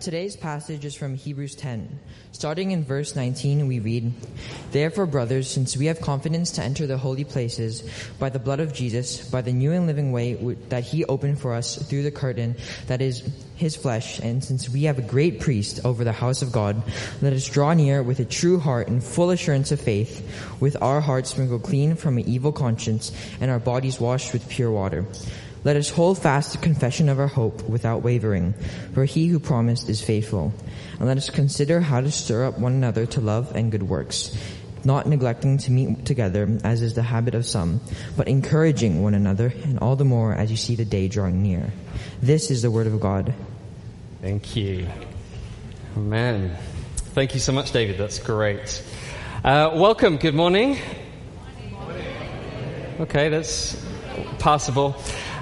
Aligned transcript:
Today's 0.00 0.34
passage 0.34 0.86
is 0.86 0.94
from 0.94 1.14
Hebrews 1.14 1.54
10. 1.56 2.00
Starting 2.32 2.70
in 2.70 2.84
verse 2.84 3.14
19, 3.14 3.68
we 3.68 3.80
read, 3.80 4.14
Therefore, 4.70 5.04
brothers, 5.04 5.46
since 5.46 5.76
we 5.76 5.86
have 5.86 6.00
confidence 6.00 6.52
to 6.52 6.62
enter 6.62 6.86
the 6.86 6.96
holy 6.96 7.24
places 7.24 7.82
by 8.18 8.30
the 8.30 8.38
blood 8.38 8.60
of 8.60 8.72
Jesus, 8.72 9.28
by 9.28 9.42
the 9.42 9.52
new 9.52 9.72
and 9.72 9.86
living 9.86 10.10
way 10.10 10.54
that 10.70 10.84
he 10.84 11.04
opened 11.04 11.38
for 11.38 11.52
us 11.52 11.76
through 11.76 12.02
the 12.02 12.10
curtain 12.10 12.56
that 12.86 13.02
is 13.02 13.28
his 13.56 13.76
flesh, 13.76 14.18
and 14.20 14.42
since 14.42 14.70
we 14.70 14.84
have 14.84 14.98
a 14.98 15.02
great 15.02 15.38
priest 15.38 15.80
over 15.84 16.02
the 16.02 16.12
house 16.12 16.40
of 16.40 16.50
God, 16.50 16.82
let 17.20 17.34
us 17.34 17.46
draw 17.46 17.74
near 17.74 18.02
with 18.02 18.20
a 18.20 18.24
true 18.24 18.58
heart 18.58 18.88
and 18.88 19.04
full 19.04 19.28
assurance 19.28 19.70
of 19.70 19.82
faith, 19.82 20.56
with 20.60 20.82
our 20.82 21.02
hearts 21.02 21.32
sprinkled 21.32 21.62
clean 21.62 21.94
from 21.94 22.16
an 22.16 22.26
evil 22.26 22.52
conscience 22.52 23.12
and 23.38 23.50
our 23.50 23.58
bodies 23.58 24.00
washed 24.00 24.32
with 24.32 24.48
pure 24.48 24.70
water. 24.70 25.04
Let 25.62 25.76
us 25.76 25.90
hold 25.90 26.18
fast 26.18 26.52
the 26.52 26.58
confession 26.58 27.10
of 27.10 27.18
our 27.18 27.26
hope 27.26 27.62
without 27.68 28.02
wavering, 28.02 28.54
for 28.94 29.04
he 29.04 29.28
who 29.28 29.38
promised 29.38 29.90
is 29.90 30.00
faithful. 30.00 30.54
And 30.98 31.06
let 31.06 31.18
us 31.18 31.28
consider 31.28 31.80
how 31.80 32.00
to 32.00 32.10
stir 32.10 32.46
up 32.46 32.58
one 32.58 32.72
another 32.72 33.04
to 33.06 33.20
love 33.20 33.54
and 33.54 33.70
good 33.70 33.82
works, 33.82 34.34
not 34.84 35.06
neglecting 35.06 35.58
to 35.58 35.70
meet 35.70 36.06
together 36.06 36.48
as 36.64 36.80
is 36.80 36.94
the 36.94 37.02
habit 37.02 37.34
of 37.34 37.44
some, 37.44 37.82
but 38.16 38.26
encouraging 38.26 39.02
one 39.02 39.12
another, 39.12 39.52
and 39.64 39.78
all 39.80 39.96
the 39.96 40.04
more 40.04 40.32
as 40.32 40.50
you 40.50 40.56
see 40.56 40.76
the 40.76 40.84
day 40.86 41.08
drawing 41.08 41.42
near. 41.42 41.70
This 42.22 42.50
is 42.50 42.62
the 42.62 42.70
word 42.70 42.86
of 42.86 42.98
God. 42.98 43.34
Thank 44.22 44.56
you. 44.56 44.88
Amen. 45.96 46.56
Thank 46.96 47.34
you 47.34 47.40
so 47.40 47.52
much, 47.52 47.72
David. 47.72 47.98
That's 47.98 48.18
great. 48.18 48.82
Uh, 49.44 49.72
welcome. 49.74 50.16
Good 50.16 50.34
morning. 50.34 50.78
Okay, 53.00 53.28
that's 53.28 53.82
passable. 54.38 54.96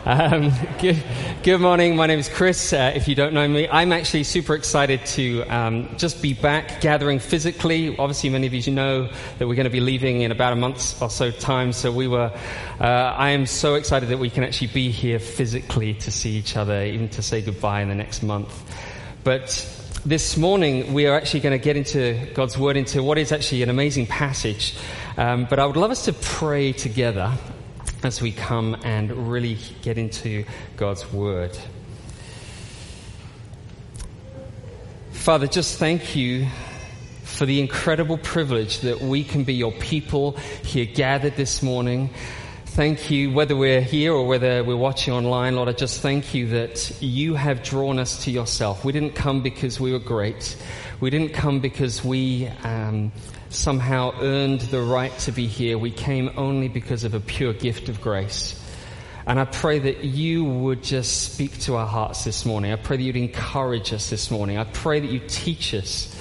Um, 0.05 0.53
good, 0.81 1.03
good, 1.43 1.61
morning. 1.61 1.97
My 1.97 2.07
name 2.07 2.19
is 2.19 2.29
Chris. 2.29 2.73
Uh, 2.73 2.93
if 2.95 3.09
you 3.09 3.15
don't 3.15 3.35
know 3.35 3.47
me, 3.49 3.69
I'm 3.69 3.93
actually 3.93 4.23
super 4.25 4.55
excited 4.55 5.05
to 5.07 5.43
um, 5.45 5.97
just 5.97 6.23
be 6.23 6.35
back 6.35 6.81
gathering 6.81 7.19
physically. 7.19 7.97
Obviously, 7.97 8.31
many 8.31 8.47
of 8.47 8.55
you 8.55 8.73
know 8.73 9.11
that 9.39 9.49
we're 9.49 9.57
going 9.57 9.65
to 9.65 9.71
be 9.71 9.81
leaving 9.81 10.23
in 10.23 10.31
about 10.31 10.53
a 10.53 10.57
month 10.57 11.03
or 11.03 11.11
so 11.11 11.31
time. 11.31 11.73
So 11.73 11.91
we 11.91 12.07
were. 12.07 12.33
Uh, 12.81 12.85
I 12.85 13.31
am 13.31 13.45
so 13.45 13.75
excited 13.75 14.09
that 14.11 14.19
we 14.19 14.31
can 14.31 14.45
actually 14.45 14.69
be 14.69 14.91
here 14.91 15.19
physically 15.19 15.95
to 15.95 16.11
see 16.11 16.37
each 16.37 16.57
other, 16.57 16.85
even 16.85 17.09
to 17.11 17.23
say 17.23 17.43
goodbye 17.43 17.83
in 17.83 17.89
the 17.89 17.95
next 17.97 18.23
month. 18.23 18.53
But 19.25 19.67
this 20.07 20.37
morning 20.37 20.95
we 20.95 21.07
are 21.07 21.17
actually 21.17 21.41
going 21.41 21.59
to 21.59 21.63
get 21.63 21.77
into 21.77 22.31
God's 22.35 22.57
Word, 22.57 22.77
into 22.77 23.03
what 23.03 23.19
is 23.19 23.33
actually 23.33 23.65
an 23.65 23.69
amazing 23.69 24.07
passage. 24.07 24.77
Um, 25.17 25.47
but 25.51 25.59
I 25.59 25.67
would 25.67 25.77
love 25.77 25.91
us 25.91 26.05
to 26.05 26.13
pray 26.13 26.73
together 26.73 27.35
as 28.03 28.23
we 28.23 28.33
come 28.33 28.77
and 28.85 29.31
really 29.31 29.59
get 29.83 29.99
into 29.99 30.45
God's 30.77 31.13
Word. 31.13 31.57
Father, 35.13 35.47
just 35.47 35.79
thank 35.79 36.15
you 36.17 36.47
for 37.25 37.45
the 37.45 37.61
incredible 37.61 38.19
privilege 38.19 38.81
that 38.81 39.01
we 39.01 39.23
can 39.23 39.45
be 39.45 39.55
your 39.55 39.73
people 39.73 40.33
here 40.65 40.87
gathered 40.87 41.37
this 41.37 41.63
morning. 41.63 42.11
Thank 42.67 43.11
you, 43.11 43.33
whether 43.33 43.57
we're 43.57 43.81
here 43.81 44.13
or 44.13 44.27
whether 44.27 44.63
we're 44.63 44.77
watching 44.77 45.13
online, 45.13 45.57
Lord, 45.57 45.69
I 45.69 45.73
just 45.73 46.01
thank 46.01 46.33
you 46.33 46.47
that 46.49 47.03
you 47.03 47.35
have 47.35 47.63
drawn 47.63 47.99
us 47.99 48.25
to 48.25 48.31
yourself. 48.31 48.85
We 48.85 48.93
didn't 48.93 49.15
come 49.15 49.43
because 49.43 49.81
we 49.81 49.93
were 49.93 49.99
great. 49.99 50.57
We 51.01 51.11
didn't 51.11 51.33
come 51.33 51.61
because 51.61 52.05
we 52.05 52.47
um, 52.63 53.13
somehow 53.51 54.13
earned 54.21 54.61
the 54.63 54.81
right 54.81 55.17
to 55.21 55.33
be 55.33 55.47
here. 55.47 55.79
We 55.79 55.91
came 55.91 56.31
only 56.37 56.69
because 56.69 57.05
of 57.05 57.15
a 57.15 57.21
pure 57.21 57.53
gift 57.53 57.89
of 57.89 58.01
grace. 58.01 58.63
And 59.27 59.39
I 59.39 59.45
pray 59.45 59.79
that 59.81 60.05
you 60.05 60.45
would 60.45 60.83
just 60.83 61.33
speak 61.35 61.59
to 61.61 61.77
our 61.77 61.87
hearts 61.87 62.25
this 62.25 62.47
morning. 62.47 62.73
I 62.73 62.77
pray 62.77 62.97
that 62.97 63.03
you'd 63.03 63.17
encourage 63.17 63.93
us 63.93 64.09
this 64.09 64.31
morning. 64.31 64.57
I 64.57 64.65
pray 64.65 65.01
that 65.01 65.11
you 65.11 65.21
teach 65.29 65.75
us 65.75 66.19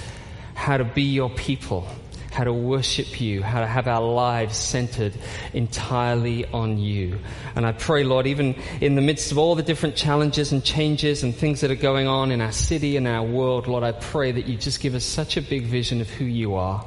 how 0.55 0.75
to 0.75 0.83
be 0.83 1.03
your 1.03 1.30
people, 1.30 1.88
how 2.31 2.44
to 2.44 2.52
worship 2.52 3.22
you, 3.22 3.42
how 3.42 3.61
to 3.61 3.66
have 3.66 3.88
our 3.88 4.02
lives 4.02 4.58
centered 4.58 5.14
entirely 5.54 6.45
on 6.48 6.80
you. 6.80 7.20
And 7.55 7.65
I 7.65 7.71
pray, 7.71 8.04
Lord, 8.04 8.27
even 8.27 8.55
in 8.82 8.95
the 8.95 9.02
midst 9.02 9.32
of 9.32 9.38
all 9.38 9.55
the 9.55 9.64
different 9.64 9.95
challenges 9.95 10.52
and 10.52 10.61
changes 10.61 11.23
and 11.23 11.33
things 11.33 11.61
that 11.61 11.71
are 11.71 11.76
going 11.76 12.08
on 12.08 12.32
in 12.32 12.42
our 12.42 12.52
city 12.52 12.98
and 12.98 13.08
our 13.08 13.23
world, 13.23 13.67
Lord, 13.67 13.86
I 13.86 13.94
pray 13.94 14.33
that 14.33 14.48
you 14.48 14.58
just 14.58 14.82
give 14.82 14.95
us 14.95 15.05
such 15.05 15.38
a 15.38 15.42
big 15.42 15.64
vision 15.64 16.02
of 16.02 16.09
who 16.09 16.26
you 16.26 16.55
are 16.55 16.86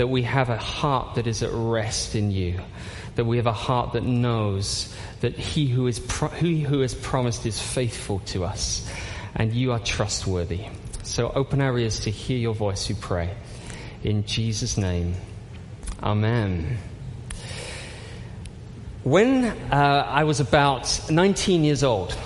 that 0.00 0.06
we 0.06 0.22
have 0.22 0.48
a 0.48 0.56
heart 0.56 1.16
that 1.16 1.26
is 1.26 1.42
at 1.42 1.50
rest 1.52 2.14
in 2.14 2.30
you, 2.30 2.58
that 3.16 3.26
we 3.26 3.36
have 3.36 3.46
a 3.46 3.52
heart 3.52 3.92
that 3.92 4.02
knows 4.02 4.96
that 5.20 5.36
he 5.36 5.66
who, 5.66 5.86
is 5.86 5.98
pro- 5.98 6.30
he 6.30 6.62
who 6.62 6.80
has 6.80 6.94
promised 6.94 7.44
is 7.44 7.60
faithful 7.60 8.20
to 8.20 8.42
us, 8.42 8.90
and 9.34 9.52
you 9.52 9.72
are 9.72 9.78
trustworthy. 9.78 10.64
So 11.02 11.30
open 11.34 11.60
our 11.60 11.78
ears 11.78 12.00
to 12.00 12.10
hear 12.10 12.38
your 12.38 12.54
voice, 12.54 12.88
we 12.88 12.94
pray. 12.94 13.34
In 14.02 14.24
Jesus' 14.24 14.78
name, 14.78 15.16
Amen. 16.02 16.78
When 19.02 19.44
uh, 19.44 20.06
I 20.08 20.24
was 20.24 20.40
about 20.40 21.10
19 21.10 21.62
years 21.62 21.84
old, 21.84 22.16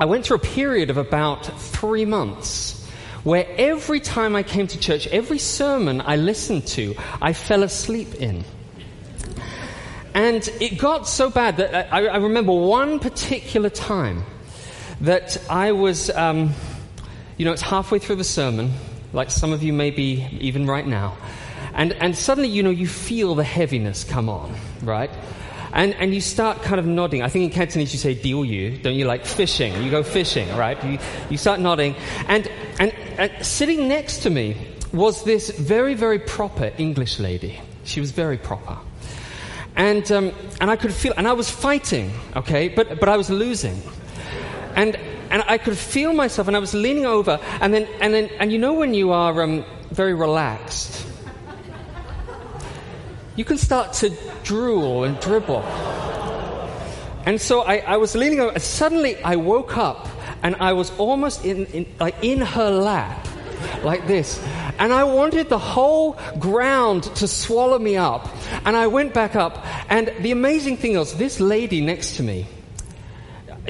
I 0.00 0.06
went 0.06 0.24
through 0.26 0.38
a 0.38 0.40
period 0.40 0.90
of 0.90 0.96
about 0.96 1.46
three 1.46 2.04
months 2.04 2.84
where 3.26 3.44
every 3.58 3.98
time 3.98 4.36
I 4.36 4.44
came 4.44 4.68
to 4.68 4.78
church, 4.78 5.08
every 5.08 5.40
sermon 5.40 6.00
I 6.00 6.14
listened 6.14 6.64
to, 6.68 6.94
I 7.20 7.32
fell 7.32 7.64
asleep 7.64 8.14
in. 8.14 8.44
And 10.14 10.48
it 10.60 10.78
got 10.78 11.08
so 11.08 11.28
bad 11.28 11.56
that 11.56 11.92
I, 11.92 12.06
I 12.06 12.16
remember 12.18 12.52
one 12.52 13.00
particular 13.00 13.68
time 13.68 14.22
that 15.00 15.42
I 15.50 15.72
was, 15.72 16.08
um, 16.10 16.54
you 17.36 17.44
know, 17.44 17.50
it's 17.50 17.62
halfway 17.62 17.98
through 17.98 18.14
the 18.14 18.22
sermon, 18.22 18.70
like 19.12 19.32
some 19.32 19.52
of 19.52 19.60
you 19.60 19.72
may 19.72 19.90
be 19.90 20.24
even 20.40 20.64
right 20.68 20.86
now. 20.86 21.16
And, 21.74 21.94
and 21.94 22.16
suddenly, 22.16 22.48
you 22.48 22.62
know, 22.62 22.70
you 22.70 22.86
feel 22.86 23.34
the 23.34 23.42
heaviness 23.42 24.04
come 24.04 24.28
on, 24.28 24.54
right? 24.82 25.10
And, 25.72 25.94
and 25.96 26.14
you 26.14 26.20
start 26.20 26.62
kind 26.62 26.78
of 26.78 26.86
nodding. 26.86 27.22
I 27.22 27.28
think 27.28 27.44
in 27.44 27.50
Cantonese 27.50 27.92
you 27.92 27.98
say 27.98 28.14
diu 28.14 28.48
yu, 28.48 28.78
don't 28.78 28.94
you? 28.94 29.04
Like 29.04 29.26
fishing. 29.26 29.82
You 29.82 29.90
go 29.90 30.02
fishing, 30.02 30.48
right? 30.56 30.82
You, 30.84 30.98
you 31.28 31.36
start 31.36 31.58
nodding. 31.60 31.96
And, 32.28 32.48
and, 32.78 32.92
and 33.18 33.44
sitting 33.44 33.88
next 33.88 34.18
to 34.18 34.30
me 34.30 34.56
was 34.92 35.24
this 35.24 35.50
very, 35.50 35.94
very 35.94 36.18
proper 36.18 36.72
English 36.78 37.18
lady. 37.18 37.60
She 37.84 38.00
was 38.00 38.10
very 38.10 38.38
proper. 38.38 38.78
And, 39.76 40.10
um, 40.10 40.32
and 40.60 40.70
I 40.70 40.76
could 40.76 40.92
feel, 40.92 41.12
and 41.16 41.28
I 41.28 41.34
was 41.34 41.50
fighting, 41.50 42.10
okay, 42.34 42.68
but, 42.68 42.98
but 42.98 43.08
I 43.08 43.16
was 43.16 43.28
losing. 43.28 43.80
And, 44.74 44.96
and 45.30 45.42
I 45.46 45.58
could 45.58 45.76
feel 45.76 46.14
myself, 46.14 46.48
and 46.48 46.56
I 46.56 46.60
was 46.60 46.72
leaning 46.72 47.04
over, 47.04 47.38
and 47.60 47.74
then, 47.74 47.86
and 48.00 48.14
then, 48.14 48.30
and 48.38 48.50
you 48.50 48.58
know 48.58 48.72
when 48.72 48.94
you 48.94 49.12
are 49.12 49.42
um, 49.42 49.64
very 49.90 50.14
relaxed, 50.14 51.06
you 53.36 53.44
can 53.44 53.58
start 53.58 53.92
to 53.94 54.16
drool 54.44 55.04
and 55.04 55.20
dribble. 55.20 55.62
And 57.26 57.38
so 57.40 57.62
I, 57.62 57.78
I 57.78 57.96
was 57.98 58.14
leaning 58.14 58.40
over, 58.40 58.52
and 58.52 58.62
suddenly 58.62 59.22
I 59.22 59.36
woke 59.36 59.76
up, 59.76 60.08
and 60.46 60.54
I 60.60 60.74
was 60.74 60.96
almost 60.96 61.44
in, 61.44 61.66
in, 61.66 61.86
like 61.98 62.22
in 62.22 62.40
her 62.40 62.70
lap, 62.70 63.26
like 63.82 64.06
this. 64.06 64.40
And 64.78 64.92
I 64.92 65.02
wanted 65.02 65.48
the 65.48 65.58
whole 65.58 66.16
ground 66.38 67.02
to 67.16 67.26
swallow 67.26 67.80
me 67.80 67.96
up. 67.96 68.28
And 68.64 68.76
I 68.76 68.86
went 68.86 69.12
back 69.12 69.34
up, 69.34 69.66
and 69.90 70.12
the 70.20 70.30
amazing 70.30 70.76
thing 70.76 70.96
was, 70.96 71.14
this 71.14 71.40
lady 71.40 71.80
next 71.80 72.18
to 72.18 72.22
me, 72.22 72.46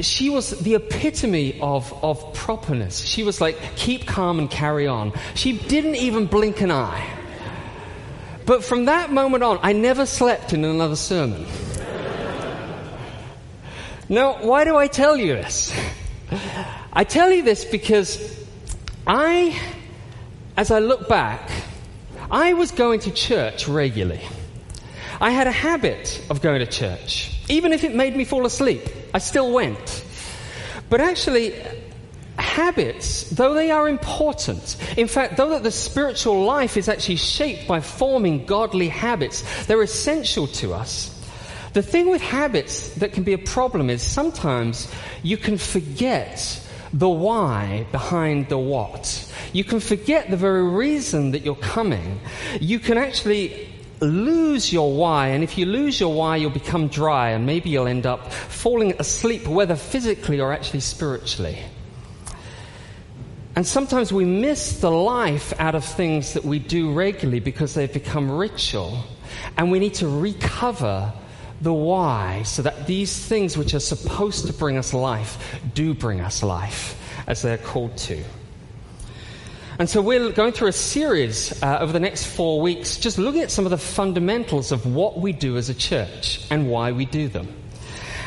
she 0.00 0.28
was 0.28 0.50
the 0.50 0.74
epitome 0.74 1.58
of, 1.62 1.94
of 2.04 2.34
properness. 2.34 3.00
She 3.00 3.22
was 3.22 3.40
like, 3.40 3.58
keep 3.76 4.04
calm 4.04 4.38
and 4.38 4.50
carry 4.50 4.86
on. 4.86 5.14
She 5.34 5.56
didn't 5.56 5.94
even 5.94 6.26
blink 6.26 6.60
an 6.60 6.70
eye. 6.70 7.10
But 8.44 8.62
from 8.62 8.84
that 8.84 9.10
moment 9.10 9.42
on, 9.42 9.60
I 9.62 9.72
never 9.72 10.04
slept 10.04 10.52
in 10.52 10.62
another 10.62 10.96
sermon. 10.96 11.46
now, 14.10 14.44
why 14.44 14.64
do 14.64 14.76
I 14.76 14.88
tell 14.88 15.16
you 15.16 15.36
this? 15.36 15.72
I 16.92 17.04
tell 17.04 17.30
you 17.30 17.42
this 17.42 17.64
because 17.64 18.44
I, 19.06 19.58
as 20.56 20.70
I 20.70 20.80
look 20.80 21.08
back, 21.08 21.50
I 22.30 22.54
was 22.54 22.72
going 22.72 23.00
to 23.00 23.10
church 23.10 23.68
regularly. 23.68 24.22
I 25.20 25.30
had 25.30 25.46
a 25.46 25.52
habit 25.52 26.24
of 26.28 26.42
going 26.42 26.60
to 26.60 26.66
church. 26.66 27.40
Even 27.48 27.72
if 27.72 27.84
it 27.84 27.94
made 27.94 28.16
me 28.16 28.24
fall 28.24 28.44
asleep, 28.44 28.82
I 29.14 29.18
still 29.18 29.52
went. 29.52 30.04
But 30.90 31.00
actually, 31.00 31.54
habits, 32.38 33.30
though 33.30 33.54
they 33.54 33.70
are 33.70 33.88
important, 33.88 34.76
in 34.96 35.08
fact, 35.08 35.36
though 35.36 35.50
that 35.50 35.62
the 35.62 35.70
spiritual 35.70 36.44
life 36.44 36.76
is 36.76 36.88
actually 36.88 37.16
shaped 37.16 37.66
by 37.66 37.80
forming 37.80 38.46
godly 38.46 38.88
habits, 38.88 39.66
they're 39.66 39.82
essential 39.82 40.46
to 40.48 40.74
us. 40.74 41.15
The 41.76 41.82
thing 41.82 42.08
with 42.08 42.22
habits 42.22 42.94
that 42.94 43.12
can 43.12 43.22
be 43.22 43.34
a 43.34 43.38
problem 43.38 43.90
is 43.90 44.00
sometimes 44.00 44.90
you 45.22 45.36
can 45.36 45.58
forget 45.58 46.66
the 46.94 47.06
why 47.06 47.86
behind 47.92 48.48
the 48.48 48.56
what. 48.56 49.30
You 49.52 49.62
can 49.62 49.80
forget 49.80 50.30
the 50.30 50.38
very 50.38 50.66
reason 50.66 51.32
that 51.32 51.42
you're 51.42 51.54
coming. 51.54 52.18
You 52.62 52.78
can 52.78 52.96
actually 52.96 53.68
lose 54.00 54.72
your 54.72 54.90
why, 54.90 55.28
and 55.28 55.44
if 55.44 55.58
you 55.58 55.66
lose 55.66 56.00
your 56.00 56.14
why, 56.14 56.36
you'll 56.36 56.48
become 56.48 56.88
dry, 56.88 57.32
and 57.32 57.44
maybe 57.44 57.68
you'll 57.68 57.88
end 57.88 58.06
up 58.06 58.32
falling 58.32 58.94
asleep, 58.98 59.46
whether 59.46 59.76
physically 59.76 60.40
or 60.40 60.54
actually 60.54 60.80
spiritually. 60.80 61.58
And 63.54 63.66
sometimes 63.66 64.14
we 64.14 64.24
miss 64.24 64.80
the 64.80 64.90
life 64.90 65.52
out 65.60 65.74
of 65.74 65.84
things 65.84 66.32
that 66.32 66.42
we 66.46 66.58
do 66.58 66.94
regularly 66.94 67.40
because 67.40 67.74
they've 67.74 67.92
become 67.92 68.30
ritual. 68.30 69.04
And 69.58 69.70
we 69.70 69.78
need 69.78 69.92
to 69.96 70.08
recover 70.08 71.12
the 71.66 71.72
why 71.72 72.44
so 72.44 72.62
that 72.62 72.86
these 72.86 73.18
things 73.18 73.58
which 73.58 73.74
are 73.74 73.80
supposed 73.80 74.46
to 74.46 74.52
bring 74.52 74.78
us 74.78 74.94
life 74.94 75.60
do 75.74 75.94
bring 75.94 76.20
us 76.20 76.44
life 76.44 76.96
as 77.26 77.42
they're 77.42 77.58
called 77.58 77.96
to. 77.96 78.22
And 79.80 79.90
so 79.90 80.00
we're 80.00 80.30
going 80.30 80.52
through 80.52 80.68
a 80.68 80.72
series 80.72 81.60
uh, 81.64 81.78
over 81.80 81.92
the 81.92 81.98
next 81.98 82.24
four 82.24 82.60
weeks, 82.60 82.98
just 82.98 83.18
looking 83.18 83.42
at 83.42 83.50
some 83.50 83.66
of 83.66 83.72
the 83.72 83.78
fundamentals 83.78 84.70
of 84.70 84.86
what 84.86 85.18
we 85.18 85.32
do 85.32 85.56
as 85.56 85.68
a 85.68 85.74
church 85.74 86.46
and 86.52 86.70
why 86.70 86.92
we 86.92 87.04
do 87.04 87.26
them. 87.26 87.48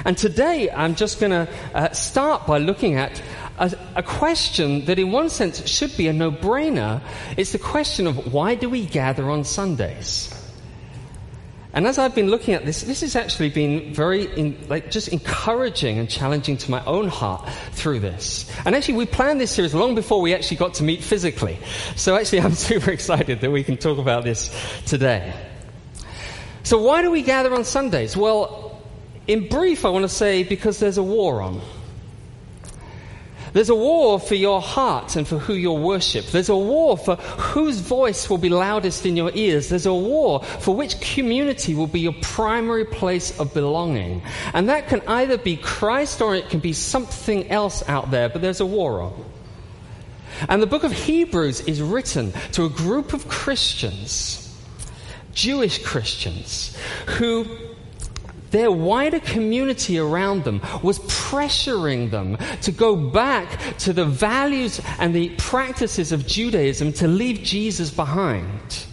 And 0.03 0.18
today 0.18 0.69
I'm 0.69 0.95
just 0.95 1.21
going 1.21 1.31
to 1.31 1.47
uh, 1.74 1.91
start 1.94 2.45
by 2.45 2.57
looking 2.57 2.95
at 2.95 3.21
a, 3.57 3.71
a 3.95 4.03
question 4.03 4.83
that, 4.86 5.00
in 5.00 5.13
one 5.13 5.30
sense, 5.30 5.65
should 5.65 5.95
be 5.95 6.07
a 6.07 6.13
no 6.13 6.30
brainer. 6.30 7.01
It's 7.38 7.53
the 7.53 7.57
question 7.57 8.06
of 8.06 8.33
why 8.33 8.56
do 8.56 8.69
we 8.69 8.86
gather 8.86 9.30
on 9.30 9.45
Sundays? 9.45 10.38
And 11.71 11.86
as 11.86 12.00
I've 12.00 12.16
been 12.16 12.30
looking 12.30 12.56
at 12.56 12.66
this, 12.66 12.81
this 12.81 13.01
has 13.01 13.16
actually 13.16 13.50
been 13.50 13.94
very, 13.94 14.25
in, 14.36 14.57
like, 14.69 14.89
just 14.89 15.10
encouraging 15.10 16.00
and 16.00 16.10
challenging 16.10 16.57
to 16.57 16.71
my 16.71 16.83
own 16.86 17.07
heart 17.07 17.48
through 17.74 18.00
this. 18.00 18.51
And 18.66 18.75
actually, 18.75 18.95
we 18.95 19.06
planned 19.06 19.39
this 19.39 19.51
series 19.51 19.75
long 19.75 19.94
before 19.94 20.19
we 20.19 20.33
actually 20.33 20.57
got 20.57 20.74
to 20.75 20.83
meet 20.83 21.04
physically. 21.04 21.60
So 21.95 22.16
actually, 22.16 22.42
I'm 22.45 22.56
super 22.56 22.89
excited 22.89 23.42
that 23.42 23.51
we 23.51 23.63
can 23.63 23.77
talk 23.77 24.00
about 24.00 24.24
this 24.24 24.51
today. 24.88 25.31
So 26.63 26.81
why 26.81 27.04
do 27.04 27.12
we 27.12 27.21
gather 27.21 27.54
on 27.54 27.63
Sundays? 27.63 28.18
Well, 28.18 28.81
in 29.27 29.48
brief, 29.48 29.86
I 29.86 29.89
want 29.89 30.04
to 30.04 30.10
say 30.10 30.44
because 30.44 30.80
there's 30.80 30.98
a 30.98 31.04
war 31.04 31.42
on. 31.42 31.62
There's 33.54 33.69
a 33.69 33.75
war 33.75 34.19
for 34.19 34.36
your 34.36 34.62
heart 34.62 35.16
and 35.16 35.28
for 35.28 35.40
who 35.40 35.54
you'll 35.54 35.81
worship. 35.81 36.25
There's 36.28 36.50
a 36.50 36.56
war 36.56 36.98
for 36.98 37.16
whose 37.16 37.80
voice 37.80 38.30
will 38.30 38.38
be 38.38 38.50
loudest 38.50 39.06
in 39.06 39.18
your 39.18 39.31
ears. 39.34 39.69
There's 39.69 39.86
a 39.86 39.94
war 39.94 40.44
for 40.44 40.75
which 40.75 41.00
community 41.01 41.74
will 41.75 41.88
be 41.88 42.00
your 42.00 42.16
primary 42.22 42.86
place 42.86 43.38
of 43.40 43.54
belonging. 43.54 44.22
And 44.54 44.69
that 44.69 44.88
can 44.88 45.01
either 45.07 45.38
be 45.38 45.57
Christ 45.57 46.22
or 46.22 46.36
it 46.36 46.50
can 46.50 46.60
be 46.60 46.74
something 46.74 47.50
else 47.50 47.88
out 47.90 48.12
there, 48.12 48.30
but 48.30 48.42
there's 48.42 48.60
a 48.60 48.66
war 48.66 49.01
on. 49.01 49.25
And 50.48 50.62
the 50.62 50.68
book 50.68 50.84
of 50.84 50.92
Hebrews 50.92 51.62
is 51.62 51.81
written 51.81 52.34
to 52.54 52.66
a 52.66 52.69
group 52.69 53.13
of 53.13 53.28
Christians, 53.28 54.46
Jewish 55.34 55.84
Christians, 55.84 56.78
who 57.07 57.46
their 58.51 58.72
wider 58.72 59.19
community 59.19 60.00
around 60.00 60.44
them 60.44 60.62
was 60.81 61.00
pressuring 61.00 62.12
them 62.12 62.38
to 62.62 62.72
go 62.72 62.96
back 62.96 63.78
to 63.80 63.94
the 63.94 64.06
values 64.06 64.81
and 65.00 65.13
the 65.13 65.30
practices 65.38 66.12
of 66.12 66.25
Judaism 66.25 66.94
to 66.94 67.07
leave 67.07 67.44
Jesus 67.44 67.92
behind. 67.92 68.86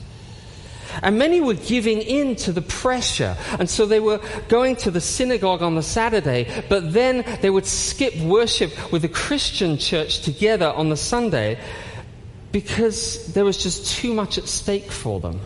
And 1.02 1.18
many 1.18 1.40
were 1.40 1.54
giving 1.54 2.00
in 2.00 2.36
to 2.36 2.52
the 2.52 2.62
pressure. 2.62 3.36
And 3.58 3.68
so 3.68 3.86
they 3.86 4.00
were 4.00 4.20
going 4.48 4.76
to 4.76 4.90
the 4.90 5.00
synagogue 5.00 5.62
on 5.62 5.74
the 5.74 5.82
Saturday, 5.82 6.64
but 6.68 6.92
then 6.92 7.24
they 7.42 7.50
would 7.50 7.66
skip 7.66 8.16
worship 8.20 8.92
with 8.92 9.02
the 9.02 9.08
Christian 9.08 9.76
church 9.76 10.20
together 10.20 10.68
on 10.68 10.88
the 10.88 10.96
Sunday 10.96 11.58
because 12.52 13.32
there 13.34 13.44
was 13.44 13.62
just 13.62 13.98
too 13.98 14.14
much 14.14 14.38
at 14.38 14.48
stake 14.48 14.90
for 14.90 15.20
them. 15.20 15.40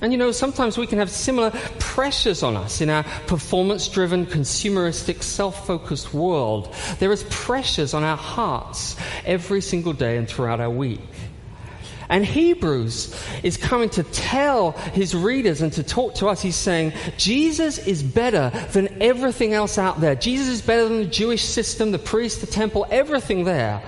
And 0.00 0.12
you 0.12 0.18
know, 0.18 0.32
sometimes 0.32 0.78
we 0.78 0.86
can 0.86 0.98
have 0.98 1.10
similar 1.10 1.50
pressures 1.78 2.42
on 2.42 2.56
us 2.56 2.80
in 2.80 2.88
our 2.88 3.02
performance 3.26 3.86
driven, 3.86 4.24
consumeristic, 4.26 5.22
self 5.22 5.66
focused 5.66 6.14
world. 6.14 6.74
There 6.98 7.12
is 7.12 7.24
pressures 7.24 7.92
on 7.92 8.02
our 8.02 8.16
hearts 8.16 8.96
every 9.26 9.60
single 9.60 9.92
day 9.92 10.16
and 10.16 10.26
throughout 10.26 10.60
our 10.60 10.70
week. 10.70 11.00
And 12.08 12.26
Hebrews 12.26 13.14
is 13.44 13.56
coming 13.56 13.88
to 13.90 14.02
tell 14.02 14.72
his 14.72 15.14
readers 15.14 15.62
and 15.62 15.72
to 15.74 15.84
talk 15.84 16.16
to 16.16 16.26
us. 16.26 16.42
He's 16.42 16.56
saying, 16.56 16.92
Jesus 17.16 17.78
is 17.78 18.02
better 18.02 18.50
than 18.72 19.00
everything 19.00 19.54
else 19.54 19.78
out 19.78 20.00
there. 20.00 20.16
Jesus 20.16 20.48
is 20.48 20.60
better 20.60 20.88
than 20.88 20.98
the 20.98 21.06
Jewish 21.06 21.44
system, 21.44 21.92
the 21.92 22.00
priest, 22.00 22.40
the 22.40 22.48
temple, 22.48 22.84
everything 22.90 23.44
there. 23.44 23.80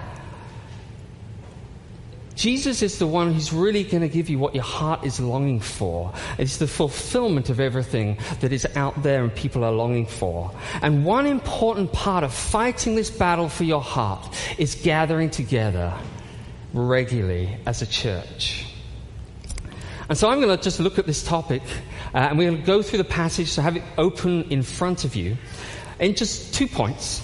Jesus 2.35 2.83
is 2.83 2.99
the 2.99 3.07
one 3.07 3.33
who's 3.33 3.53
really 3.53 3.85
going 3.85 4.01
to 4.01 4.09
give 4.09 4.29
you 4.29 4.39
what 4.39 4.55
your 4.55 4.65
heart 4.65 5.05
is 5.05 5.21
longing 5.21 5.61
for. 5.61 6.13
It's 6.39 6.57
the 6.57 6.67
fulfillment 6.67 7.51
of 7.51 7.61
everything 7.61 8.19
that 8.41 8.53
is 8.53 8.67
out 8.75 9.03
there 9.03 9.23
and 9.23 9.35
people 9.35 9.65
are 9.65 9.73
longing 9.73 10.07
for. 10.07 10.51
And 10.81 11.05
one 11.05 11.27
important 11.27 11.93
part 11.93 12.25
of 12.25 12.33
fighting 12.33 12.95
this 12.95 13.11
battle 13.11 13.49
for 13.49 13.65
your 13.65 13.83
heart 13.83 14.27
is 14.59 14.75
gathering 14.75 15.31
together 15.31 15.93
regularly 16.73 17.57
as 17.67 17.83
a 17.83 17.87
church. 17.87 18.67
And 20.09 20.17
so 20.17 20.29
I'm 20.29 20.41
going 20.41 20.57
to 20.57 20.63
just 20.63 20.81
look 20.81 20.99
at 20.99 21.07
this 21.07 21.23
topic 21.23 21.63
uh, 22.15 22.19
and 22.19 22.39
we're 22.39 22.51
going 22.51 22.61
to 22.61 22.67
go 22.67 22.83
through 22.83 22.99
the 22.99 23.05
passage, 23.05 23.49
so 23.49 23.63
have 23.63 23.77
it 23.77 23.83
open 23.97 24.45
in 24.45 24.63
front 24.63 25.05
of 25.05 25.17
you, 25.17 25.37
in 26.01 26.15
just 26.15 26.55
two 26.55 26.67
points. 26.67 27.23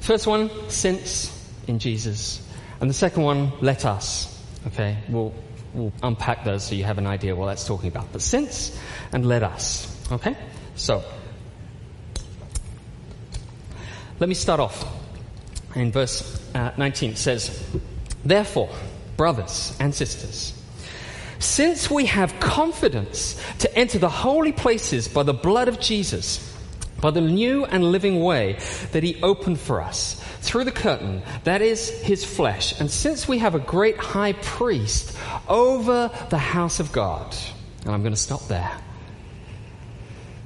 First 0.00 0.26
one, 0.26 0.50
since 0.68 1.34
in 1.66 1.78
Jesus. 1.78 2.47
And 2.80 2.88
the 2.88 2.94
second 2.94 3.22
one, 3.22 3.52
let 3.60 3.84
us. 3.84 4.34
Okay, 4.68 4.98
we'll, 5.08 5.34
we'll 5.74 5.92
unpack 6.02 6.44
those 6.44 6.64
so 6.64 6.74
you 6.74 6.84
have 6.84 6.98
an 6.98 7.06
idea 7.06 7.34
what 7.34 7.46
that's 7.46 7.66
talking 7.66 7.88
about. 7.88 8.12
But 8.12 8.22
since 8.22 8.78
and 9.12 9.26
let 9.26 9.42
us. 9.42 9.86
Okay? 10.12 10.36
So, 10.76 11.02
let 14.20 14.28
me 14.28 14.34
start 14.34 14.60
off 14.60 14.86
in 15.74 15.92
verse 15.92 16.40
uh, 16.54 16.72
19. 16.76 17.12
It 17.12 17.18
says, 17.18 17.64
Therefore, 18.24 18.70
brothers 19.16 19.76
and 19.80 19.94
sisters, 19.94 20.54
since 21.38 21.90
we 21.90 22.06
have 22.06 22.38
confidence 22.40 23.40
to 23.58 23.78
enter 23.78 23.98
the 23.98 24.08
holy 24.08 24.52
places 24.52 25.08
by 25.08 25.22
the 25.22 25.34
blood 25.34 25.68
of 25.68 25.78
Jesus, 25.80 26.47
by 27.00 27.10
the 27.10 27.20
new 27.20 27.64
and 27.64 27.84
living 27.84 28.20
way 28.20 28.58
that 28.92 29.02
he 29.02 29.20
opened 29.22 29.60
for 29.60 29.80
us, 29.80 30.22
through 30.40 30.64
the 30.64 30.72
curtain, 30.72 31.22
that 31.44 31.62
is 31.62 31.90
his 32.02 32.24
flesh. 32.24 32.78
And 32.80 32.90
since 32.90 33.28
we 33.28 33.38
have 33.38 33.54
a 33.54 33.58
great 33.58 33.96
high 33.96 34.32
priest 34.32 35.16
over 35.48 36.10
the 36.30 36.38
house 36.38 36.80
of 36.80 36.92
God, 36.92 37.36
and 37.84 37.92
I'm 37.92 38.02
going 38.02 38.14
to 38.14 38.20
stop 38.20 38.46
there. 38.48 38.70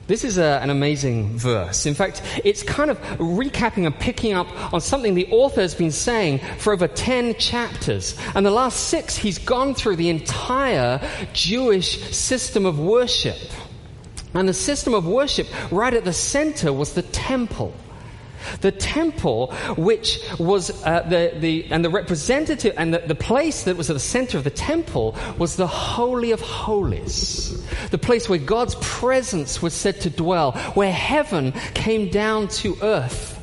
This 0.08 0.24
is 0.24 0.36
a, 0.36 0.58
an 0.60 0.68
amazing 0.68 1.38
verse. 1.38 1.86
In 1.86 1.94
fact, 1.94 2.22
it's 2.44 2.62
kind 2.62 2.90
of 2.90 3.00
recapping 3.18 3.86
and 3.86 3.98
picking 3.98 4.32
up 4.32 4.74
on 4.74 4.80
something 4.80 5.14
the 5.14 5.30
author 5.30 5.60
has 5.60 5.74
been 5.74 5.92
saying 5.92 6.40
for 6.58 6.72
over 6.72 6.88
10 6.88 7.36
chapters. 7.36 8.18
And 8.34 8.44
the 8.44 8.50
last 8.50 8.88
six, 8.88 9.16
he's 9.16 9.38
gone 9.38 9.74
through 9.74 9.96
the 9.96 10.10
entire 10.10 11.00
Jewish 11.32 12.14
system 12.14 12.66
of 12.66 12.78
worship. 12.80 13.38
And 14.34 14.48
the 14.48 14.54
system 14.54 14.94
of 14.94 15.06
worship, 15.06 15.46
right 15.70 15.92
at 15.92 16.04
the 16.04 16.12
center, 16.12 16.72
was 16.72 16.94
the 16.94 17.02
temple. 17.02 17.74
The 18.60 18.72
temple, 18.72 19.52
which 19.76 20.18
was 20.38 20.70
uh, 20.84 21.02
the, 21.02 21.32
the, 21.38 21.66
and 21.70 21.84
the 21.84 21.90
representative, 21.90 22.74
and 22.76 22.94
the, 22.94 22.98
the 22.98 23.14
place 23.14 23.64
that 23.64 23.76
was 23.76 23.88
at 23.90 23.94
the 23.94 24.00
center 24.00 24.38
of 24.38 24.44
the 24.44 24.50
temple 24.50 25.16
was 25.38 25.56
the 25.56 25.66
Holy 25.66 26.32
of 26.32 26.40
Holies. 26.40 27.64
The 27.90 27.98
place 27.98 28.28
where 28.28 28.38
God's 28.38 28.74
presence 28.80 29.62
was 29.62 29.74
said 29.74 30.00
to 30.02 30.10
dwell, 30.10 30.52
where 30.74 30.92
heaven 30.92 31.52
came 31.74 32.08
down 32.08 32.48
to 32.48 32.76
earth. 32.82 33.38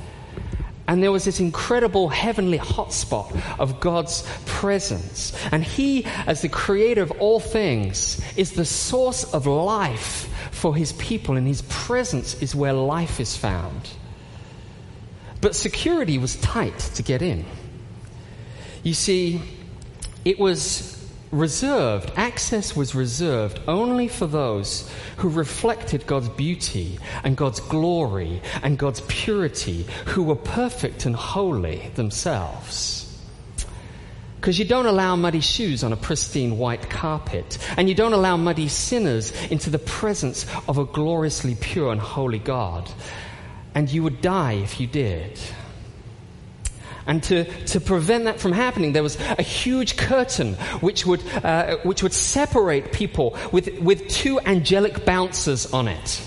And 0.87 1.03
there 1.03 1.11
was 1.11 1.25
this 1.25 1.39
incredible 1.39 2.09
heavenly 2.09 2.57
hotspot 2.57 3.59
of 3.59 3.79
God's 3.79 4.27
presence. 4.47 5.33
And 5.51 5.63
He, 5.63 6.05
as 6.25 6.41
the 6.41 6.49
creator 6.49 7.03
of 7.03 7.11
all 7.11 7.39
things, 7.39 8.19
is 8.35 8.53
the 8.53 8.65
source 8.65 9.23
of 9.33 9.45
life 9.45 10.28
for 10.59 10.75
His 10.75 10.91
people, 10.93 11.37
and 11.37 11.47
His 11.47 11.61
presence 11.63 12.41
is 12.41 12.53
where 12.53 12.73
life 12.73 13.19
is 13.19 13.35
found. 13.35 13.89
But 15.41 15.55
security 15.55 16.17
was 16.17 16.35
tight 16.35 16.77
to 16.95 17.03
get 17.03 17.21
in. 17.21 17.45
You 18.83 18.93
see, 18.93 19.41
it 20.25 20.37
was 20.37 20.95
reserved, 21.31 22.11
access 22.15 22.75
was 22.75 22.93
reserved 22.93 23.59
only 23.67 24.07
for 24.07 24.27
those 24.27 24.89
who 25.17 25.29
reflected 25.29 26.05
God's 26.05 26.29
beauty 26.29 26.99
and 27.23 27.37
God's 27.37 27.59
glory 27.59 28.41
and 28.61 28.77
God's 28.77 29.01
purity, 29.01 29.85
who 30.07 30.23
were 30.23 30.35
perfect 30.35 31.05
and 31.05 31.15
holy 31.15 31.89
themselves. 31.95 33.08
Because 34.39 34.57
you 34.57 34.65
don't 34.65 34.85
allow 34.85 35.15
muddy 35.15 35.41
shoes 35.41 35.83
on 35.83 35.91
a 35.91 35.97
pristine 35.97 36.57
white 36.57 36.89
carpet, 36.89 37.57
and 37.77 37.89
you 37.89 37.95
don't 37.95 38.13
allow 38.13 38.37
muddy 38.37 38.67
sinners 38.67 39.33
into 39.47 39.69
the 39.69 39.79
presence 39.79 40.45
of 40.67 40.77
a 40.77 40.85
gloriously 40.85 41.55
pure 41.55 41.91
and 41.91 41.99
holy 41.99 42.39
God 42.39 42.89
and 43.75 43.89
you 43.89 44.03
would 44.03 44.21
die 44.21 44.53
if 44.53 44.79
you 44.79 44.87
did. 44.87 45.39
And 47.07 47.23
to, 47.23 47.45
to 47.65 47.79
prevent 47.79 48.25
that 48.25 48.39
from 48.39 48.51
happening, 48.51 48.93
there 48.93 49.01
was 49.01 49.19
a 49.19 49.41
huge 49.41 49.97
curtain 49.97 50.55
which 50.81 51.05
would, 51.05 51.23
uh, 51.43 51.77
which 51.77 52.03
would 52.03 52.13
separate 52.13 52.91
people 52.91 53.37
with, 53.51 53.79
with 53.79 54.07
two 54.09 54.39
angelic 54.41 55.05
bouncers 55.05 55.73
on 55.73 55.87
it. 55.87 56.21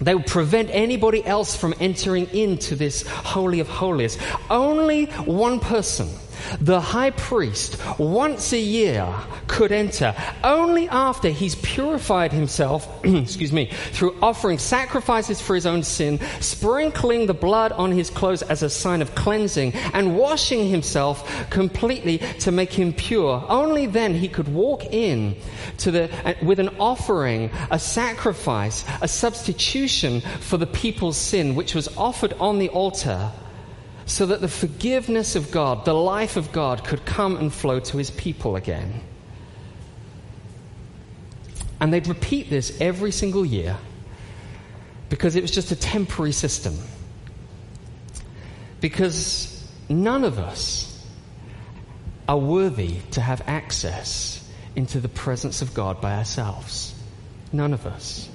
They 0.00 0.14
would 0.14 0.26
prevent 0.26 0.70
anybody 0.70 1.24
else 1.26 1.56
from 1.56 1.74
entering 1.80 2.28
into 2.30 2.76
this 2.76 3.06
Holy 3.06 3.60
of 3.60 3.68
Holies. 3.68 4.16
Only 4.48 5.06
one 5.06 5.60
person 5.60 6.08
the 6.60 6.80
high 6.80 7.10
priest 7.10 7.78
once 7.98 8.52
a 8.52 8.58
year 8.58 9.14
could 9.46 9.72
enter 9.72 10.14
only 10.44 10.88
after 10.88 11.28
he's 11.30 11.54
purified 11.56 12.32
himself, 12.32 12.88
excuse 13.04 13.52
me, 13.52 13.70
through 13.92 14.16
offering 14.22 14.58
sacrifices 14.58 15.40
for 15.40 15.54
his 15.54 15.66
own 15.66 15.82
sin, 15.82 16.20
sprinkling 16.40 17.26
the 17.26 17.34
blood 17.34 17.72
on 17.72 17.92
his 17.92 18.10
clothes 18.10 18.42
as 18.42 18.62
a 18.62 18.70
sign 18.70 19.02
of 19.02 19.14
cleansing, 19.14 19.74
and 19.92 20.16
washing 20.16 20.68
himself 20.68 21.50
completely 21.50 22.18
to 22.40 22.52
make 22.52 22.72
him 22.72 22.92
pure. 22.92 23.44
Only 23.48 23.86
then 23.86 24.14
he 24.14 24.28
could 24.28 24.48
walk 24.48 24.84
in 24.86 25.36
to 25.78 25.90
the, 25.90 26.10
uh, 26.26 26.34
with 26.42 26.58
an 26.58 26.70
offering, 26.78 27.50
a 27.70 27.78
sacrifice, 27.78 28.84
a 29.00 29.08
substitution 29.08 30.20
for 30.20 30.56
the 30.56 30.66
people's 30.66 31.16
sin, 31.16 31.54
which 31.54 31.74
was 31.74 31.88
offered 31.96 32.34
on 32.34 32.58
the 32.58 32.68
altar 32.68 33.30
so 34.08 34.24
that 34.24 34.40
the 34.40 34.48
forgiveness 34.48 35.36
of 35.36 35.50
God, 35.50 35.84
the 35.84 35.92
life 35.92 36.38
of 36.38 36.50
God, 36.50 36.82
could 36.82 37.04
come 37.04 37.36
and 37.36 37.52
flow 37.52 37.78
to 37.78 37.98
his 37.98 38.10
people 38.10 38.56
again. 38.56 39.02
And 41.78 41.92
they'd 41.92 42.06
repeat 42.06 42.48
this 42.48 42.80
every 42.80 43.12
single 43.12 43.44
year 43.44 43.76
because 45.10 45.36
it 45.36 45.42
was 45.42 45.50
just 45.50 45.72
a 45.72 45.76
temporary 45.76 46.32
system. 46.32 46.74
Because 48.80 49.62
none 49.90 50.24
of 50.24 50.38
us 50.38 51.06
are 52.26 52.38
worthy 52.38 53.00
to 53.10 53.20
have 53.20 53.42
access 53.46 54.50
into 54.74 55.00
the 55.00 55.08
presence 55.08 55.60
of 55.60 55.74
God 55.74 56.00
by 56.00 56.14
ourselves. 56.16 56.94
None 57.52 57.74
of 57.74 57.86
us. 57.86 58.26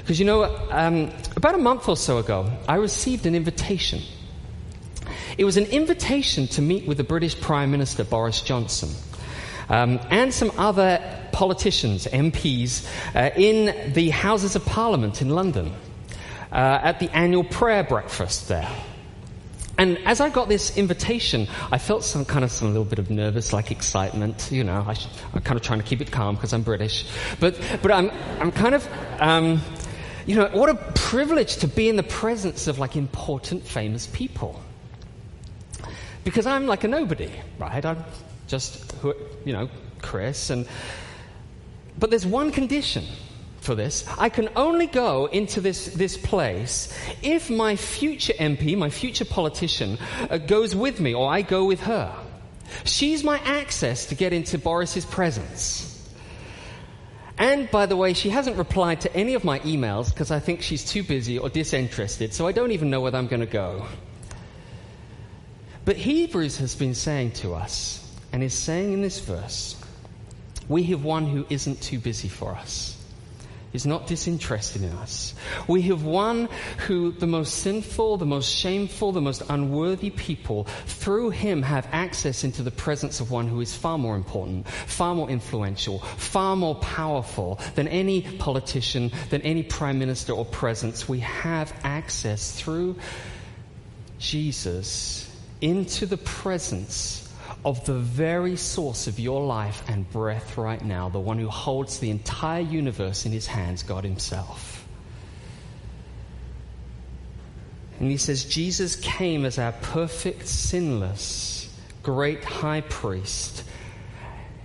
Because 0.00 0.18
you 0.18 0.24
know, 0.24 0.44
um, 0.70 1.12
about 1.36 1.54
a 1.54 1.58
month 1.58 1.86
or 1.86 1.98
so 1.98 2.16
ago, 2.16 2.50
I 2.66 2.76
received 2.76 3.26
an 3.26 3.34
invitation 3.34 4.00
it 5.38 5.44
was 5.44 5.56
an 5.56 5.66
invitation 5.66 6.46
to 6.48 6.62
meet 6.62 6.86
with 6.86 6.96
the 6.96 7.04
British 7.04 7.40
Prime 7.40 7.70
Minister 7.70 8.04
Boris 8.04 8.40
Johnson 8.40 8.90
um, 9.68 10.00
and 10.10 10.32
some 10.32 10.52
other 10.58 11.00
politicians, 11.32 12.06
MPs, 12.06 12.86
uh, 13.14 13.30
in 13.36 13.92
the 13.92 14.10
Houses 14.10 14.54
of 14.56 14.64
Parliament 14.64 15.22
in 15.22 15.30
London 15.30 15.72
uh, 16.52 16.80
at 16.82 17.00
the 17.00 17.10
annual 17.16 17.44
prayer 17.44 17.82
breakfast 17.82 18.48
there. 18.48 18.68
And 19.78 19.98
as 20.04 20.20
I 20.20 20.28
got 20.28 20.50
this 20.50 20.76
invitation, 20.76 21.48
I 21.72 21.78
felt 21.78 22.04
some 22.04 22.26
kind 22.26 22.44
of 22.44 22.52
some 22.52 22.68
little 22.68 22.84
bit 22.84 22.98
of 22.98 23.10
nervous, 23.10 23.54
like 23.54 23.70
excitement. 23.70 24.50
You 24.52 24.62
know, 24.62 24.84
I 24.86 24.94
am 25.34 25.40
kind 25.40 25.56
of 25.56 25.62
trying 25.62 25.80
to 25.80 25.84
keep 25.84 26.02
it 26.02 26.12
calm 26.12 26.34
because 26.34 26.52
I'm 26.52 26.62
British, 26.62 27.06
but 27.40 27.58
but 27.80 27.90
I'm 27.90 28.10
I'm 28.38 28.52
kind 28.52 28.74
of. 28.74 28.86
Um, 29.18 29.62
you 30.24 30.36
know, 30.36 30.48
what 30.52 30.68
a 30.68 30.76
privilege 30.94 31.56
to 31.56 31.66
be 31.66 31.88
in 31.88 31.96
the 31.96 32.04
presence 32.04 32.68
of 32.68 32.78
like 32.78 32.94
important, 32.94 33.64
famous 33.64 34.06
people 34.06 34.62
because 36.24 36.46
I'm 36.46 36.66
like 36.66 36.84
a 36.84 36.88
nobody, 36.88 37.30
right? 37.58 37.84
I'm 37.84 38.04
just, 38.46 38.94
you 39.44 39.52
know, 39.52 39.68
Chris. 40.00 40.50
And, 40.50 40.66
but 41.98 42.10
there's 42.10 42.26
one 42.26 42.50
condition 42.50 43.04
for 43.60 43.74
this. 43.74 44.06
I 44.18 44.28
can 44.28 44.48
only 44.56 44.86
go 44.86 45.26
into 45.26 45.60
this, 45.60 45.86
this 45.86 46.16
place 46.16 46.96
if 47.22 47.48
my 47.50 47.76
future 47.76 48.34
MP, 48.34 48.76
my 48.76 48.90
future 48.90 49.24
politician, 49.24 49.98
uh, 50.30 50.38
goes 50.38 50.74
with 50.74 51.00
me 51.00 51.14
or 51.14 51.30
I 51.30 51.42
go 51.42 51.64
with 51.64 51.80
her. 51.80 52.14
She's 52.84 53.22
my 53.22 53.38
access 53.40 54.06
to 54.06 54.14
get 54.14 54.32
into 54.32 54.58
Boris's 54.58 55.04
presence. 55.04 55.88
And 57.38 57.70
by 57.70 57.86
the 57.86 57.96
way, 57.96 58.12
she 58.12 58.30
hasn't 58.30 58.56
replied 58.56 59.00
to 59.02 59.16
any 59.16 59.34
of 59.34 59.44
my 59.44 59.58
emails 59.60 60.10
because 60.10 60.30
I 60.30 60.38
think 60.38 60.62
she's 60.62 60.84
too 60.84 61.02
busy 61.02 61.38
or 61.38 61.48
disinterested, 61.48 62.34
so 62.34 62.46
I 62.46 62.52
don't 62.52 62.72
even 62.72 62.90
know 62.90 63.00
whether 63.00 63.18
I'm 63.18 63.26
going 63.26 63.40
to 63.40 63.46
go. 63.46 63.86
But 65.84 65.96
Hebrews 65.96 66.58
has 66.58 66.74
been 66.74 66.94
saying 66.94 67.32
to 67.32 67.54
us, 67.54 67.98
and 68.32 68.42
is 68.42 68.54
saying 68.54 68.92
in 68.92 69.02
this 69.02 69.18
verse, 69.18 69.76
we 70.68 70.84
have 70.84 71.04
one 71.04 71.26
who 71.26 71.44
isn't 71.50 71.82
too 71.82 71.98
busy 71.98 72.28
for 72.28 72.52
us. 72.52 72.96
He's 73.72 73.86
not 73.86 74.06
disinterested 74.06 74.82
in 74.82 74.92
us. 74.92 75.34
We 75.66 75.82
have 75.82 76.04
one 76.04 76.50
who 76.86 77.10
the 77.10 77.26
most 77.26 77.54
sinful, 77.60 78.18
the 78.18 78.26
most 78.26 78.54
shameful, 78.54 79.12
the 79.12 79.22
most 79.22 79.42
unworthy 79.48 80.10
people, 80.10 80.64
through 80.84 81.30
him 81.30 81.62
have 81.62 81.88
access 81.90 82.44
into 82.44 82.62
the 82.62 82.70
presence 82.70 83.20
of 83.20 83.30
one 83.30 83.48
who 83.48 83.62
is 83.62 83.74
far 83.74 83.96
more 83.96 84.14
important, 84.14 84.68
far 84.68 85.14
more 85.14 85.30
influential, 85.30 86.00
far 86.00 86.54
more 86.54 86.74
powerful 86.76 87.58
than 87.74 87.88
any 87.88 88.20
politician, 88.20 89.10
than 89.30 89.40
any 89.40 89.62
prime 89.62 89.98
minister 89.98 90.34
or 90.34 90.44
presence. 90.44 91.08
We 91.08 91.20
have 91.20 91.72
access 91.82 92.52
through 92.52 92.96
Jesus 94.18 95.31
into 95.62 96.04
the 96.04 96.18
presence 96.18 97.32
of 97.64 97.86
the 97.86 97.94
very 97.94 98.56
source 98.56 99.06
of 99.06 99.20
your 99.20 99.46
life 99.46 99.82
and 99.88 100.10
breath 100.10 100.58
right 100.58 100.84
now, 100.84 101.08
the 101.08 101.20
one 101.20 101.38
who 101.38 101.48
holds 101.48 102.00
the 102.00 102.10
entire 102.10 102.60
universe 102.60 103.24
in 103.24 103.32
his 103.32 103.46
hands, 103.46 103.84
God 103.84 104.04
Himself. 104.04 104.86
And 108.00 108.10
he 108.10 108.16
says, 108.16 108.44
Jesus 108.44 108.96
came 108.96 109.44
as 109.44 109.60
our 109.60 109.70
perfect, 109.70 110.48
sinless, 110.48 111.72
great 112.02 112.42
high 112.42 112.80
priest, 112.80 113.62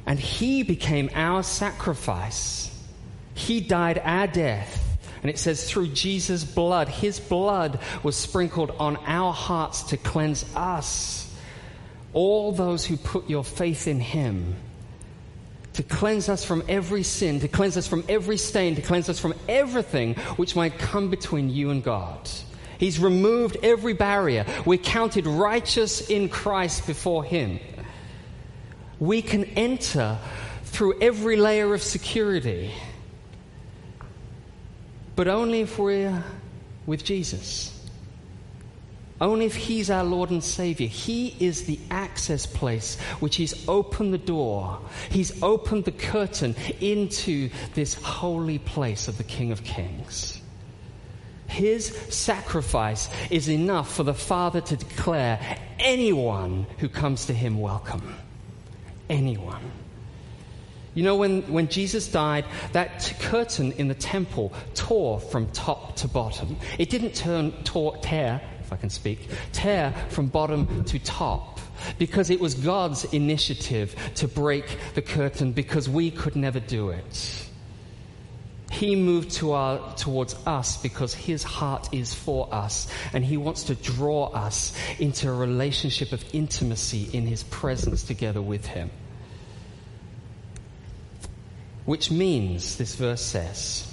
and 0.08 0.20
he 0.20 0.63
became 0.63 1.12
our 1.13 1.44
sacrifice. 1.44 2.74
He 3.36 3.62
died 3.62 4.01
our 4.04 4.25
death 4.25 4.87
and 5.21 5.29
it 5.29 5.39
says, 5.39 5.69
through 5.69 5.88
Jesus' 5.88 6.43
blood, 6.43 6.88
his 6.88 7.19
blood 7.19 7.79
was 8.03 8.15
sprinkled 8.15 8.71
on 8.79 8.97
our 9.05 9.33
hearts 9.33 9.83
to 9.83 9.97
cleanse 9.97 10.45
us. 10.55 11.36
All 12.13 12.51
those 12.51 12.86
who 12.86 12.97
put 12.97 13.29
your 13.29 13.43
faith 13.43 13.88
in 13.88 14.00
him, 14.00 14.55
to 15.74 15.83
cleanse 15.83 16.29
us 16.29 16.43
from 16.43 16.63
every 16.67 17.03
sin, 17.03 17.39
to 17.41 17.47
cleanse 17.47 17.77
us 17.77 17.88
from 17.88 18.03
every 18.09 18.38
stain, 18.38 18.75
to 18.75 18.81
cleanse 18.81 19.09
us 19.09 19.19
from 19.19 19.36
everything 19.47 20.15
which 20.38 20.55
might 20.55 20.79
come 20.79 21.09
between 21.09 21.50
you 21.50 21.69
and 21.69 21.83
God. 21.83 22.27
He's 22.79 23.00
removed 23.00 23.57
every 23.63 23.93
barrier. 23.93 24.45
We're 24.65 24.77
counted 24.77 25.27
righteous 25.27 26.09
in 26.09 26.29
Christ 26.29 26.88
before 26.88 27.24
him. 27.24 27.59
We 29.00 29.21
can 29.21 29.45
enter 29.45 30.17
through 30.63 31.00
every 31.01 31.38
layer 31.38 31.74
of 31.74 31.83
security 31.83 32.71
but 35.17 35.27
only 35.27 35.62
if 35.62 35.79
we're 35.79 36.24
with 36.86 37.03
Jesus. 37.03 37.74
Only 39.19 39.47
if 39.47 39.55
He's 39.55 39.89
our 39.89 40.03
Lord 40.03 40.29
and 40.29 40.43
Savior. 40.43 40.88
He 40.88 41.36
is 41.39 41.63
the 41.63 41.79
access 41.89 42.45
place 42.45 43.00
which 43.19 43.36
He's 43.36 43.67
opened 43.67 44.13
the 44.13 44.19
door. 44.19 44.79
He's 45.09 45.41
opened 45.41 45.86
the 45.86 45.91
curtain 45.91 46.55
into 46.79 47.50
this 47.74 47.95
holy 47.95 48.59
place 48.59 49.07
of 49.07 49.17
the 49.17 49.24
King 49.24 49.51
of 49.51 49.63
Kings. 49.63 50.39
His 51.47 51.88
sacrifice 52.09 53.09
is 53.31 53.50
enough 53.50 53.91
for 53.91 54.03
the 54.03 54.13
Father 54.13 54.62
to 54.62 54.75
declare 54.75 55.39
anyone 55.79 56.67
who 56.77 56.89
comes 56.89 57.25
to 57.25 57.33
Him 57.33 57.59
welcome. 57.59 58.15
Anyone. 59.09 59.71
You 60.98 61.04
know, 61.04 61.16
when, 61.16 61.44
when 61.44 61.68
Jesus 61.68 62.08
died, 62.08 62.44
that 62.72 63.13
curtain 63.20 63.72
in 63.74 63.88
the 63.88 63.94
temple 63.94 64.51
tore 64.74 65.20
from 65.20 65.46
top 65.51 65.96
to 65.98 66.08
bottom. 66.08 66.58
It 66.80 66.89
didn't 66.89 67.13
turn, 67.13 67.51
tore, 67.63 67.96
tear, 67.98 68.42
if 68.62 68.74
I 68.74 68.77
can 68.77 68.89
speak, 68.89 69.30
tear 69.51 69.94
from 70.10 70.25
bottom 70.25 70.86
to 70.86 70.98
top. 70.98 71.60
Because 72.00 72.32
it 72.32 72.39
was 72.39 72.56
God's 72.56 73.04
initiative 73.13 73.96
to 74.16 74.27
break 74.27 74.66
the 74.96 75.04
curtain 75.04 75.51
because 75.51 75.88
we 75.88 76.10
could 76.10 76.36
never 76.36 76.60
do 76.60 76.89
it. 76.89 77.48
He 78.72 78.96
moved 78.96 79.30
to 79.34 79.51
our, 79.51 79.96
towards 79.98 80.34
us 80.48 80.77
because 80.82 81.13
his 81.13 81.44
heart 81.44 81.89
is 81.92 82.16
for 82.16 82.51
us 82.51 82.92
and 83.13 83.24
he 83.24 83.38
wants 83.38 83.66
to 83.66 83.75
draw 83.75 84.32
us 84.32 84.75
into 84.98 85.30
a 85.30 85.34
relationship 85.34 86.12
of 86.12 86.25
intimacy 86.34 87.08
in 87.13 87.27
his 87.27 87.44
presence 87.44 88.01
together 88.01 88.42
with 88.42 88.66
him. 88.66 88.89
Which 91.88 92.12
means, 92.12 92.75
this 92.75 92.96
verse 92.96 93.22
says, 93.22 93.89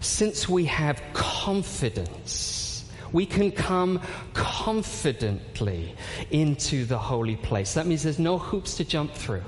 since 0.00 0.48
we 0.48 0.64
have 0.64 1.02
confidence, 1.12 2.90
we 3.12 3.26
can 3.26 3.52
come 3.52 4.00
confidently 4.32 5.94
into 6.30 6.86
the 6.86 6.96
holy 6.96 7.36
place. 7.36 7.74
That 7.74 7.86
means 7.86 8.02
there's 8.02 8.18
no 8.18 8.38
hoops 8.38 8.78
to 8.78 8.84
jump 8.86 9.12
through. 9.12 9.44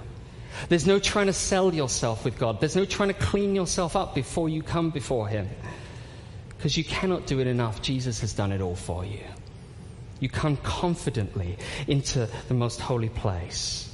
There's 0.68 0.86
no 0.86 0.98
trying 0.98 1.28
to 1.28 1.32
sell 1.32 1.74
yourself 1.74 2.22
with 2.26 2.38
God. 2.38 2.60
There's 2.60 2.76
no 2.76 2.84
trying 2.84 3.08
to 3.08 3.14
clean 3.14 3.54
yourself 3.54 3.96
up 3.96 4.14
before 4.14 4.50
you 4.50 4.62
come 4.62 4.90
before 4.90 5.26
Him. 5.26 5.48
Because 6.58 6.76
you 6.76 6.84
cannot 6.84 7.26
do 7.26 7.40
it 7.40 7.46
enough. 7.46 7.80
Jesus 7.80 8.20
has 8.20 8.34
done 8.34 8.52
it 8.52 8.60
all 8.60 8.76
for 8.76 9.06
you. 9.06 9.24
You 10.20 10.28
come 10.28 10.58
confidently 10.58 11.56
into 11.88 12.28
the 12.48 12.54
most 12.54 12.78
holy 12.78 13.08
place. 13.08 13.90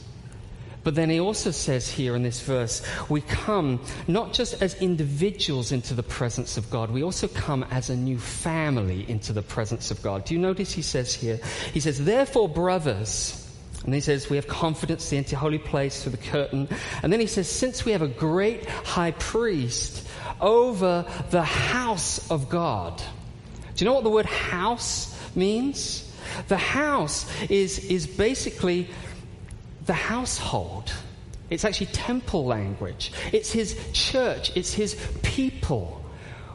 But 0.83 0.95
then 0.95 1.11
he 1.11 1.21
also 1.21 1.51
says 1.51 1.91
here 1.91 2.17
in 2.17 2.23
this 2.23 2.41
verse, 2.41 2.83
we 3.09 3.21
come 3.21 3.81
not 4.09 4.33
just 4.33 4.63
as 4.63 4.75
individuals 4.81 5.73
into 5.73 5.95
the 5.95 6.03
presence 6.03 6.57
of 6.57 6.71
God, 6.71 6.91
we 6.91 7.03
also 7.03 7.29
come 7.29 7.65
as 7.71 7.91
a 7.91 7.97
new 7.97 8.19
family 8.19 9.09
into 9.09 9.33
the 9.33 9.43
presence 9.43 9.91
of 9.91 10.03
God. 10.03 10.25
Do 10.25 10.35
you 10.35 10.41
notice 10.41 10.73
he 10.73 10.83
says 10.83 11.15
here? 11.15 11.39
He 11.73 11.81
says, 11.81 12.05
Therefore, 12.05 12.49
brothers, 12.49 13.37
And 13.85 13.95
he 13.95 14.01
says, 14.01 14.29
We 14.29 14.37
have 14.37 14.47
confidence 14.47 15.09
to 15.11 15.17
enter 15.17 15.37
holy 15.37 15.59
place 15.59 16.03
through 16.03 16.13
the 16.13 16.19
curtain. 16.19 16.69
And 17.03 17.13
then 17.13 17.21
he 17.21 17.27
says, 17.27 17.49
Since 17.49 17.85
we 17.85 17.93
have 17.93 18.03
a 18.03 18.09
great 18.09 18.69
high 18.69 19.13
priest 19.13 20.07
over 20.41 21.05
the 21.31 21.43
house 21.43 22.31
of 22.31 22.49
God. 22.49 23.03
Do 23.75 23.85
you 23.85 23.89
know 23.89 23.95
what 23.95 24.05
the 24.05 24.11
word 24.11 24.27
house 24.27 25.19
means? 25.35 26.07
The 26.49 26.57
house 26.57 27.27
is, 27.49 27.79
is 27.79 28.07
basically 28.07 28.89
the 29.91 29.95
household. 29.95 30.93
It's 31.51 31.65
actually 31.65 31.89
temple 31.89 32.45
language. 32.45 33.11
It's 33.33 33.51
his 33.51 33.77
church. 33.93 34.53
It's 34.55 34.73
his 34.73 34.95
people. 35.23 36.01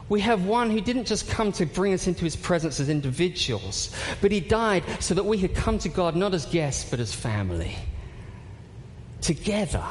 We 0.08 0.22
have 0.22 0.46
one 0.46 0.70
who 0.70 0.80
didn't 0.80 1.04
just 1.04 1.28
come 1.28 1.52
to 1.52 1.66
bring 1.66 1.92
us 1.92 2.06
into 2.06 2.24
his 2.24 2.34
presence 2.34 2.80
as 2.80 2.88
individuals, 2.88 3.94
but 4.22 4.32
he 4.32 4.40
died 4.40 4.84
so 5.00 5.12
that 5.12 5.24
we 5.24 5.38
could 5.38 5.54
come 5.54 5.78
to 5.80 5.90
God 5.90 6.16
not 6.16 6.32
as 6.32 6.46
guests, 6.46 6.88
but 6.88 6.98
as 6.98 7.14
family. 7.14 7.76
Together 9.20 9.84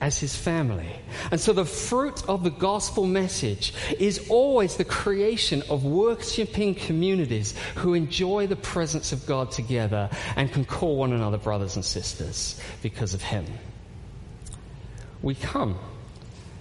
as 0.00 0.18
his 0.18 0.34
family. 0.34 0.90
And 1.30 1.40
so 1.40 1.52
the 1.52 1.64
fruit 1.64 2.26
of 2.28 2.42
the 2.42 2.50
gospel 2.50 3.06
message 3.06 3.74
is 3.98 4.28
always 4.30 4.76
the 4.76 4.84
creation 4.84 5.62
of 5.68 5.84
worshiping 5.84 6.74
communities 6.74 7.54
who 7.76 7.94
enjoy 7.94 8.46
the 8.46 8.56
presence 8.56 9.12
of 9.12 9.26
God 9.26 9.50
together 9.50 10.08
and 10.36 10.50
can 10.50 10.64
call 10.64 10.96
one 10.96 11.12
another 11.12 11.38
brothers 11.38 11.76
and 11.76 11.84
sisters 11.84 12.58
because 12.82 13.14
of 13.14 13.22
him. 13.22 13.44
We 15.22 15.34
come 15.34 15.78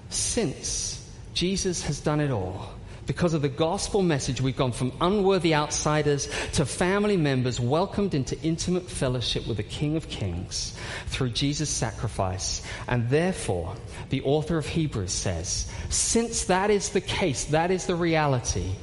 since 0.10 1.10
Jesus 1.34 1.84
has 1.84 2.00
done 2.01 2.19
it 2.19 2.31
all. 2.31 2.74
Because 3.09 3.33
of 3.33 3.41
the 3.41 3.49
gospel 3.49 4.03
message, 4.03 4.39
we've 4.39 4.55
gone 4.55 4.71
from 4.71 4.93
unworthy 5.01 5.55
outsiders 5.55 6.29
to 6.53 6.63
family 6.63 7.17
members 7.17 7.59
welcomed 7.59 8.13
into 8.13 8.39
intimate 8.43 8.87
fellowship 8.87 9.47
with 9.47 9.57
the 9.57 9.63
King 9.63 9.95
of 9.95 10.07
Kings 10.09 10.77
through 11.07 11.31
Jesus' 11.31 11.71
sacrifice. 11.71 12.61
And 12.87 13.09
therefore, 13.09 13.73
the 14.09 14.21
author 14.21 14.59
of 14.59 14.67
Hebrews 14.67 15.11
says, 15.11 15.71
since 15.89 16.43
that 16.43 16.69
is 16.69 16.89
the 16.89 17.01
case, 17.01 17.45
that 17.45 17.71
is 17.71 17.87
the 17.87 17.95
reality, 17.95 18.75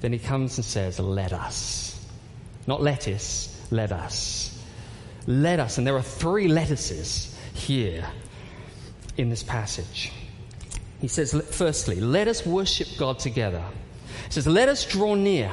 then 0.00 0.14
he 0.14 0.18
comes 0.18 0.56
and 0.56 0.64
says, 0.64 0.98
let 0.98 1.34
us. 1.34 2.02
Not 2.66 2.80
lettuce, 2.80 3.54
let 3.70 3.92
us. 3.92 4.58
Let 5.26 5.60
us. 5.60 5.76
And 5.76 5.86
there 5.86 5.96
are 5.96 6.02
three 6.02 6.48
lettuces 6.48 7.36
here 7.52 8.06
in 9.18 9.28
this 9.28 9.42
passage. 9.42 10.12
He 11.00 11.08
says, 11.08 11.32
firstly, 11.50 11.96
let 11.96 12.28
us 12.28 12.44
worship 12.44 12.88
God 12.98 13.18
together. 13.18 13.62
He 14.26 14.32
says, 14.32 14.46
let 14.46 14.68
us 14.68 14.84
draw 14.84 15.14
near 15.14 15.50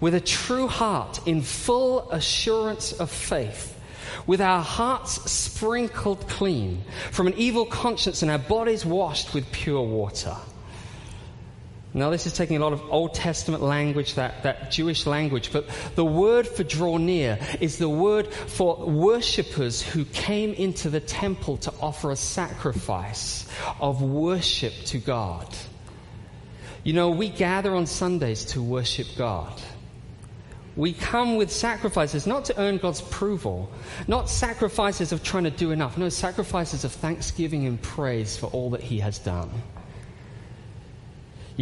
with 0.00 0.14
a 0.14 0.20
true 0.20 0.68
heart 0.68 1.20
in 1.26 1.42
full 1.42 2.10
assurance 2.10 2.92
of 2.92 3.10
faith, 3.10 3.78
with 4.26 4.40
our 4.40 4.62
hearts 4.62 5.30
sprinkled 5.30 6.28
clean 6.28 6.84
from 7.10 7.26
an 7.26 7.34
evil 7.36 7.66
conscience 7.66 8.22
and 8.22 8.30
our 8.30 8.38
bodies 8.38 8.84
washed 8.86 9.34
with 9.34 9.50
pure 9.52 9.82
water. 9.82 10.36
Now, 11.94 12.08
this 12.08 12.26
is 12.26 12.32
taking 12.32 12.56
a 12.56 12.60
lot 12.60 12.72
of 12.72 12.82
Old 12.90 13.12
Testament 13.12 13.62
language, 13.62 14.14
that, 14.14 14.44
that 14.44 14.70
Jewish 14.70 15.06
language, 15.06 15.52
but 15.52 15.68
the 15.94 16.04
word 16.04 16.48
for 16.48 16.64
draw 16.64 16.96
near 16.96 17.38
is 17.60 17.76
the 17.76 17.88
word 17.88 18.32
for 18.32 18.76
worshippers 18.86 19.82
who 19.82 20.06
came 20.06 20.54
into 20.54 20.88
the 20.88 21.00
temple 21.00 21.58
to 21.58 21.72
offer 21.82 22.10
a 22.10 22.16
sacrifice 22.16 23.46
of 23.78 24.00
worship 24.00 24.72
to 24.86 24.98
God. 24.98 25.46
You 26.82 26.94
know, 26.94 27.10
we 27.10 27.28
gather 27.28 27.74
on 27.74 27.86
Sundays 27.86 28.46
to 28.46 28.62
worship 28.62 29.08
God. 29.18 29.60
We 30.74 30.94
come 30.94 31.36
with 31.36 31.52
sacrifices 31.52 32.26
not 32.26 32.46
to 32.46 32.58
earn 32.58 32.78
God's 32.78 33.00
approval, 33.00 33.70
not 34.08 34.30
sacrifices 34.30 35.12
of 35.12 35.22
trying 35.22 35.44
to 35.44 35.50
do 35.50 35.70
enough, 35.70 35.98
no, 35.98 36.08
sacrifices 36.08 36.84
of 36.84 36.92
thanksgiving 36.92 37.66
and 37.66 37.80
praise 37.80 38.38
for 38.38 38.46
all 38.46 38.70
that 38.70 38.80
He 38.80 39.00
has 39.00 39.18
done. 39.18 39.50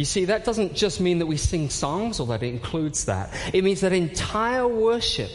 You 0.01 0.05
see, 0.05 0.25
that 0.25 0.45
doesn't 0.45 0.73
just 0.73 0.99
mean 0.99 1.19
that 1.19 1.27
we 1.27 1.37
sing 1.37 1.69
songs, 1.69 2.19
although 2.19 2.33
it 2.33 2.41
includes 2.41 3.05
that. 3.05 3.29
It 3.53 3.63
means 3.63 3.81
that 3.81 3.93
entire 3.93 4.67
worship 4.67 5.29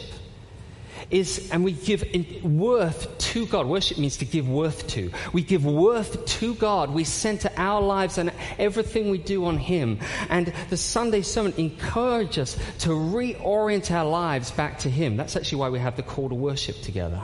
is, 1.09 1.49
and 1.51 1.63
we 1.63 1.71
give 1.71 2.03
worth 2.43 3.17
to 3.17 3.45
God. 3.45 3.67
Worship 3.67 3.97
means 3.97 4.17
to 4.17 4.25
give 4.25 4.49
worth 4.49 4.85
to. 4.87 5.09
We 5.31 5.41
give 5.41 5.65
worth 5.65 6.25
to 6.25 6.53
God. 6.55 6.93
We 6.93 7.05
center 7.05 7.49
our 7.55 7.81
lives 7.81 8.17
and 8.17 8.33
everything 8.59 9.09
we 9.09 9.19
do 9.19 9.45
on 9.45 9.57
Him. 9.57 9.99
And 10.27 10.51
the 10.69 10.75
Sunday 10.75 11.21
sermon 11.21 11.53
encourages 11.55 12.57
us 12.57 12.79
to 12.79 12.89
reorient 12.89 13.89
our 13.89 14.03
lives 14.03 14.51
back 14.51 14.79
to 14.79 14.89
Him. 14.89 15.15
That's 15.15 15.37
actually 15.37 15.59
why 15.59 15.69
we 15.69 15.79
have 15.79 15.95
the 15.95 16.03
call 16.03 16.27
to 16.27 16.35
worship 16.35 16.81
together. 16.81 17.23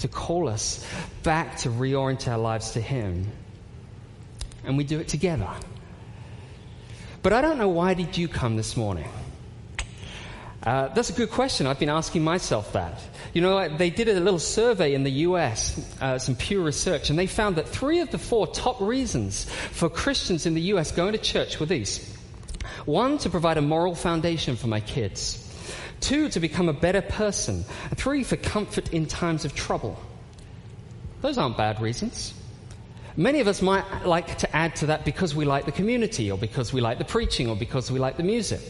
To 0.00 0.08
call 0.08 0.46
us 0.46 0.86
back 1.22 1.56
to 1.60 1.70
reorient 1.70 2.28
our 2.28 2.36
lives 2.36 2.72
to 2.72 2.82
Him. 2.82 3.32
And 4.62 4.76
we 4.76 4.84
do 4.84 5.00
it 5.00 5.08
together. 5.08 5.48
But 7.22 7.32
I 7.32 7.42
don't 7.42 7.58
know 7.58 7.68
why 7.68 7.94
did 7.94 8.16
you 8.16 8.28
come 8.28 8.56
this 8.56 8.76
morning? 8.76 9.08
Uh, 10.62 10.88
that's 10.88 11.08
a 11.08 11.14
good 11.14 11.30
question. 11.30 11.66
I've 11.66 11.78
been 11.78 11.88
asking 11.88 12.22
myself 12.22 12.74
that. 12.74 13.00
You 13.32 13.40
know, 13.40 13.68
they 13.76 13.88
did 13.90 14.08
a 14.08 14.20
little 14.20 14.38
survey 14.38 14.94
in 14.94 15.04
the 15.04 15.10
US, 15.10 15.96
uh, 16.00 16.18
some 16.18 16.34
Pew 16.34 16.62
Research, 16.62 17.08
and 17.10 17.18
they 17.18 17.26
found 17.26 17.56
that 17.56 17.68
three 17.68 18.00
of 18.00 18.10
the 18.10 18.18
four 18.18 18.46
top 18.46 18.80
reasons 18.80 19.44
for 19.72 19.88
Christians 19.88 20.46
in 20.46 20.54
the 20.54 20.60
US 20.72 20.92
going 20.92 21.12
to 21.12 21.18
church 21.18 21.60
were 21.60 21.66
these 21.66 22.16
one, 22.84 23.18
to 23.18 23.30
provide 23.30 23.58
a 23.58 23.62
moral 23.62 23.94
foundation 23.94 24.56
for 24.56 24.66
my 24.66 24.80
kids, 24.80 25.46
two, 26.00 26.28
to 26.30 26.40
become 26.40 26.68
a 26.68 26.72
better 26.72 27.02
person, 27.02 27.64
and 27.90 27.98
three, 27.98 28.24
for 28.24 28.36
comfort 28.36 28.92
in 28.92 29.06
times 29.06 29.44
of 29.44 29.54
trouble. 29.54 29.98
Those 31.20 31.36
aren't 31.36 31.56
bad 31.56 31.80
reasons. 31.80 32.34
Many 33.20 33.40
of 33.40 33.48
us 33.48 33.60
might 33.60 34.06
like 34.06 34.38
to 34.38 34.56
add 34.56 34.76
to 34.76 34.86
that 34.86 35.04
because 35.04 35.34
we 35.34 35.44
like 35.44 35.66
the 35.66 35.72
community, 35.72 36.30
or 36.30 36.38
because 36.38 36.72
we 36.72 36.80
like 36.80 36.96
the 36.96 37.04
preaching, 37.04 37.50
or 37.50 37.54
because 37.54 37.90
we 37.90 37.98
like 37.98 38.16
the 38.16 38.22
music. 38.22 38.62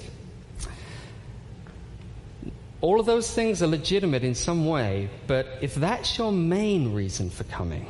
All 2.81 2.99
of 2.99 3.07
those 3.07 3.33
things 3.33 3.63
are 3.63 3.69
legitimate 3.69 4.25
in 4.25 4.35
some 4.35 4.67
way, 4.67 5.09
but 5.29 5.47
if 5.61 5.77
that's 5.77 6.19
your 6.19 6.33
main 6.33 6.93
reason 6.93 7.31
for 7.31 7.45
coming, 7.45 7.85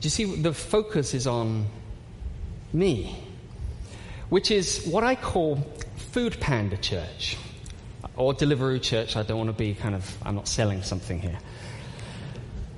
do 0.00 0.06
you 0.06 0.10
see 0.10 0.24
the 0.24 0.52
focus 0.52 1.14
is 1.14 1.28
on 1.28 1.66
me, 2.72 3.16
which 4.30 4.50
is 4.50 4.84
what 4.84 5.04
I 5.04 5.14
call 5.14 5.64
food 6.10 6.40
panda 6.40 6.76
church 6.76 7.36
or 8.16 8.34
Deliveroo 8.34 8.82
church. 8.82 9.16
I 9.16 9.22
don't 9.22 9.38
want 9.38 9.50
to 9.50 9.56
be 9.56 9.74
kind 9.74 9.94
of, 9.94 10.18
I'm 10.24 10.34
not 10.34 10.48
selling 10.48 10.82
something 10.82 11.20
here. 11.20 11.38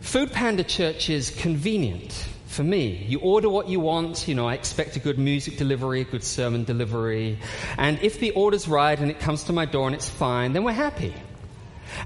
Food 0.04 0.32
Panda 0.32 0.62
Church 0.62 1.08
is 1.08 1.30
convenient 1.30 2.12
for 2.46 2.62
me. 2.62 3.04
You 3.08 3.18
order 3.20 3.48
what 3.48 3.68
you 3.68 3.80
want. 3.80 4.28
You 4.28 4.34
know, 4.34 4.46
I 4.46 4.54
expect 4.54 4.96
a 4.96 5.00
good 5.00 5.18
music 5.18 5.56
delivery, 5.56 6.02
a 6.02 6.04
good 6.04 6.22
sermon 6.22 6.62
delivery. 6.62 7.38
And 7.78 7.98
if 8.00 8.20
the 8.20 8.30
order's 8.32 8.68
right 8.68 8.96
and 8.96 9.10
it 9.10 9.18
comes 9.18 9.44
to 9.44 9.54
my 9.54 9.64
door 9.64 9.86
and 9.86 9.96
it's 9.96 10.08
fine, 10.08 10.52
then 10.52 10.62
we're 10.62 10.72
happy. 10.72 11.14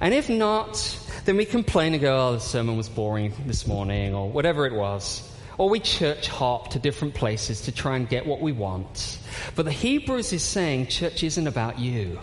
And 0.00 0.14
if 0.14 0.30
not, 0.30 0.96
then 1.24 1.36
we 1.36 1.44
complain 1.44 1.92
and 1.92 2.00
go, 2.00 2.28
oh, 2.28 2.32
the 2.34 2.40
sermon 2.40 2.76
was 2.76 2.88
boring 2.88 3.34
this 3.46 3.66
morning 3.66 4.14
or 4.14 4.30
whatever 4.30 4.64
it 4.64 4.74
was. 4.74 5.28
Or 5.58 5.68
we 5.68 5.80
church 5.80 6.28
hop 6.28 6.70
to 6.70 6.78
different 6.78 7.14
places 7.14 7.62
to 7.62 7.72
try 7.72 7.96
and 7.96 8.08
get 8.08 8.24
what 8.24 8.40
we 8.40 8.52
want. 8.52 9.18
But 9.56 9.64
the 9.64 9.72
Hebrews 9.72 10.32
is 10.32 10.44
saying 10.44 10.86
church 10.86 11.24
isn't 11.24 11.48
about 11.48 11.80
you. 11.80 12.20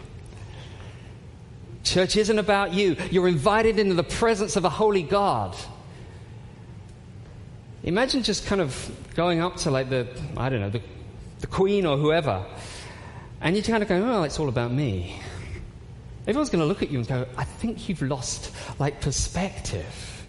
Church 1.85 2.17
isn't 2.17 2.39
about 2.39 2.73
you. 2.73 2.97
You're 3.11 3.27
invited 3.27 3.79
into 3.79 3.93
the 3.93 4.03
presence 4.03 4.55
of 4.55 4.65
a 4.65 4.69
holy 4.69 5.03
God. 5.03 5.55
Imagine 7.83 8.23
just 8.23 8.47
kind 8.47 8.59
of 8.59 8.91
going 9.13 9.39
up 9.39 9.57
to 9.57 9.71
like 9.71 9.89
the, 9.89 10.07
I 10.35 10.49
don't 10.49 10.59
know, 10.59 10.71
the, 10.71 10.81
the 11.39 11.47
queen 11.47 11.85
or 11.85 11.95
whoever, 11.97 12.43
and 13.39 13.55
you're 13.55 13.63
kind 13.63 13.83
of 13.83 13.87
go, 13.87 14.03
oh, 14.03 14.23
it's 14.23 14.39
all 14.39 14.49
about 14.49 14.71
me. 14.71 15.21
Everyone's 16.27 16.49
going 16.49 16.61
to 16.61 16.65
look 16.65 16.81
at 16.81 16.89
you 16.89 16.97
and 16.97 17.07
go, 17.07 17.27
I 17.37 17.43
think 17.43 17.87
you've 17.87 18.01
lost 18.01 18.51
like 18.79 18.99
perspective. 18.99 20.25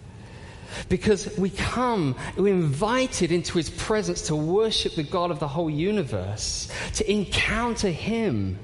Because 0.89 1.35
we 1.39 1.49
come, 1.49 2.15
we're 2.37 2.53
invited 2.53 3.31
into 3.31 3.57
his 3.57 3.71
presence 3.71 4.23
to 4.27 4.35
worship 4.35 4.93
the 4.93 5.01
God 5.01 5.31
of 5.31 5.39
the 5.39 5.47
whole 5.47 5.71
universe, 5.71 6.71
to 6.93 7.11
encounter 7.11 7.89
him 7.89 8.59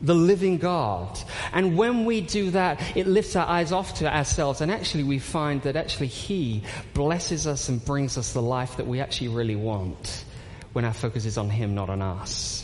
the 0.00 0.14
living 0.14 0.58
God. 0.58 1.18
And 1.52 1.76
when 1.76 2.04
we 2.04 2.20
do 2.20 2.50
that, 2.50 2.96
it 2.96 3.06
lifts 3.06 3.36
our 3.36 3.46
eyes 3.46 3.72
off 3.72 3.94
to 3.98 4.14
ourselves, 4.14 4.60
and 4.60 4.70
actually, 4.70 5.04
we 5.04 5.18
find 5.18 5.62
that 5.62 5.76
actually 5.76 6.08
He 6.08 6.62
blesses 6.94 7.46
us 7.46 7.68
and 7.68 7.84
brings 7.84 8.18
us 8.18 8.32
the 8.32 8.42
life 8.42 8.76
that 8.76 8.86
we 8.86 9.00
actually 9.00 9.28
really 9.28 9.56
want 9.56 10.24
when 10.72 10.84
our 10.84 10.92
focus 10.92 11.24
is 11.24 11.38
on 11.38 11.48
Him, 11.48 11.74
not 11.74 11.88
on 11.88 12.02
us. 12.02 12.62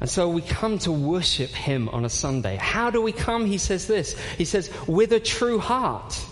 And 0.00 0.08
so 0.08 0.28
we 0.28 0.42
come 0.42 0.78
to 0.80 0.92
worship 0.92 1.50
Him 1.50 1.88
on 1.88 2.04
a 2.04 2.08
Sunday. 2.08 2.56
How 2.56 2.90
do 2.90 3.02
we 3.02 3.10
come? 3.10 3.46
He 3.46 3.58
says 3.58 3.86
this 3.86 4.18
He 4.36 4.44
says, 4.44 4.70
with 4.86 5.12
a 5.12 5.20
true 5.20 5.58
heart. 5.58 6.24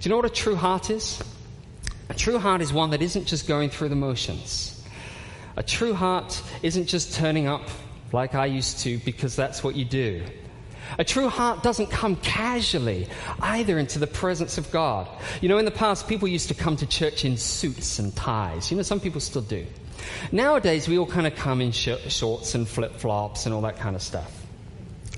Do 0.00 0.08
you 0.08 0.10
know 0.10 0.16
what 0.16 0.26
a 0.26 0.30
true 0.30 0.56
heart 0.56 0.90
is? 0.90 1.22
A 2.08 2.14
true 2.14 2.38
heart 2.38 2.60
is 2.60 2.72
one 2.72 2.90
that 2.90 3.02
isn't 3.02 3.26
just 3.26 3.48
going 3.48 3.70
through 3.70 3.88
the 3.88 3.96
motions. 3.96 4.75
A 5.56 5.62
true 5.62 5.94
heart 5.94 6.42
isn't 6.62 6.86
just 6.86 7.14
turning 7.14 7.46
up 7.46 7.62
like 8.12 8.34
I 8.34 8.46
used 8.46 8.80
to 8.80 8.98
because 8.98 9.34
that's 9.34 9.64
what 9.64 9.74
you 9.74 9.84
do. 9.84 10.22
A 10.98 11.04
true 11.04 11.28
heart 11.28 11.62
doesn't 11.62 11.90
come 11.90 12.16
casually 12.16 13.08
either 13.40 13.78
into 13.78 13.98
the 13.98 14.06
presence 14.06 14.58
of 14.58 14.70
God. 14.70 15.08
You 15.40 15.48
know, 15.48 15.58
in 15.58 15.64
the 15.64 15.70
past, 15.70 16.08
people 16.08 16.28
used 16.28 16.48
to 16.48 16.54
come 16.54 16.76
to 16.76 16.86
church 16.86 17.24
in 17.24 17.36
suits 17.36 17.98
and 17.98 18.14
ties. 18.14 18.70
You 18.70 18.76
know, 18.76 18.82
some 18.82 19.00
people 19.00 19.20
still 19.20 19.42
do. 19.42 19.66
Nowadays, 20.30 20.88
we 20.88 20.98
all 20.98 21.06
kind 21.06 21.26
of 21.26 21.34
come 21.34 21.60
in 21.60 21.72
sh- 21.72 21.98
shorts 22.08 22.54
and 22.54 22.68
flip 22.68 22.94
flops 22.96 23.46
and 23.46 23.54
all 23.54 23.62
that 23.62 23.78
kind 23.78 23.96
of 23.96 24.02
stuff. 24.02 24.46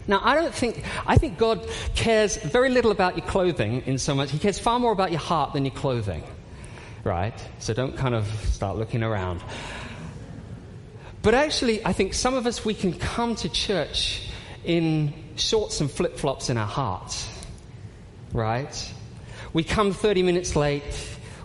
Now, 0.07 0.21
I 0.25 0.35
don't 0.35 0.55
think, 0.55 0.83
I 1.07 1.19
think 1.19 1.37
God 1.37 1.69
cares 1.95 2.39
very 2.39 2.71
little 2.71 2.91
about 2.91 3.19
your 3.19 3.27
clothing 3.27 3.83
in 3.85 3.99
so 3.99 4.15
much. 4.15 4.31
He 4.31 4.39
cares 4.39 4.59
far 4.59 4.79
more 4.79 4.93
about 4.93 5.11
your 5.11 5.21
heart 5.21 5.53
than 5.53 5.67
your 5.67 5.75
clothing, 5.75 6.23
right? 7.05 7.35
So 7.59 7.75
don't 7.75 7.97
kind 7.97 8.15
of 8.15 8.27
start 8.47 8.79
looking 8.79 9.03
around. 9.03 9.43
But 11.23 11.35
actually, 11.35 11.85
I 11.85 11.93
think 11.93 12.15
some 12.15 12.35
of 12.35 12.47
us, 12.47 12.65
we 12.65 12.75
can 12.75 12.93
come 12.93 13.35
to 13.37 13.49
church 13.49 14.23
in 14.65 15.13
shorts 15.37 15.81
and 15.81 15.91
flip 15.91 16.17
flops 16.17 16.51
in 16.51 16.57
our 16.57 16.67
hearts, 16.67 17.29
right? 18.33 18.95
We 19.53 19.65
come 19.65 19.93
30 19.93 20.23
minutes 20.23 20.55
late. 20.55 20.83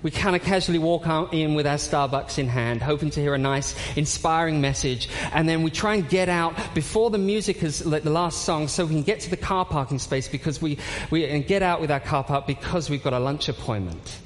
We 0.04 0.12
kind 0.12 0.36
of 0.36 0.44
casually 0.44 0.80
walk 0.80 1.08
in 1.34 1.56
with 1.56 1.66
our 1.66 1.78
Starbucks 1.78 2.38
in 2.38 2.50
hand, 2.50 2.82
hoping 2.82 3.10
to 3.12 3.22
hear 3.22 3.34
a 3.34 3.38
nice, 3.38 3.74
inspiring 3.96 4.60
message. 4.60 5.08
And 5.32 5.48
then 5.48 5.64
we 5.64 5.72
try 5.72 5.96
and 5.96 6.08
get 6.08 6.28
out 6.28 6.54
before 6.76 7.10
the 7.10 7.18
music 7.18 7.64
is 7.64 7.86
like 7.86 8.04
the 8.04 8.10
last 8.10 8.42
song 8.42 8.68
so 8.68 8.86
we 8.86 8.96
can 8.96 9.04
get 9.04 9.22
to 9.22 9.30
the 9.30 9.38
car 9.38 9.64
parking 9.64 10.00
space 10.00 10.28
because 10.28 10.62
we, 10.62 10.78
we 11.10 11.26
and 11.26 11.48
get 11.48 11.64
out 11.64 11.80
with 11.80 11.90
our 11.90 12.02
car 12.02 12.26
park 12.26 12.46
because 12.46 12.90
we've 12.90 13.04
got 13.04 13.14
a 13.14 13.20
lunch 13.20 13.48
appointment. 13.48 14.20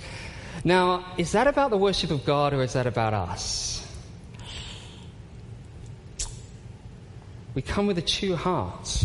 Now, 0.64 1.06
is 1.18 1.34
that 1.34 1.46
about 1.46 1.70
the 1.70 1.78
worship 1.78 2.10
of 2.10 2.26
God 2.26 2.56
or 2.56 2.64
is 2.64 2.74
that 2.74 2.88
about 2.88 3.14
us? 3.14 3.77
We 7.58 7.64
come 7.64 7.88
with 7.88 7.98
a 7.98 8.04
true 8.04 8.36
heart. 8.36 9.04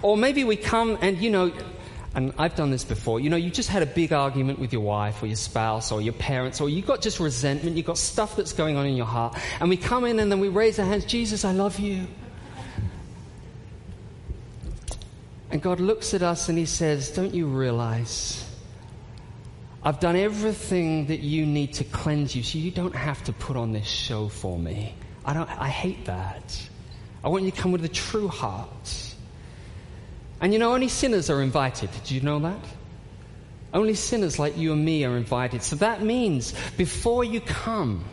Or 0.00 0.16
maybe 0.16 0.44
we 0.44 0.56
come 0.56 0.96
and, 1.02 1.18
you 1.18 1.28
know, 1.28 1.52
and 2.14 2.32
I've 2.38 2.54
done 2.54 2.70
this 2.70 2.84
before, 2.84 3.20
you 3.20 3.28
know, 3.28 3.36
you 3.36 3.50
just 3.50 3.68
had 3.68 3.82
a 3.82 3.86
big 3.86 4.14
argument 4.14 4.58
with 4.58 4.72
your 4.72 4.80
wife 4.80 5.22
or 5.22 5.26
your 5.26 5.36
spouse 5.36 5.92
or 5.92 6.00
your 6.00 6.14
parents, 6.14 6.62
or 6.62 6.70
you 6.70 6.80
got 6.80 7.02
just 7.02 7.20
resentment, 7.20 7.76
you 7.76 7.82
got 7.82 7.98
stuff 7.98 8.34
that's 8.34 8.54
going 8.54 8.78
on 8.78 8.86
in 8.86 8.96
your 8.96 9.04
heart, 9.04 9.36
and 9.60 9.68
we 9.68 9.76
come 9.76 10.06
in 10.06 10.20
and 10.20 10.32
then 10.32 10.40
we 10.40 10.48
raise 10.48 10.78
our 10.78 10.86
hands, 10.86 11.04
Jesus, 11.04 11.44
I 11.44 11.52
love 11.52 11.78
you. 11.78 12.06
And 15.50 15.60
God 15.60 15.80
looks 15.80 16.14
at 16.14 16.22
us 16.22 16.48
and 16.48 16.56
He 16.56 16.64
says, 16.64 17.10
Don't 17.10 17.34
you 17.34 17.46
realize 17.46 18.42
I've 19.82 20.00
done 20.00 20.16
everything 20.16 21.08
that 21.08 21.20
you 21.20 21.44
need 21.44 21.74
to 21.74 21.84
cleanse 21.84 22.34
you, 22.34 22.42
so 22.42 22.56
you 22.56 22.70
don't 22.70 22.96
have 22.96 23.22
to 23.24 23.34
put 23.34 23.58
on 23.58 23.72
this 23.72 23.86
show 23.86 24.30
for 24.30 24.58
me. 24.58 24.94
I, 25.26 25.34
don't, 25.34 25.50
I 25.60 25.68
hate 25.68 26.06
that. 26.06 26.70
I 27.22 27.28
want 27.28 27.44
you 27.44 27.50
to 27.50 27.56
come 27.56 27.72
with 27.72 27.84
a 27.84 27.88
true 27.88 28.28
heart. 28.28 29.14
And 30.40 30.52
you 30.52 30.58
know, 30.58 30.72
only 30.72 30.88
sinners 30.88 31.28
are 31.28 31.42
invited. 31.42 31.90
Did 31.92 32.10
you 32.10 32.20
know 32.22 32.38
that? 32.40 32.64
Only 33.72 33.94
sinners 33.94 34.38
like 34.38 34.56
you 34.56 34.72
and 34.72 34.84
me 34.84 35.04
are 35.04 35.16
invited. 35.16 35.62
So 35.62 35.76
that 35.76 36.02
means 36.02 36.54
before 36.76 37.22
you 37.22 37.40
come, 37.40 38.04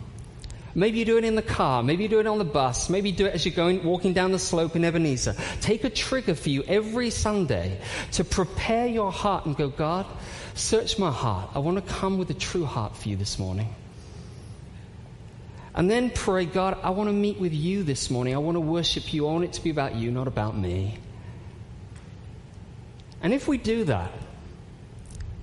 maybe 0.76 1.00
you 1.00 1.06
do 1.06 1.18
it 1.18 1.24
in 1.24 1.36
the 1.36 1.42
car, 1.42 1.82
maybe 1.82 2.04
you 2.04 2.10
do 2.10 2.20
it 2.20 2.28
on 2.28 2.38
the 2.38 2.46
bus, 2.46 2.90
maybe 2.90 3.10
you 3.10 3.16
do 3.16 3.26
it 3.26 3.34
as 3.34 3.46
you're 3.46 3.56
going, 3.56 3.84
walking 3.84 4.14
down 4.14 4.34
the 4.34 4.40
slope 4.40 4.76
in 4.76 4.84
Ebenezer. 4.84 5.36
Take 5.62 5.84
a 5.84 5.90
trigger 5.90 6.36
for 6.36 6.50
you 6.50 6.64
every 6.64 7.10
Sunday 7.10 7.80
to 8.12 8.24
prepare 8.24 8.88
your 8.88 9.12
heart 9.12 9.46
and 9.46 9.56
go, 9.56 9.70
God, 9.70 10.06
search 10.54 11.00
my 11.00 11.12
heart. 11.12 11.50
I 11.56 11.60
want 11.60 11.84
to 11.84 11.94
come 11.94 12.18
with 12.18 12.30
a 12.30 12.36
true 12.36 12.66
heart 12.66 12.96
for 12.96 13.10
you 13.10 13.16
this 13.16 13.40
morning. 13.40 13.74
And 15.78 15.92
then 15.92 16.10
pray, 16.10 16.46
God, 16.46 16.80
I 16.82 16.90
want 16.90 17.08
to 17.08 17.14
meet 17.14 17.40
with 17.40 17.54
you 17.54 17.84
this 17.84 18.10
morning. 18.10 18.34
I 18.34 18.40
want 18.40 18.56
to 18.56 18.60
worship 18.60 19.14
you. 19.14 19.28
I 19.28 19.32
want 19.32 19.44
it 19.44 19.54
to 19.54 19.64
be 19.64 19.70
about 19.70 19.94
you, 19.94 20.10
not 20.10 20.28
about 20.28 20.58
me. 20.58 20.98
And 23.22 23.32
if 23.32 23.48
we 23.48 23.60
do 23.60 23.84
that, 23.84 24.12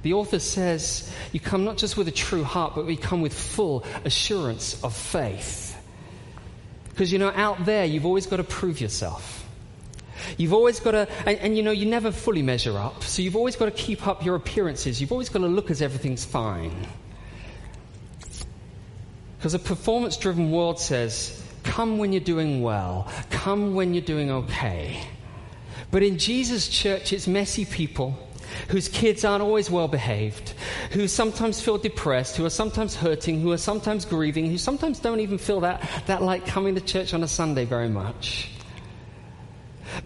the 0.03 0.15
author 0.15 0.41
says 0.41 1.09
you 1.31 1.39
come 1.39 1.65
not 1.65 1.77
just 1.77 1.97
with 1.97 2.09
a 2.09 2.11
true 2.11 2.43
heart, 2.43 2.75
but 2.75 2.85
we 2.85 2.97
come 2.97 3.23
with 3.23 3.33
full 3.33 3.85
assurance 4.05 4.83
of 4.83 4.95
faith. 4.95 5.81
Because 6.89 7.13
you 7.13 7.21
know, 7.21 7.31
out 7.31 7.65
there, 7.65 7.85
you've 7.85 8.05
always 8.05 8.27
got 8.27 8.39
to 8.39 8.45
prove 8.45 8.81
yourself. 8.81 9.47
You've 10.37 10.53
always 10.53 10.81
got 10.81 10.93
to, 10.93 11.09
and, 11.27 11.39
and, 11.39 11.57
you 11.57 11.63
know, 11.63 11.71
you 11.71 11.87
never 11.87 12.11
fully 12.11 12.43
measure 12.43 12.77
up, 12.77 13.05
so 13.05 13.23
you've 13.23 13.37
always 13.37 13.55
got 13.55 13.67
to 13.67 13.71
keep 13.71 14.07
up 14.09 14.25
your 14.25 14.35
appearances. 14.35 15.01
You've 15.01 15.13
always 15.13 15.29
got 15.29 15.41
to 15.41 15.47
look 15.47 15.71
as 15.71 15.81
everything's 15.81 16.25
fine. 16.25 16.89
Because 19.45 19.53
a 19.53 19.59
performance 19.59 20.17
driven 20.17 20.51
world 20.51 20.81
says, 20.81 21.39
come 21.65 21.99
when 21.99 22.15
you're 22.15 22.23
doing 22.23 22.63
well, 22.63 23.13
come 23.29 23.75
when 23.75 23.93
you're 23.93 24.03
doing 24.03 24.31
okay. 24.31 24.99
But 25.91 26.03
in 26.03 26.17
Jesus' 26.17 26.67
church, 26.67 27.13
it's 27.13 27.27
messy 27.27 27.67
people 27.67 28.19
whose 28.69 28.89
kids 28.89 29.23
aren't 29.23 29.43
always 29.43 29.71
well 29.71 29.87
behaved, 29.87 30.55
who 30.93 31.07
sometimes 31.07 31.61
feel 31.61 31.77
depressed, 31.77 32.39
who 32.39 32.47
are 32.47 32.49
sometimes 32.49 32.95
hurting, 32.97 33.43
who 33.43 33.53
are 33.53 33.59
sometimes 33.59 34.07
grieving, 34.07 34.47
who 34.47 34.57
sometimes 34.57 34.99
don't 34.99 35.21
even 35.21 35.37
feel 35.37 35.61
that, 35.61 35.87
that 36.07 36.23
like 36.23 36.47
coming 36.47 36.75
to 36.77 36.81
church 36.81 37.13
on 37.13 37.23
a 37.23 37.29
Sunday 37.29 37.67
very 37.67 37.91
much. 37.91 38.49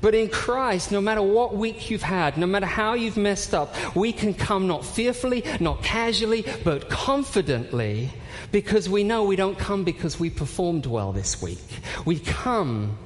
But 0.00 0.14
in 0.14 0.28
Christ, 0.28 0.92
no 0.92 1.00
matter 1.00 1.22
what 1.22 1.56
week 1.56 1.90
you've 1.90 2.02
had, 2.02 2.36
no 2.36 2.46
matter 2.46 2.66
how 2.66 2.94
you've 2.94 3.16
messed 3.16 3.54
up, 3.54 3.74
we 3.96 4.12
can 4.12 4.34
come 4.34 4.66
not 4.66 4.84
fearfully, 4.84 5.44
not 5.60 5.82
casually, 5.82 6.44
but 6.64 6.88
confidently 6.88 8.10
because 8.52 8.88
we 8.88 9.04
know 9.04 9.24
we 9.24 9.36
don't 9.36 9.58
come 9.58 9.84
because 9.84 10.18
we 10.18 10.30
performed 10.30 10.86
well 10.86 11.12
this 11.12 11.42
week. 11.42 11.80
We 12.04 12.18
come 12.18 12.98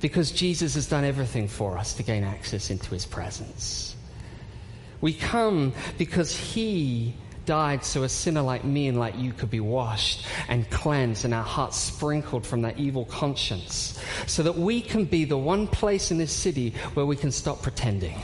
because 0.00 0.32
Jesus 0.32 0.74
has 0.74 0.88
done 0.88 1.04
everything 1.04 1.48
for 1.48 1.78
us 1.78 1.94
to 1.94 2.02
gain 2.02 2.24
access 2.24 2.70
into 2.70 2.90
his 2.90 3.06
presence. 3.06 3.94
We 5.00 5.12
come 5.12 5.72
because 5.98 6.34
he 6.34 7.14
died 7.44 7.84
so 7.84 8.02
a 8.02 8.08
sinner 8.08 8.42
like 8.42 8.64
me 8.64 8.88
and 8.88 8.98
like 8.98 9.18
you 9.18 9.32
could 9.32 9.50
be 9.50 9.60
washed 9.60 10.24
and 10.48 10.68
cleansed 10.70 11.24
and 11.24 11.34
our 11.34 11.42
hearts 11.42 11.76
sprinkled 11.76 12.46
from 12.46 12.62
that 12.62 12.78
evil 12.78 13.04
conscience 13.04 14.00
so 14.26 14.42
that 14.42 14.56
we 14.56 14.80
can 14.80 15.04
be 15.04 15.24
the 15.24 15.36
one 15.36 15.66
place 15.66 16.10
in 16.10 16.18
this 16.18 16.32
city 16.32 16.70
where 16.94 17.06
we 17.06 17.16
can 17.16 17.32
stop 17.32 17.62
pretending. 17.62 18.20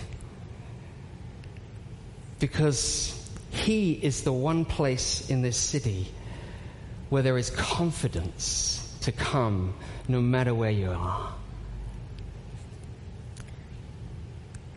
Because 2.38 3.14
he 3.50 3.92
is 3.92 4.22
the 4.22 4.33
one 4.33 4.64
place 4.64 5.28
in 5.31 5.42
this 5.42 5.57
city 5.57 6.09
where 7.09 7.22
there 7.22 7.38
is 7.38 7.50
confidence 7.50 8.96
to 9.00 9.12
come 9.12 9.74
no 10.07 10.20
matter 10.20 10.54
where 10.54 10.70
you 10.70 10.90
are. 10.90 11.33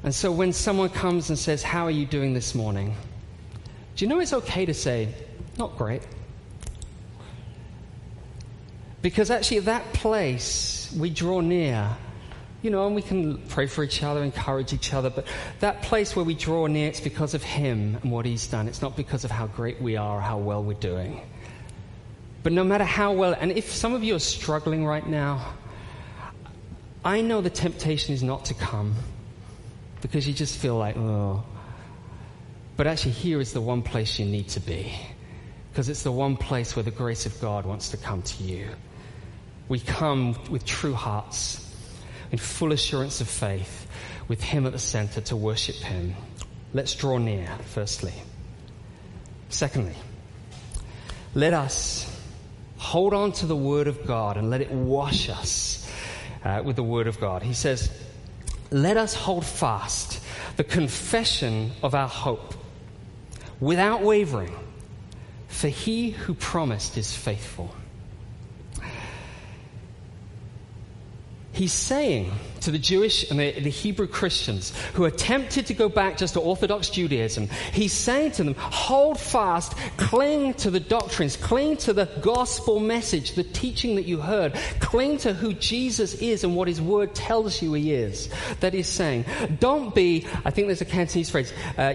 And 0.04 0.16
so 0.16 0.32
when 0.32 0.52
someone 0.52 0.90
comes 0.90 1.30
and 1.30 1.38
says, 1.38 1.62
How 1.62 1.86
are 1.86 1.92
you 1.92 2.06
doing 2.06 2.34
this 2.34 2.56
morning? 2.56 2.96
Do 3.96 4.06
you 4.06 4.10
know 4.10 4.20
it's 4.20 4.34
okay 4.34 4.66
to 4.66 4.74
say, 4.74 5.10
Not 5.58 5.78
great? 5.78 6.02
Because 9.02 9.32
actually, 9.32 9.58
at 9.58 9.66
that 9.66 9.94
place, 9.94 10.94
we 10.98 11.10
draw 11.10 11.42
near. 11.42 11.90
You 12.62 12.70
know, 12.70 12.86
and 12.86 12.96
we 12.96 13.02
can 13.02 13.40
pray 13.48 13.66
for 13.66 13.84
each 13.84 14.04
other, 14.04 14.24
encourage 14.24 14.72
each 14.72 14.94
other, 14.94 15.10
but 15.10 15.26
that 15.62 15.82
place 15.82 16.16
where 16.16 16.24
we 16.24 16.36
draw 16.36 16.68
near, 16.68 16.88
it's 16.88 17.00
because 17.00 17.34
of 17.34 17.42
Him 17.42 17.98
and 18.04 18.12
what 18.12 18.26
He's 18.26 18.46
done. 18.46 18.68
It's 18.68 18.84
not 18.84 18.96
because 18.96 19.26
of 19.26 19.32
how 19.32 19.48
great 19.48 19.82
we 19.82 19.98
are 19.98 20.18
or 20.18 20.22
how 20.22 20.38
well 20.38 20.64
we're 20.64 20.74
doing. 20.76 21.22
But 22.44 22.54
no 22.54 22.64
matter 22.64 22.84
how 22.84 23.14
well, 23.14 23.36
and 23.40 23.52
if 23.52 23.72
some 23.72 23.94
of 23.94 24.04
you 24.04 24.16
are 24.16 24.20
struggling 24.20 24.86
right 24.86 25.08
now, 25.08 25.54
I 27.04 27.22
know 27.22 27.42
the 27.42 27.50
temptation 27.50 28.14
is 28.14 28.22
not 28.22 28.46
to 28.46 28.54
come 28.54 28.94
because 30.02 30.28
you 30.28 30.34
just 30.34 30.58
feel 30.58 30.78
like, 30.78 30.98
oh. 30.98 31.44
But 32.78 32.88
actually, 32.88 33.12
here 33.12 33.40
is 33.40 33.54
the 33.54 33.62
one 33.62 33.82
place 33.82 34.18
you 34.20 34.26
need 34.26 34.50
to 34.50 34.60
be 34.60 34.94
because 35.72 35.88
it's 35.88 36.04
the 36.04 36.12
one 36.12 36.36
place 36.36 36.76
where 36.76 36.84
the 36.84 36.92
grace 36.92 37.26
of 37.26 37.40
God 37.40 37.66
wants 37.66 37.90
to 37.90 37.98
come 37.98 38.22
to 38.24 38.44
you. 38.44 38.68
We 39.70 39.80
come 39.80 40.36
with 40.50 40.66
true 40.66 40.94
hearts, 40.94 41.66
in 42.32 42.38
full 42.38 42.74
assurance 42.74 43.22
of 43.22 43.30
faith, 43.30 43.88
with 44.28 44.44
Him 44.44 44.66
at 44.66 44.74
the 44.74 44.80
center 44.80 45.22
to 45.22 45.36
worship 45.36 45.76
Him. 45.76 46.16
Let's 46.74 46.94
draw 46.94 47.18
near, 47.18 47.48
firstly. 47.68 48.14
Secondly, 49.48 49.96
let 51.36 51.54
us 51.54 52.06
hold 52.78 53.14
on 53.14 53.32
to 53.34 53.46
the 53.46 53.56
Word 53.56 53.88
of 53.88 54.06
God 54.06 54.36
and 54.36 54.50
let 54.50 54.60
it 54.60 54.72
wash 54.72 55.30
us 55.30 55.90
uh, 56.44 56.62
with 56.66 56.76
the 56.76 56.84
Word 56.84 57.08
of 57.08 57.20
God. 57.22 57.44
He 57.44 57.54
says, 57.54 57.92
let 58.72 58.98
us 58.98 59.14
hold 59.14 59.46
fast 59.46 60.22
the 60.58 60.64
confession 60.66 61.72
of 61.84 61.96
our 61.96 62.08
hope 62.08 62.56
without 63.62 64.02
wavering, 64.02 64.54
for 65.48 65.70
he 65.70 66.10
who 66.10 66.34
promised 66.34 66.98
is 66.98 67.16
faithful. 67.16 67.74
he's 71.62 71.72
saying 71.72 72.32
to 72.62 72.72
the 72.72 72.80
Jewish 72.80 73.30
and 73.30 73.40
the, 73.40 73.52
the, 73.52 73.70
Hebrew 73.70 74.08
Christians 74.08 74.74
who 74.96 75.04
are 75.04 75.12
tempted 75.12 75.68
to 75.68 75.76
go 75.76 75.90
back 75.90 76.18
just 76.18 76.34
to 76.34 76.40
Orthodox 76.40 76.90
Judaism, 76.90 77.50
he's 77.72 77.94
saying 77.94 78.32
to 78.32 78.44
them, 78.44 78.56
hold 78.56 79.20
fast, 79.20 79.78
cling 79.98 80.56
to 80.56 80.72
the 80.72 80.80
doctrines, 80.80 81.38
cling 81.38 81.78
to 81.78 81.94
the 81.94 82.06
gospel 82.24 82.80
message, 82.80 83.34
the 83.34 83.44
teaching 83.44 83.96
that 83.98 84.06
you 84.06 84.18
heard, 84.18 84.56
cling 84.80 85.20
to 85.20 85.34
who 85.34 85.54
Jesus 85.54 86.16
is 86.16 86.44
and 86.44 86.56
what 86.56 86.68
his 86.68 86.82
word 86.82 87.14
tells 87.14 87.62
you 87.62 87.74
he 87.74 87.94
is. 87.94 88.28
That 88.62 88.74
he's 88.74 88.88
saying, 88.88 89.26
don't 89.60 89.94
be, 89.94 90.26
I 90.44 90.50
think 90.50 90.66
there's 90.68 90.82
a 90.82 90.86
Cantonese 90.86 91.30
phrase, 91.30 91.54
uh, 91.78 91.94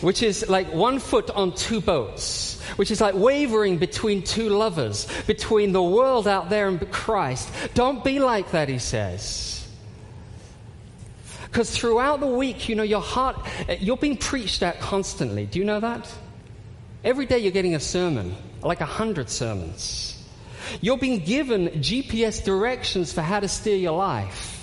which 0.00 0.22
is 0.22 0.48
like 0.48 0.72
one 0.72 0.98
foot 0.98 1.30
on 1.30 1.54
two 1.54 1.80
boats, 1.80 2.60
which 2.76 2.90
is 2.90 3.00
like 3.00 3.14
wavering 3.14 3.78
between 3.78 4.22
two 4.22 4.48
lovers, 4.48 5.06
between 5.26 5.72
the 5.72 5.82
world 5.82 6.26
out 6.28 6.50
there 6.50 6.68
and 6.68 6.90
Christ. 6.90 7.48
Don't 7.74 8.02
be 8.04 8.18
like 8.18 8.50
that, 8.52 8.68
he 8.68 8.78
says. 8.78 9.66
Because 11.44 11.76
throughout 11.76 12.20
the 12.20 12.26
week, 12.26 12.68
you 12.68 12.74
know, 12.74 12.82
your 12.82 13.00
heart, 13.00 13.36
you're 13.78 13.96
being 13.96 14.16
preached 14.16 14.62
at 14.62 14.80
constantly. 14.80 15.46
Do 15.46 15.60
you 15.60 15.64
know 15.64 15.78
that? 15.80 16.12
Every 17.04 17.26
day 17.26 17.38
you're 17.38 17.52
getting 17.52 17.74
a 17.74 17.80
sermon, 17.80 18.34
like 18.62 18.80
a 18.80 18.86
hundred 18.86 19.30
sermons. 19.30 20.20
You're 20.80 20.98
being 20.98 21.20
given 21.20 21.68
GPS 21.68 22.44
directions 22.44 23.12
for 23.12 23.20
how 23.20 23.40
to 23.40 23.48
steer 23.48 23.76
your 23.76 23.96
life. 23.96 24.53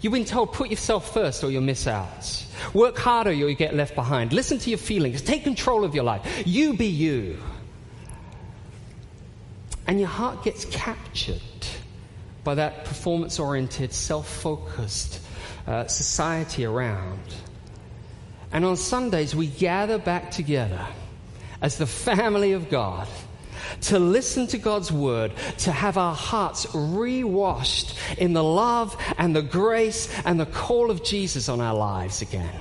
You've 0.00 0.12
been 0.12 0.24
told, 0.24 0.52
put 0.52 0.70
yourself 0.70 1.12
first 1.12 1.44
or 1.44 1.50
you'll 1.50 1.62
miss 1.62 1.86
out. 1.86 2.46
Work 2.74 2.98
harder 2.98 3.30
or 3.30 3.32
you'll 3.32 3.54
get 3.54 3.74
left 3.74 3.94
behind. 3.94 4.32
Listen 4.32 4.58
to 4.58 4.70
your 4.70 4.78
feelings. 4.78 5.22
Take 5.22 5.44
control 5.44 5.84
of 5.84 5.94
your 5.94 6.04
life. 6.04 6.42
You 6.46 6.74
be 6.74 6.86
you. 6.86 7.38
And 9.86 9.98
your 9.98 10.08
heart 10.08 10.44
gets 10.44 10.64
captured 10.66 11.40
by 12.44 12.54
that 12.56 12.84
performance 12.84 13.38
oriented, 13.38 13.92
self 13.92 14.28
focused 14.28 15.20
uh, 15.66 15.86
society 15.86 16.64
around. 16.64 17.20
And 18.52 18.64
on 18.64 18.76
Sundays, 18.76 19.34
we 19.34 19.46
gather 19.46 19.98
back 19.98 20.30
together 20.30 20.86
as 21.60 21.78
the 21.78 21.86
family 21.86 22.52
of 22.52 22.70
God 22.70 23.08
to 23.82 23.98
listen 23.98 24.46
to 24.48 24.58
God's 24.58 24.92
word, 24.92 25.32
to 25.58 25.72
have 25.72 25.96
our 25.96 26.14
hearts 26.14 26.66
rewashed 26.74 27.96
in 28.18 28.32
the 28.32 28.44
love 28.44 28.96
and 29.18 29.34
the 29.34 29.42
grace 29.42 30.08
and 30.24 30.38
the 30.38 30.46
call 30.46 30.90
of 30.90 31.04
Jesus 31.04 31.48
on 31.48 31.60
our 31.60 31.74
lives 31.74 32.22
again. 32.22 32.60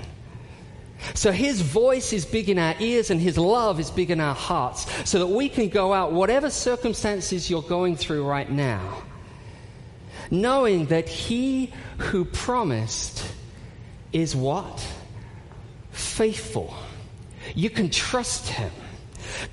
So 1.14 1.32
his 1.32 1.62
voice 1.62 2.12
is 2.12 2.26
big 2.26 2.50
in 2.50 2.60
our 2.60 2.76
ears 2.80 3.12
and 3.12 3.22
his 3.22 3.38
love 3.38 3.80
is 3.80 3.92
big 3.92 4.12
in 4.12 4.20
our 4.20 4.36
hearts 4.36 4.88
so 5.10 5.20
that 5.20 5.28
we 5.28 5.50
can 5.50 5.70
go 5.70 5.94
out, 5.94 6.12
whatever 6.12 6.50
circumstances 6.50 7.50
you're 7.50 7.62
going 7.62 7.96
through 7.96 8.26
right 8.26 8.50
now, 8.50 9.04
knowing 10.32 10.88
that 10.88 11.08
he 11.08 11.72
who 11.98 12.26
promised 12.26 13.24
is 14.12 14.36
what? 14.36 14.86
Faithful. 15.92 16.74
You 17.56 17.70
can 17.70 17.90
trust 17.90 18.48
him. 18.48 18.72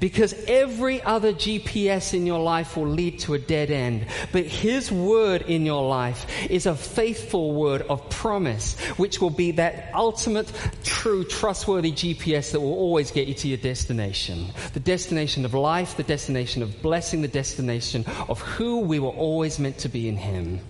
Because 0.01 0.35
every 0.47 1.03
other 1.03 1.33
GPS 1.33 2.15
in 2.15 2.27
your 2.27 2.41
life 2.41 2.77
will 2.77 2.89
lead 2.89 3.21
to 3.21 3.35
a 3.35 3.39
dead 3.39 3.71
end. 3.71 4.07
But 4.33 4.47
His 4.47 4.91
word 4.91 5.43
in 5.43 5.65
your 5.67 5.89
life 5.89 6.27
is 6.51 6.67
a 6.67 6.75
faithful 6.75 7.55
word 7.55 7.83
of 7.83 8.09
promise, 8.11 8.79
which 8.97 9.21
will 9.21 9.31
be 9.31 9.53
that 9.53 9.91
ultimate, 9.95 10.51
true, 10.83 11.25
trustworthy 11.25 11.93
GPS 11.93 12.53
that 12.53 12.61
will 12.61 12.75
always 12.75 13.11
get 13.11 13.29
you 13.29 13.35
to 13.35 13.49
your 13.49 13.59
destination. 13.59 14.47
The 14.73 14.81
destination 14.81 15.45
of 15.45 15.55
life, 15.55 15.97
the 15.97 16.03
destination 16.03 16.63
of 16.63 16.83
blessing, 16.83 17.23
the 17.23 17.29
destination 17.29 18.05
of 18.29 18.41
who 18.41 18.81
we 18.81 18.99
were 18.99 19.11
always 19.11 19.59
meant 19.59 19.79
to 19.79 19.89
be 19.89 20.09
in 20.09 20.17
Him. 20.17 20.61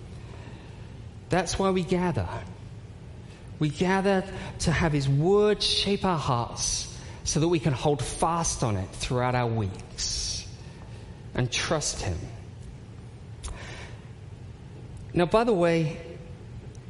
That's 1.29 1.57
why 1.57 1.69
we 1.71 1.83
gather. 1.83 2.27
We 3.59 3.69
gather 3.69 4.23
to 4.59 4.71
have 4.71 4.91
His 4.91 5.07
word 5.07 5.61
shape 5.63 6.05
our 6.05 6.17
hearts 6.17 6.84
so 7.25 7.39
that 7.39 7.47
we 7.47 7.59
can 7.59 7.73
hold 7.73 8.01
fast 8.01 8.63
on 8.63 8.77
it 8.77 8.87
throughout 8.93 9.35
our 9.35 9.47
weeks 9.47 10.47
and 11.33 11.51
trust 11.51 12.01
Him. 12.01 12.17
Now, 15.13 15.25
by 15.25 15.43
the 15.43 15.53
way, 15.53 15.97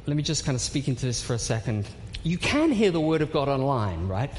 let 0.06 0.16
me 0.16 0.22
just 0.22 0.44
kind 0.44 0.54
of 0.54 0.60
speak 0.60 0.88
into 0.88 1.06
this 1.06 1.22
for 1.22 1.34
a 1.34 1.38
second. 1.38 1.88
You 2.22 2.38
can 2.38 2.70
hear 2.70 2.90
the 2.90 3.00
Word 3.00 3.22
of 3.22 3.32
God 3.32 3.48
online, 3.48 4.08
right? 4.08 4.30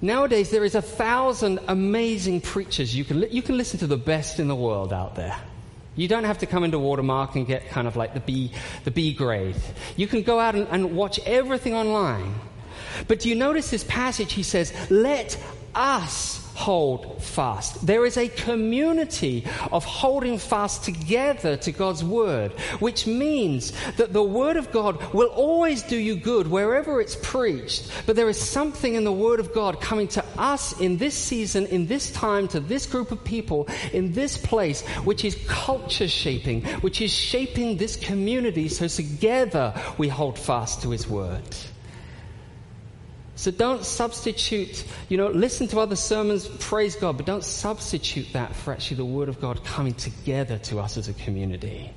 Nowadays, 0.00 0.50
there 0.50 0.64
is 0.64 0.74
a 0.74 0.82
thousand 0.82 1.60
amazing 1.68 2.40
preachers. 2.40 2.94
You 2.94 3.04
can, 3.04 3.20
li- 3.20 3.28
you 3.30 3.42
can 3.42 3.58
listen 3.58 3.78
to 3.80 3.86
the 3.86 3.98
best 3.98 4.38
in 4.38 4.48
the 4.48 4.56
world 4.56 4.92
out 4.92 5.16
there. 5.16 5.36
You 5.96 6.08
don't 6.08 6.24
have 6.24 6.38
to 6.38 6.46
come 6.46 6.64
into 6.64 6.78
Watermark 6.78 7.36
and 7.36 7.46
get 7.46 7.68
kind 7.68 7.86
of 7.86 7.96
like 7.96 8.14
the 8.14 8.20
B, 8.20 8.52
the 8.84 8.90
B 8.90 9.12
grade. 9.12 9.56
You 9.96 10.06
can 10.06 10.22
go 10.22 10.38
out 10.38 10.54
and, 10.54 10.68
and 10.70 10.96
watch 10.96 11.18
everything 11.26 11.74
online. 11.74 12.34
But 13.08 13.20
do 13.20 13.28
you 13.28 13.34
notice 13.34 13.70
this 13.70 13.84
passage? 13.84 14.32
He 14.32 14.42
says, 14.42 14.72
Let 14.90 15.38
us 15.74 16.40
hold 16.60 17.22
fast. 17.22 17.86
There 17.86 18.04
is 18.04 18.18
a 18.18 18.28
community 18.28 19.46
of 19.72 19.82
holding 19.82 20.36
fast 20.36 20.84
together 20.84 21.56
to 21.56 21.72
God's 21.72 22.04
Word, 22.04 22.52
which 22.80 23.06
means 23.06 23.72
that 23.96 24.12
the 24.12 24.22
Word 24.22 24.58
of 24.58 24.70
God 24.70 25.14
will 25.14 25.28
always 25.28 25.82
do 25.82 25.96
you 25.96 26.16
good 26.16 26.46
wherever 26.48 27.00
it's 27.00 27.16
preached. 27.22 27.90
But 28.04 28.14
there 28.14 28.28
is 28.28 28.38
something 28.38 28.94
in 28.94 29.04
the 29.04 29.12
Word 29.12 29.40
of 29.40 29.54
God 29.54 29.80
coming 29.80 30.08
to 30.08 30.24
us 30.36 30.78
in 30.80 30.98
this 30.98 31.14
season, 31.14 31.64
in 31.66 31.86
this 31.86 32.12
time, 32.12 32.46
to 32.48 32.60
this 32.60 32.84
group 32.84 33.10
of 33.10 33.24
people, 33.24 33.66
in 33.94 34.12
this 34.12 34.36
place, 34.36 34.86
which 35.04 35.24
is 35.24 35.38
culture 35.48 36.08
shaping, 36.08 36.62
which 36.82 37.00
is 37.00 37.10
shaping 37.10 37.78
this 37.78 37.96
community 37.96 38.68
so 38.68 38.86
together 38.86 39.72
we 39.96 40.08
hold 40.08 40.38
fast 40.38 40.82
to 40.82 40.90
His 40.90 41.08
Word. 41.08 41.42
So 43.40 43.50
don't 43.50 43.86
substitute, 43.86 44.84
you 45.08 45.16
know, 45.16 45.28
listen 45.28 45.66
to 45.68 45.80
other 45.80 45.96
sermons, 45.96 46.46
praise 46.46 46.94
God, 46.94 47.16
but 47.16 47.24
don't 47.24 47.42
substitute 47.42 48.34
that 48.34 48.54
for 48.54 48.70
actually 48.70 48.98
the 48.98 49.06
Word 49.06 49.30
of 49.30 49.40
God 49.40 49.64
coming 49.64 49.94
together 49.94 50.58
to 50.58 50.78
us 50.78 50.98
as 50.98 51.08
a 51.08 51.14
community. 51.14 51.90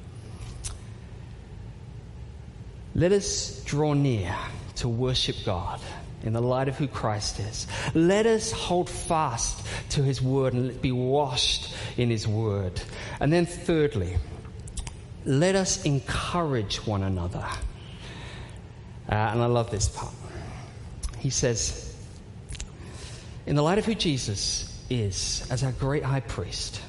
Let 2.96 3.12
us 3.12 3.62
draw 3.66 3.92
near 3.92 4.34
to 4.76 4.88
worship 4.88 5.36
God 5.44 5.82
in 6.24 6.32
the 6.32 6.42
light 6.42 6.70
of 6.70 6.78
who 6.78 6.88
Christ 6.88 7.42
is. 7.42 7.68
Let 7.94 8.26
us 8.26 8.54
hold 8.54 8.90
fast 8.90 9.68
to 9.90 10.02
His 10.02 10.22
Word 10.22 10.54
and 10.54 10.82
be 10.82 10.94
washed 10.94 11.76
in 11.98 12.10
His 12.10 12.26
Word. 12.26 12.82
And 13.20 13.34
then, 13.34 13.48
thirdly, 13.48 14.16
let 15.26 15.56
us 15.56 15.84
encourage 15.84 16.78
one 16.88 17.04
another. 17.04 17.46
Uh, 19.10 19.16
and 19.16 19.42
I 19.42 19.48
love 19.48 19.72
this 19.72 19.90
part 19.90 20.14
he 21.24 21.30
says, 21.30 21.96
In 23.46 23.56
the 23.56 23.64
light 23.64 23.78
of 23.78 23.86
who 23.86 23.96
Jesus 23.96 24.78
is 24.90 25.48
as 25.50 25.64
our 25.64 25.72
great 25.72 26.04
high 26.04 26.20
priest, 26.20 26.82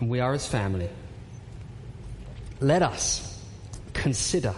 and 0.00 0.08
we 0.08 0.20
are 0.20 0.32
his 0.32 0.46
family, 0.46 0.88
let 2.60 2.80
us 2.80 3.38
consider 3.92 4.54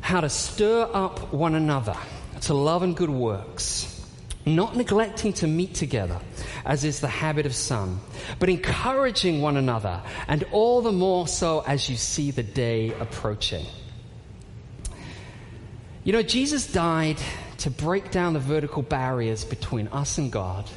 how 0.00 0.20
to 0.20 0.28
stir 0.28 0.88
up 0.94 1.32
one 1.32 1.56
another 1.56 1.96
to 2.42 2.54
love 2.54 2.84
and 2.84 2.96
good 2.96 3.10
works, 3.10 4.06
not 4.46 4.76
neglecting 4.76 5.32
to 5.32 5.48
meet 5.48 5.74
together, 5.74 6.20
as 6.64 6.84
is 6.84 7.00
the 7.00 7.08
habit 7.08 7.44
of 7.44 7.56
some, 7.56 8.00
but 8.38 8.48
encouraging 8.48 9.42
one 9.42 9.56
another, 9.56 10.00
and 10.28 10.44
all 10.52 10.80
the 10.80 10.92
more 10.92 11.26
so 11.26 11.64
as 11.66 11.90
you 11.90 11.96
see 11.96 12.30
the 12.30 12.44
day 12.44 12.94
approaching. 13.00 13.66
You 16.04 16.12
know, 16.12 16.22
Jesus 16.22 16.72
died 16.72 17.18
to 17.60 17.70
break 17.70 18.10
down 18.10 18.32
the 18.32 18.40
vertical 18.40 18.82
barriers 18.82 19.44
between 19.44 19.88
us 19.88 20.18
and 20.18 20.32
God 20.32 20.68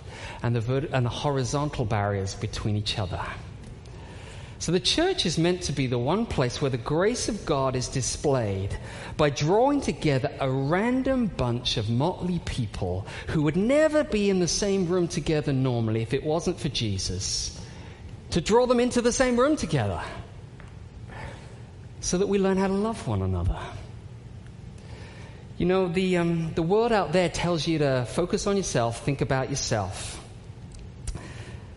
and 0.42 0.56
the, 0.56 0.90
and 0.94 1.06
the 1.06 1.10
horizontal 1.10 1.86
barriers 1.86 2.36
between 2.36 2.76
each 2.76 3.00
other. 3.00 3.22
So 4.60 4.72
the 4.72 4.80
church 4.80 5.26
is 5.26 5.38
meant 5.38 5.64
to 5.64 5.74
be 5.74 5.88
the 5.88 5.98
one 5.98 6.26
place 6.26 6.62
where 6.62 6.72
the 6.72 6.78
grace 6.78 7.28
of 7.28 7.46
God 7.46 7.76
is 7.76 7.90
displayed 7.90 8.78
by 9.18 9.30
drawing 9.30 9.82
together 9.82 10.32
a 10.40 10.50
random 10.50 11.28
bunch 11.28 11.76
of 11.76 11.90
motley 11.90 12.40
people 12.46 13.06
who 13.28 13.42
would 13.44 13.58
never 13.58 14.06
be 14.06 14.30
in 14.30 14.40
the 14.40 14.48
same 14.48 14.88
room 14.88 15.10
together 15.10 15.52
normally 15.52 16.02
if 16.02 16.14
it 16.14 16.24
wasn't 16.24 16.60
for 16.60 16.70
Jesus. 16.70 17.60
To 18.32 18.40
draw 18.40 18.66
them 18.66 18.80
into 18.80 19.02
the 19.02 19.12
same 19.12 19.38
room 19.38 19.58
together 19.58 20.02
so 22.00 22.18
that 22.18 22.28
we 22.28 22.40
learn 22.40 22.58
how 22.58 22.68
to 22.68 22.74
love 22.74 23.06
one 23.06 23.22
another. 23.22 23.60
You 25.64 25.70
know, 25.70 25.88
the, 25.88 26.18
um, 26.18 26.54
the 26.56 26.62
world 26.62 26.92
out 26.92 27.14
there 27.14 27.30
tells 27.30 27.66
you 27.66 27.78
to 27.78 28.06
focus 28.06 28.48
on 28.48 28.58
yourself, 28.58 29.06
think 29.06 29.22
about 29.22 29.50
yourself. 29.50 30.22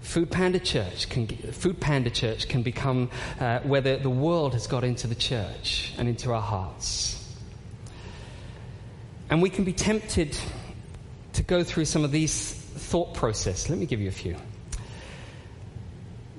Food 0.00 0.28
Panda 0.28 0.58
Church 0.58 1.08
can, 1.08 1.28
Food 1.28 1.78
Panda 1.78 2.10
Church 2.10 2.48
can 2.48 2.64
become 2.64 3.10
uh, 3.38 3.60
where 3.60 3.80
the, 3.80 3.94
the 4.02 4.10
world 4.10 4.54
has 4.54 4.66
got 4.66 4.82
into 4.82 5.06
the 5.06 5.14
church 5.14 5.94
and 5.98 6.08
into 6.08 6.32
our 6.32 6.40
hearts. 6.40 7.32
And 9.30 9.40
we 9.40 9.50
can 9.50 9.62
be 9.62 9.72
tempted 9.72 10.36
to 11.34 11.44
go 11.44 11.62
through 11.62 11.84
some 11.84 12.02
of 12.02 12.10
these 12.10 12.54
thought 12.54 13.14
process. 13.14 13.70
Let 13.70 13.78
me 13.78 13.86
give 13.86 14.00
you 14.00 14.08
a 14.08 14.10
few. 14.10 14.34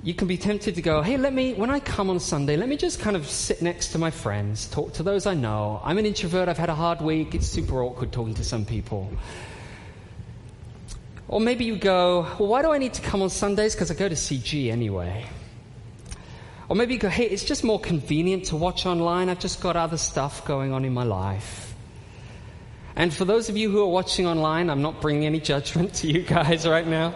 You 0.02 0.14
can 0.14 0.28
be 0.28 0.36
tempted 0.36 0.76
to 0.76 0.82
go, 0.82 1.02
hey, 1.02 1.16
let 1.16 1.32
me, 1.32 1.54
when 1.54 1.70
I 1.70 1.80
come 1.80 2.08
on 2.08 2.20
Sunday, 2.20 2.56
let 2.56 2.68
me 2.68 2.76
just 2.76 3.00
kind 3.00 3.16
of 3.16 3.28
sit 3.28 3.60
next 3.62 3.88
to 3.88 3.98
my 3.98 4.10
friends, 4.10 4.68
talk 4.68 4.92
to 4.94 5.02
those 5.02 5.26
I 5.26 5.34
know. 5.34 5.80
I'm 5.84 5.98
an 5.98 6.06
introvert, 6.06 6.48
I've 6.48 6.58
had 6.58 6.68
a 6.68 6.74
hard 6.74 7.00
week, 7.00 7.34
it's 7.34 7.46
super 7.46 7.82
awkward 7.82 8.12
talking 8.12 8.34
to 8.34 8.44
some 8.44 8.64
people. 8.64 9.10
Or 11.26 11.40
maybe 11.40 11.64
you 11.64 11.76
go, 11.76 12.22
well, 12.38 12.48
why 12.48 12.62
do 12.62 12.70
I 12.70 12.78
need 12.78 12.94
to 12.94 13.02
come 13.02 13.22
on 13.22 13.28
Sundays? 13.28 13.74
Because 13.74 13.90
I 13.90 13.94
go 13.94 14.08
to 14.08 14.14
CG 14.14 14.70
anyway. 14.70 15.26
Or 16.68 16.76
maybe 16.76 16.94
you 16.94 17.00
go, 17.00 17.08
hey, 17.08 17.24
it's 17.24 17.44
just 17.44 17.64
more 17.64 17.80
convenient 17.80 18.46
to 18.46 18.56
watch 18.56 18.86
online. 18.86 19.28
I've 19.28 19.40
just 19.40 19.60
got 19.60 19.76
other 19.76 19.96
stuff 19.96 20.44
going 20.44 20.72
on 20.72 20.84
in 20.84 20.94
my 20.94 21.04
life. 21.04 21.67
And 22.98 23.14
for 23.14 23.24
those 23.24 23.48
of 23.48 23.56
you 23.56 23.70
who 23.70 23.80
are 23.80 23.88
watching 23.88 24.26
online, 24.26 24.68
I'm 24.68 24.82
not 24.82 25.00
bringing 25.00 25.24
any 25.24 25.38
judgment 25.38 25.94
to 25.94 26.08
you 26.08 26.22
guys 26.22 26.66
right 26.66 26.86
now. 26.86 27.14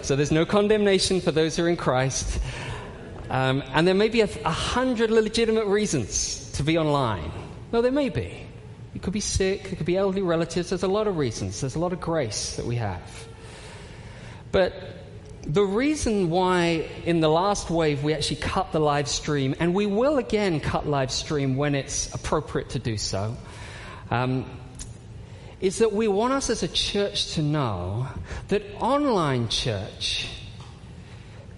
So 0.00 0.14
there's 0.14 0.30
no 0.30 0.46
condemnation 0.46 1.20
for 1.20 1.32
those 1.32 1.56
who 1.56 1.64
are 1.64 1.68
in 1.68 1.76
Christ. 1.76 2.40
Um, 3.30 3.64
and 3.72 3.84
there 3.84 3.96
may 3.96 4.08
be 4.08 4.20
a, 4.20 4.28
a 4.44 4.50
hundred 4.50 5.10
legitimate 5.10 5.66
reasons 5.66 6.52
to 6.52 6.62
be 6.62 6.78
online. 6.78 7.32
No, 7.72 7.82
there 7.82 7.90
may 7.90 8.10
be. 8.10 8.46
You 8.94 9.00
could 9.00 9.12
be 9.12 9.18
sick, 9.18 9.72
it 9.72 9.76
could 9.76 9.86
be 9.86 9.96
elderly 9.96 10.22
relatives. 10.22 10.68
There's 10.68 10.84
a 10.84 10.88
lot 10.88 11.08
of 11.08 11.16
reasons. 11.16 11.60
There's 11.60 11.74
a 11.74 11.80
lot 11.80 11.92
of 11.92 12.00
grace 12.00 12.54
that 12.54 12.64
we 12.64 12.76
have. 12.76 13.26
But 14.52 14.72
the 15.42 15.64
reason 15.64 16.30
why 16.30 16.88
in 17.06 17.18
the 17.18 17.28
last 17.28 17.70
wave 17.70 18.04
we 18.04 18.14
actually 18.14 18.36
cut 18.36 18.70
the 18.70 18.78
live 18.78 19.08
stream, 19.08 19.56
and 19.58 19.74
we 19.74 19.86
will 19.86 20.18
again 20.18 20.60
cut 20.60 20.86
live 20.86 21.10
stream 21.10 21.56
when 21.56 21.74
it's 21.74 22.14
appropriate 22.14 22.70
to 22.70 22.78
do 22.78 22.96
so, 22.96 23.36
um, 24.12 24.46
is 25.64 25.78
that 25.78 25.94
we 25.94 26.06
want 26.06 26.30
us 26.30 26.50
as 26.50 26.62
a 26.62 26.68
church 26.68 27.32
to 27.32 27.40
know 27.40 28.06
that 28.48 28.62
online 28.80 29.48
church 29.48 30.28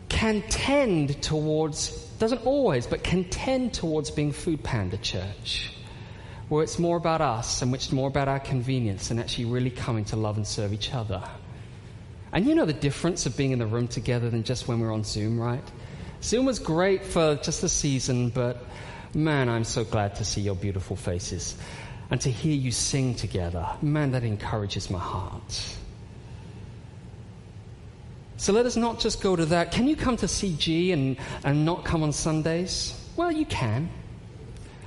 can 0.09 0.43
tend 0.43 1.21
towards, 1.21 1.91
doesn't 2.21 2.47
always, 2.47 2.87
but 2.87 3.03
can 3.03 3.25
tend 3.25 3.75
towards 3.75 4.13
being 4.13 4.33
Foodpanda 4.33 5.03
church. 5.03 5.73
Where 6.49 6.63
it's 6.63 6.79
more 6.79 6.97
about 6.97 7.21
us 7.21 7.63
and 7.63 7.73
which 7.73 7.91
more 7.91 8.07
about 8.07 8.29
our 8.29 8.39
convenience 8.39 9.11
and 9.11 9.19
actually 9.19 9.47
really 9.47 9.71
coming 9.71 10.05
to 10.05 10.17
love 10.17 10.37
and 10.37 10.47
serve 10.47 10.73
each 10.73 10.95
other. 10.95 11.25
And 12.33 12.47
you 12.47 12.55
know 12.55 12.65
the 12.65 12.73
difference 12.73 13.27
of 13.27 13.37
being 13.37 13.51
in 13.51 13.59
the 13.59 13.67
room 13.67 13.89
together 13.89 14.31
than 14.31 14.45
just 14.45 14.69
when 14.69 14.79
we're 14.79 14.95
on 14.95 15.03
Zoom, 15.03 15.37
right? 15.41 15.69
Zoom 16.23 16.47
was 16.47 16.61
great 16.61 17.05
for 17.05 17.35
just 17.43 17.61
the 17.61 17.69
season, 17.69 18.29
but 18.29 18.65
man, 19.15 19.49
I'm 19.49 19.65
so 19.65 19.83
glad 19.83 20.15
to 20.15 20.25
see 20.25 20.43
your 20.43 20.55
beautiful 20.55 20.95
faces 20.95 21.57
and 22.11 22.21
to 22.21 22.31
hear 22.31 22.55
you 22.55 22.71
sing 22.71 23.15
together. 23.15 23.67
Man, 23.83 24.13
that 24.13 24.23
encourages 24.23 24.91
my 24.91 24.99
heart. 24.99 25.77
So 28.37 28.53
let 28.53 28.67
us 28.67 28.77
not 28.77 29.01
just 29.01 29.23
go 29.23 29.35
to 29.35 29.47
that. 29.47 29.73
Can 29.73 29.89
you 29.89 29.97
come 29.97 30.17
to 30.19 30.27
CG 30.27 30.93
and, 30.93 31.17
and 31.43 31.65
not 31.65 31.85
come 31.85 32.03
on 32.03 32.13
Sundays? 32.13 32.95
Well, 33.17 33.33
you 33.33 33.47
can. 33.47 33.89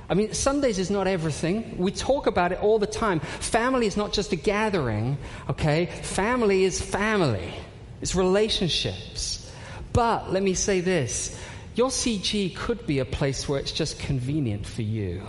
I 0.08 0.14
mean, 0.14 0.32
Sundays 0.32 0.78
is 0.78 0.90
not 0.90 1.06
everything. 1.06 1.76
We 1.76 1.92
talk 1.92 2.26
about 2.26 2.52
it 2.52 2.60
all 2.60 2.78
the 2.78 2.86
time. 2.86 3.20
Family 3.20 3.86
is 3.86 3.96
not 3.96 4.12
just 4.12 4.32
a 4.32 4.36
gathering, 4.36 5.18
okay? 5.48 5.86
Family 5.86 6.64
is 6.64 6.80
family, 6.80 7.52
it's 8.00 8.14
relationships. 8.14 9.52
But 9.92 10.32
let 10.32 10.42
me 10.42 10.54
say 10.54 10.80
this 10.80 11.38
your 11.74 11.90
CG 11.90 12.56
could 12.56 12.86
be 12.86 12.98
a 12.98 13.04
place 13.04 13.48
where 13.48 13.60
it's 13.60 13.72
just 13.72 13.98
convenient 13.98 14.66
for 14.66 14.82
you 14.82 15.28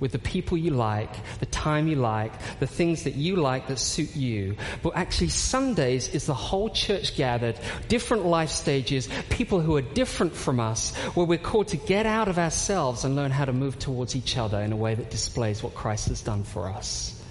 with 0.00 0.12
the 0.12 0.18
people 0.18 0.56
you 0.56 0.70
like, 0.70 1.10
the 1.38 1.46
time 1.46 1.86
you 1.86 1.96
like, 1.96 2.32
the 2.58 2.66
things 2.66 3.04
that 3.04 3.14
you 3.14 3.36
like 3.36 3.68
that 3.68 3.78
suit 3.78 4.16
you. 4.16 4.56
But 4.82 4.96
actually, 4.96 5.28
Sundays 5.28 6.08
is 6.08 6.26
the 6.26 6.34
whole 6.34 6.70
church 6.70 7.16
gathered, 7.16 7.58
different 7.88 8.24
life 8.24 8.50
stages, 8.50 9.08
people 9.28 9.60
who 9.60 9.76
are 9.76 9.82
different 9.82 10.34
from 10.34 10.58
us, 10.58 10.94
where 11.14 11.26
we're 11.26 11.38
called 11.38 11.68
to 11.68 11.76
get 11.76 12.06
out 12.06 12.28
of 12.28 12.38
ourselves 12.38 13.04
and 13.04 13.14
learn 13.14 13.30
how 13.30 13.44
to 13.44 13.52
move 13.52 13.78
towards 13.78 14.16
each 14.16 14.36
other 14.36 14.60
in 14.60 14.72
a 14.72 14.76
way 14.76 14.94
that 14.94 15.10
displays 15.10 15.62
what 15.62 15.74
Christ 15.74 16.08
has 16.08 16.22
done 16.22 16.42
for 16.42 16.68
us. 16.68 17.22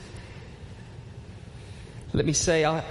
Let 2.14 2.26
me 2.26 2.34
say, 2.34 2.64
uh, 2.64 2.82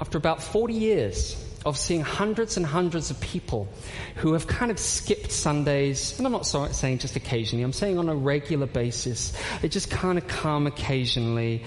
after 0.00 0.16
about 0.16 0.42
40 0.42 0.74
years, 0.74 1.49
of 1.66 1.76
seeing 1.76 2.00
hundreds 2.00 2.56
and 2.56 2.64
hundreds 2.64 3.10
of 3.10 3.20
people 3.20 3.68
who 4.16 4.32
have 4.32 4.46
kind 4.46 4.70
of 4.70 4.78
skipped 4.78 5.30
Sundays, 5.30 6.16
and 6.16 6.26
I'm 6.26 6.32
not 6.32 6.44
saying 6.44 6.98
just 6.98 7.16
occasionally, 7.16 7.62
I'm 7.62 7.72
saying 7.72 7.98
on 7.98 8.08
a 8.08 8.14
regular 8.14 8.66
basis. 8.66 9.36
They 9.60 9.68
just 9.68 9.90
kind 9.90 10.16
of 10.16 10.26
come 10.26 10.66
occasionally. 10.66 11.64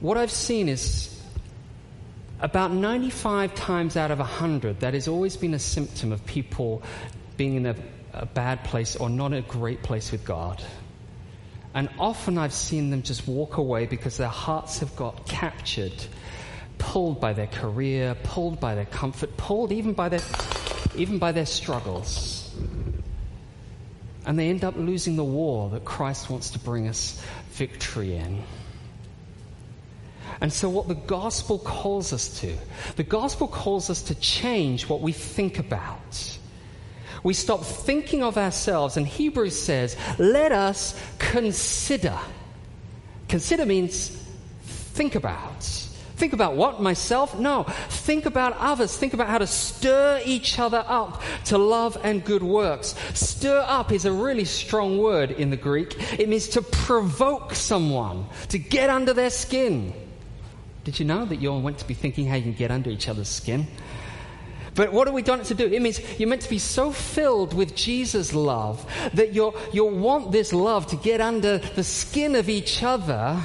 What 0.00 0.16
I've 0.16 0.30
seen 0.30 0.68
is 0.68 1.10
about 2.40 2.72
95 2.72 3.54
times 3.54 3.96
out 3.96 4.10
of 4.10 4.18
100, 4.18 4.80
that 4.80 4.94
has 4.94 5.06
always 5.06 5.36
been 5.36 5.54
a 5.54 5.58
symptom 5.58 6.12
of 6.12 6.24
people 6.26 6.82
being 7.36 7.54
in 7.54 7.66
a, 7.66 7.76
a 8.12 8.26
bad 8.26 8.64
place 8.64 8.96
or 8.96 9.08
not 9.08 9.32
a 9.32 9.40
great 9.42 9.82
place 9.82 10.10
with 10.10 10.24
God. 10.24 10.62
And 11.74 11.88
often 11.98 12.38
I've 12.38 12.52
seen 12.52 12.90
them 12.90 13.02
just 13.02 13.26
walk 13.26 13.56
away 13.56 13.86
because 13.86 14.16
their 14.16 14.28
hearts 14.28 14.80
have 14.80 14.94
got 14.94 15.26
captured 15.26 16.04
pulled 16.78 17.20
by 17.20 17.32
their 17.32 17.46
career, 17.46 18.16
pulled 18.22 18.60
by 18.60 18.74
their 18.74 18.86
comfort, 18.86 19.36
pulled 19.36 19.72
even 19.72 19.92
by 19.92 20.08
their, 20.08 20.20
even 20.96 21.18
by 21.18 21.32
their 21.32 21.46
struggles. 21.46 22.54
And 24.26 24.38
they 24.38 24.48
end 24.48 24.64
up 24.64 24.76
losing 24.76 25.16
the 25.16 25.24
war 25.24 25.70
that 25.70 25.84
Christ 25.84 26.30
wants 26.30 26.50
to 26.50 26.58
bring 26.58 26.88
us 26.88 27.22
victory 27.50 28.16
in. 28.16 28.42
And 30.40 30.52
so, 30.52 30.68
what 30.68 30.88
the 30.88 30.94
gospel 30.94 31.58
calls 31.58 32.12
us 32.12 32.40
to, 32.40 32.56
the 32.96 33.02
gospel 33.02 33.48
calls 33.48 33.90
us 33.90 34.02
to 34.02 34.14
change 34.14 34.88
what 34.88 35.00
we 35.00 35.12
think 35.12 35.58
about. 35.58 36.38
We 37.22 37.34
stop 37.34 37.64
thinking 37.64 38.22
of 38.22 38.36
ourselves, 38.36 38.96
and 38.96 39.06
Hebrews 39.06 39.58
says, 39.58 39.96
let 40.18 40.52
us 40.52 41.00
consider. 41.18 42.18
Consider 43.28 43.64
means 43.64 44.08
think 44.62 45.14
about. 45.14 45.83
Think 46.16 46.32
about 46.32 46.54
what? 46.54 46.80
Myself? 46.80 47.38
No. 47.38 47.64
Think 47.88 48.24
about 48.24 48.56
others. 48.58 48.96
Think 48.96 49.14
about 49.14 49.26
how 49.28 49.38
to 49.38 49.46
stir 49.46 50.22
each 50.24 50.58
other 50.58 50.84
up 50.86 51.22
to 51.46 51.58
love 51.58 51.98
and 52.04 52.24
good 52.24 52.42
works. 52.42 52.94
Stir 53.14 53.64
up 53.66 53.90
is 53.90 54.04
a 54.04 54.12
really 54.12 54.44
strong 54.44 54.98
word 54.98 55.32
in 55.32 55.50
the 55.50 55.56
Greek. 55.56 55.96
It 56.18 56.28
means 56.28 56.48
to 56.50 56.62
provoke 56.62 57.54
someone, 57.54 58.26
to 58.48 58.58
get 58.58 58.90
under 58.90 59.12
their 59.12 59.30
skin. 59.30 59.92
Did 60.84 61.00
you 61.00 61.04
know 61.04 61.24
that 61.24 61.40
you're 61.40 61.60
meant 61.60 61.78
to 61.78 61.86
be 61.86 61.94
thinking 61.94 62.26
how 62.26 62.36
you 62.36 62.42
can 62.42 62.52
get 62.52 62.70
under 62.70 62.90
each 62.90 63.08
other's 63.08 63.28
skin? 63.28 63.66
But 64.74 64.92
what 64.92 65.08
are 65.08 65.12
we 65.12 65.22
done 65.22 65.42
to 65.44 65.54
do? 65.54 65.66
It 65.66 65.82
means 65.82 66.00
you're 66.18 66.28
meant 66.28 66.42
to 66.42 66.50
be 66.50 66.58
so 66.58 66.90
filled 66.90 67.54
with 67.54 67.74
Jesus' 67.74 68.34
love 68.34 68.84
that 69.14 69.32
you'll, 69.32 69.54
you'll 69.72 69.96
want 69.96 70.32
this 70.32 70.52
love 70.52 70.86
to 70.88 70.96
get 70.96 71.20
under 71.20 71.58
the 71.58 71.84
skin 71.84 72.34
of 72.34 72.48
each 72.48 72.82
other 72.82 73.40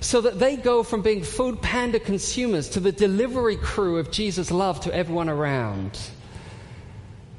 so 0.00 0.20
that 0.22 0.38
they 0.38 0.56
go 0.56 0.82
from 0.82 1.02
being 1.02 1.20
Foodpanda 1.20 2.02
consumers 2.02 2.70
to 2.70 2.80
the 2.80 2.92
delivery 2.92 3.56
crew 3.56 3.98
of 3.98 4.10
Jesus' 4.10 4.50
love 4.50 4.80
to 4.80 4.94
everyone 4.94 5.28
around. 5.28 5.98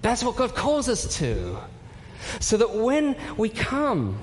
That's 0.01 0.23
what 0.23 0.35
God 0.35 0.53
calls 0.55 0.89
us 0.89 1.17
to. 1.17 1.57
So 2.39 2.57
that 2.57 2.75
when 2.75 3.15
we 3.37 3.49
come, 3.49 4.17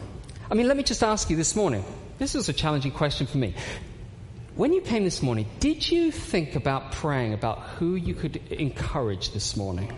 I 0.51 0.55
mean, 0.55 0.69
let 0.69 0.77
me 0.77 0.83
just 0.83 1.03
ask 1.03 1.31
you 1.31 1.37
this 1.37 1.55
morning. 1.57 1.85
This 2.19 2.35
is 2.35 2.49
a 2.49 2.53
challenging 2.53 2.93
question 2.93 3.27
for 3.27 3.39
me. 3.39 3.55
When 4.57 4.73
you 4.73 4.81
came 4.81 5.05
this 5.05 5.23
morning, 5.23 5.47
did 5.59 5.91
you 5.91 6.11
think 6.11 6.55
about 6.55 6.93
praying 6.93 7.33
about 7.33 7.61
who 7.61 7.95
you 7.95 8.15
could 8.15 8.37
encourage 8.51 9.33
this 9.33 9.57
morning? 9.57 9.97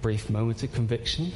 Brief 0.00 0.28
moment 0.28 0.62
of 0.64 0.72
conviction. 0.72 1.32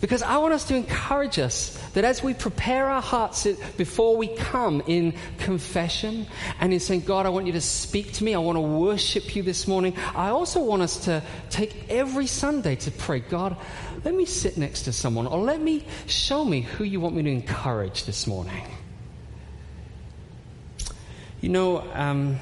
Because 0.00 0.22
I 0.22 0.38
want 0.38 0.54
us 0.54 0.64
to 0.66 0.76
encourage 0.76 1.40
us 1.40 1.76
that 1.94 2.04
as 2.04 2.22
we 2.22 2.32
prepare 2.32 2.86
our 2.86 3.02
hearts 3.02 3.48
before 3.76 4.16
we 4.16 4.28
come 4.28 4.80
in 4.86 5.14
confession 5.38 6.28
and 6.60 6.72
in 6.72 6.78
saying, 6.78 7.00
God, 7.00 7.26
I 7.26 7.30
want 7.30 7.46
you 7.46 7.52
to 7.54 7.60
speak 7.60 8.12
to 8.14 8.24
me, 8.24 8.32
I 8.32 8.38
want 8.38 8.56
to 8.56 8.60
worship 8.60 9.34
you 9.34 9.42
this 9.42 9.66
morning, 9.66 9.96
I 10.14 10.28
also 10.28 10.62
want 10.62 10.82
us 10.82 11.04
to 11.06 11.22
take 11.50 11.90
every 11.90 12.28
Sunday 12.28 12.76
to 12.76 12.92
pray, 12.92 13.18
God, 13.18 13.56
let 14.04 14.14
me 14.14 14.24
sit 14.24 14.56
next 14.56 14.82
to 14.82 14.92
someone 14.92 15.26
or 15.26 15.40
let 15.40 15.60
me 15.60 15.84
show 16.06 16.44
me 16.44 16.60
who 16.60 16.84
you 16.84 17.00
want 17.00 17.16
me 17.16 17.24
to 17.24 17.30
encourage 17.30 18.04
this 18.04 18.28
morning. 18.28 18.64
You 21.40 21.48
know, 21.48 21.82
um, 21.92 22.38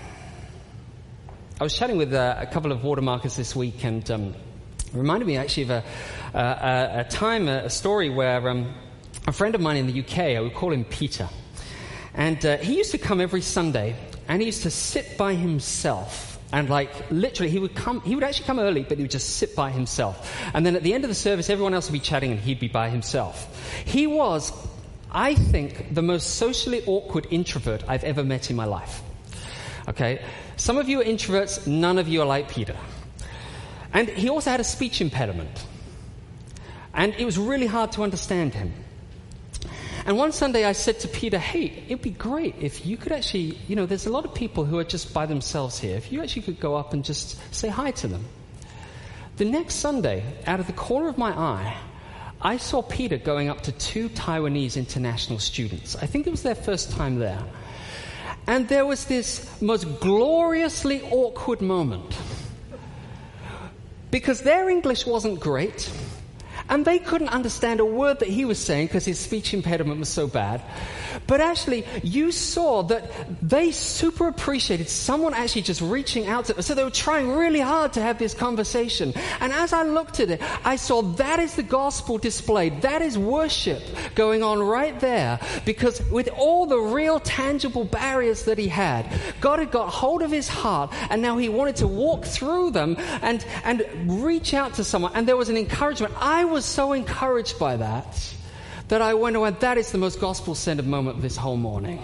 I 1.58 1.64
was 1.64 1.74
chatting 1.74 1.96
with 1.96 2.12
uh, 2.12 2.36
a 2.38 2.46
couple 2.46 2.70
of 2.70 2.80
watermarkers 2.80 3.34
this 3.34 3.56
week 3.56 3.82
and 3.82 4.10
um, 4.10 4.34
reminded 4.92 5.26
me 5.26 5.36
actually 5.36 5.64
of 5.64 5.70
a 5.70 5.84
a, 6.40 7.00
a, 7.00 7.04
time, 7.04 7.48
a, 7.48 7.70
story 7.70 8.10
where 8.10 8.48
um, 8.48 8.74
a 9.26 9.32
friend 9.32 9.54
of 9.54 9.60
mine 9.60 9.76
in 9.76 9.86
the 9.86 10.00
UK, 10.00 10.18
I 10.18 10.40
would 10.40 10.54
call 10.54 10.72
him 10.72 10.84
Peter, 10.84 11.28
and 12.14 12.44
uh, 12.44 12.56
he 12.58 12.76
used 12.76 12.92
to 12.92 12.98
come 12.98 13.20
every 13.20 13.42
Sunday 13.42 13.96
and 14.28 14.40
he 14.40 14.46
used 14.46 14.62
to 14.62 14.70
sit 14.70 15.16
by 15.16 15.34
himself. 15.34 16.38
And 16.52 16.68
like 16.70 16.90
literally, 17.10 17.50
he 17.50 17.58
would 17.58 17.74
come. 17.74 18.00
He 18.02 18.14
would 18.14 18.24
actually 18.24 18.46
come 18.46 18.60
early, 18.60 18.82
but 18.82 18.98
he 18.98 19.04
would 19.04 19.10
just 19.10 19.36
sit 19.36 19.56
by 19.56 19.70
himself. 19.70 20.32
And 20.54 20.64
then 20.64 20.76
at 20.76 20.82
the 20.82 20.94
end 20.94 21.04
of 21.04 21.10
the 21.10 21.14
service, 21.14 21.50
everyone 21.50 21.74
else 21.74 21.88
would 21.88 21.92
be 21.92 22.00
chatting, 22.00 22.30
and 22.30 22.40
he'd 22.40 22.60
be 22.60 22.68
by 22.68 22.88
himself. 22.88 23.84
He 23.84 24.06
was, 24.06 24.52
I 25.10 25.34
think, 25.34 25.92
the 25.92 26.02
most 26.02 26.36
socially 26.36 26.84
awkward 26.86 27.26
introvert 27.30 27.82
I've 27.88 28.04
ever 28.04 28.22
met 28.22 28.48
in 28.48 28.56
my 28.56 28.64
life. 28.64 29.02
Okay? 29.88 30.22
Some 30.56 30.78
of 30.78 30.88
you 30.88 31.00
are 31.00 31.04
introverts, 31.04 31.66
none 31.66 31.98
of 31.98 32.06
you 32.08 32.22
are 32.22 32.26
like 32.26 32.48
Peter. 32.48 32.76
And 33.92 34.08
he 34.08 34.28
also 34.28 34.50
had 34.50 34.60
a 34.60 34.64
speech 34.64 35.00
impediment. 35.00 35.64
And 36.96 37.14
it 37.14 37.24
was 37.26 37.38
really 37.38 37.66
hard 37.66 37.92
to 37.92 38.02
understand 38.02 38.54
him. 38.54 38.72
And 40.06 40.16
one 40.16 40.32
Sunday 40.32 40.64
I 40.64 40.72
said 40.72 41.00
to 41.00 41.08
Peter, 41.08 41.38
hey, 41.38 41.84
it'd 41.86 42.00
be 42.00 42.10
great 42.10 42.54
if 42.60 42.86
you 42.86 42.96
could 42.96 43.12
actually, 43.12 43.58
you 43.68 43.76
know, 43.76 43.86
there's 43.86 44.06
a 44.06 44.10
lot 44.10 44.24
of 44.24 44.34
people 44.34 44.64
who 44.64 44.78
are 44.78 44.84
just 44.84 45.12
by 45.12 45.26
themselves 45.26 45.78
here. 45.78 45.96
If 45.96 46.10
you 46.10 46.22
actually 46.22 46.42
could 46.42 46.58
go 46.58 46.74
up 46.74 46.92
and 46.92 47.04
just 47.04 47.38
say 47.54 47.68
hi 47.68 47.90
to 47.90 48.08
them. 48.08 48.24
The 49.36 49.44
next 49.44 49.74
Sunday, 49.74 50.22
out 50.46 50.60
of 50.60 50.66
the 50.66 50.72
corner 50.72 51.08
of 51.08 51.18
my 51.18 51.30
eye, 51.30 51.76
I 52.40 52.56
saw 52.56 52.82
Peter 52.82 53.18
going 53.18 53.48
up 53.48 53.62
to 53.62 53.72
two 53.72 54.08
Taiwanese 54.10 54.76
international 54.76 55.38
students. 55.38 55.96
I 55.96 56.06
think 56.06 56.26
it 56.26 56.30
was 56.30 56.42
their 56.42 56.54
first 56.54 56.92
time 56.92 57.18
there. 57.18 57.42
And 58.46 58.68
there 58.68 58.86
was 58.86 59.06
this 59.06 59.60
most 59.60 60.00
gloriously 60.00 61.02
awkward 61.10 61.60
moment. 61.60 62.16
Because 64.10 64.40
their 64.42 64.70
English 64.70 65.04
wasn't 65.04 65.40
great. 65.40 65.90
And 66.68 66.84
they 66.84 66.98
couldn't 66.98 67.28
understand 67.28 67.80
a 67.80 67.84
word 67.84 68.18
that 68.20 68.28
he 68.28 68.44
was 68.44 68.58
saying 68.58 68.88
because 68.88 69.04
his 69.04 69.18
speech 69.18 69.54
impediment 69.54 70.00
was 70.00 70.08
so 70.08 70.26
bad. 70.26 70.62
But 71.26 71.40
actually, 71.40 71.84
you 72.02 72.32
saw 72.32 72.82
that 72.84 73.10
they 73.42 73.72
super 73.72 74.28
appreciated 74.28 74.88
someone 74.88 75.34
actually 75.34 75.62
just 75.62 75.80
reaching 75.80 76.26
out 76.26 76.46
to 76.46 76.54
them. 76.54 76.62
So 76.62 76.74
they 76.74 76.84
were 76.84 76.90
trying 76.90 77.30
really 77.30 77.60
hard 77.60 77.92
to 77.94 78.02
have 78.02 78.18
this 78.18 78.34
conversation. 78.34 79.12
And 79.40 79.52
as 79.52 79.72
I 79.72 79.82
looked 79.82 80.20
at 80.20 80.30
it, 80.30 80.42
I 80.64 80.76
saw 80.76 81.02
that 81.02 81.40
is 81.40 81.56
the 81.56 81.62
gospel 81.62 82.18
displayed. 82.18 82.82
That 82.82 83.02
is 83.02 83.18
worship 83.18 83.82
going 84.14 84.42
on 84.42 84.62
right 84.62 84.98
there. 85.00 85.40
Because 85.64 86.02
with 86.10 86.28
all 86.28 86.66
the 86.66 86.78
real 86.78 87.20
tangible 87.20 87.84
barriers 87.84 88.44
that 88.44 88.58
he 88.58 88.68
had, 88.68 89.06
God 89.40 89.58
had 89.58 89.70
got 89.70 89.88
hold 89.88 90.22
of 90.22 90.30
his 90.30 90.48
heart 90.48 90.92
and 91.10 91.22
now 91.22 91.36
he 91.36 91.48
wanted 91.48 91.76
to 91.76 91.88
walk 91.88 92.24
through 92.24 92.70
them 92.70 92.96
and, 93.22 93.44
and 93.64 93.84
reach 94.22 94.54
out 94.54 94.74
to 94.74 94.84
someone. 94.84 95.12
And 95.14 95.26
there 95.26 95.36
was 95.36 95.48
an 95.48 95.56
encouragement. 95.56 96.14
I 96.20 96.44
was 96.44 96.64
so 96.64 96.92
encouraged 96.92 97.58
by 97.58 97.76
that 97.76 98.34
that 98.88 99.02
I 99.02 99.14
went 99.14 99.36
away. 99.36 99.50
That 99.50 99.78
is 99.78 99.90
the 99.92 99.98
most 99.98 100.20
gospel 100.20 100.54
centered 100.54 100.86
moment 100.86 101.16
of 101.16 101.22
this 101.22 101.36
whole 101.36 101.56
morning. 101.56 102.02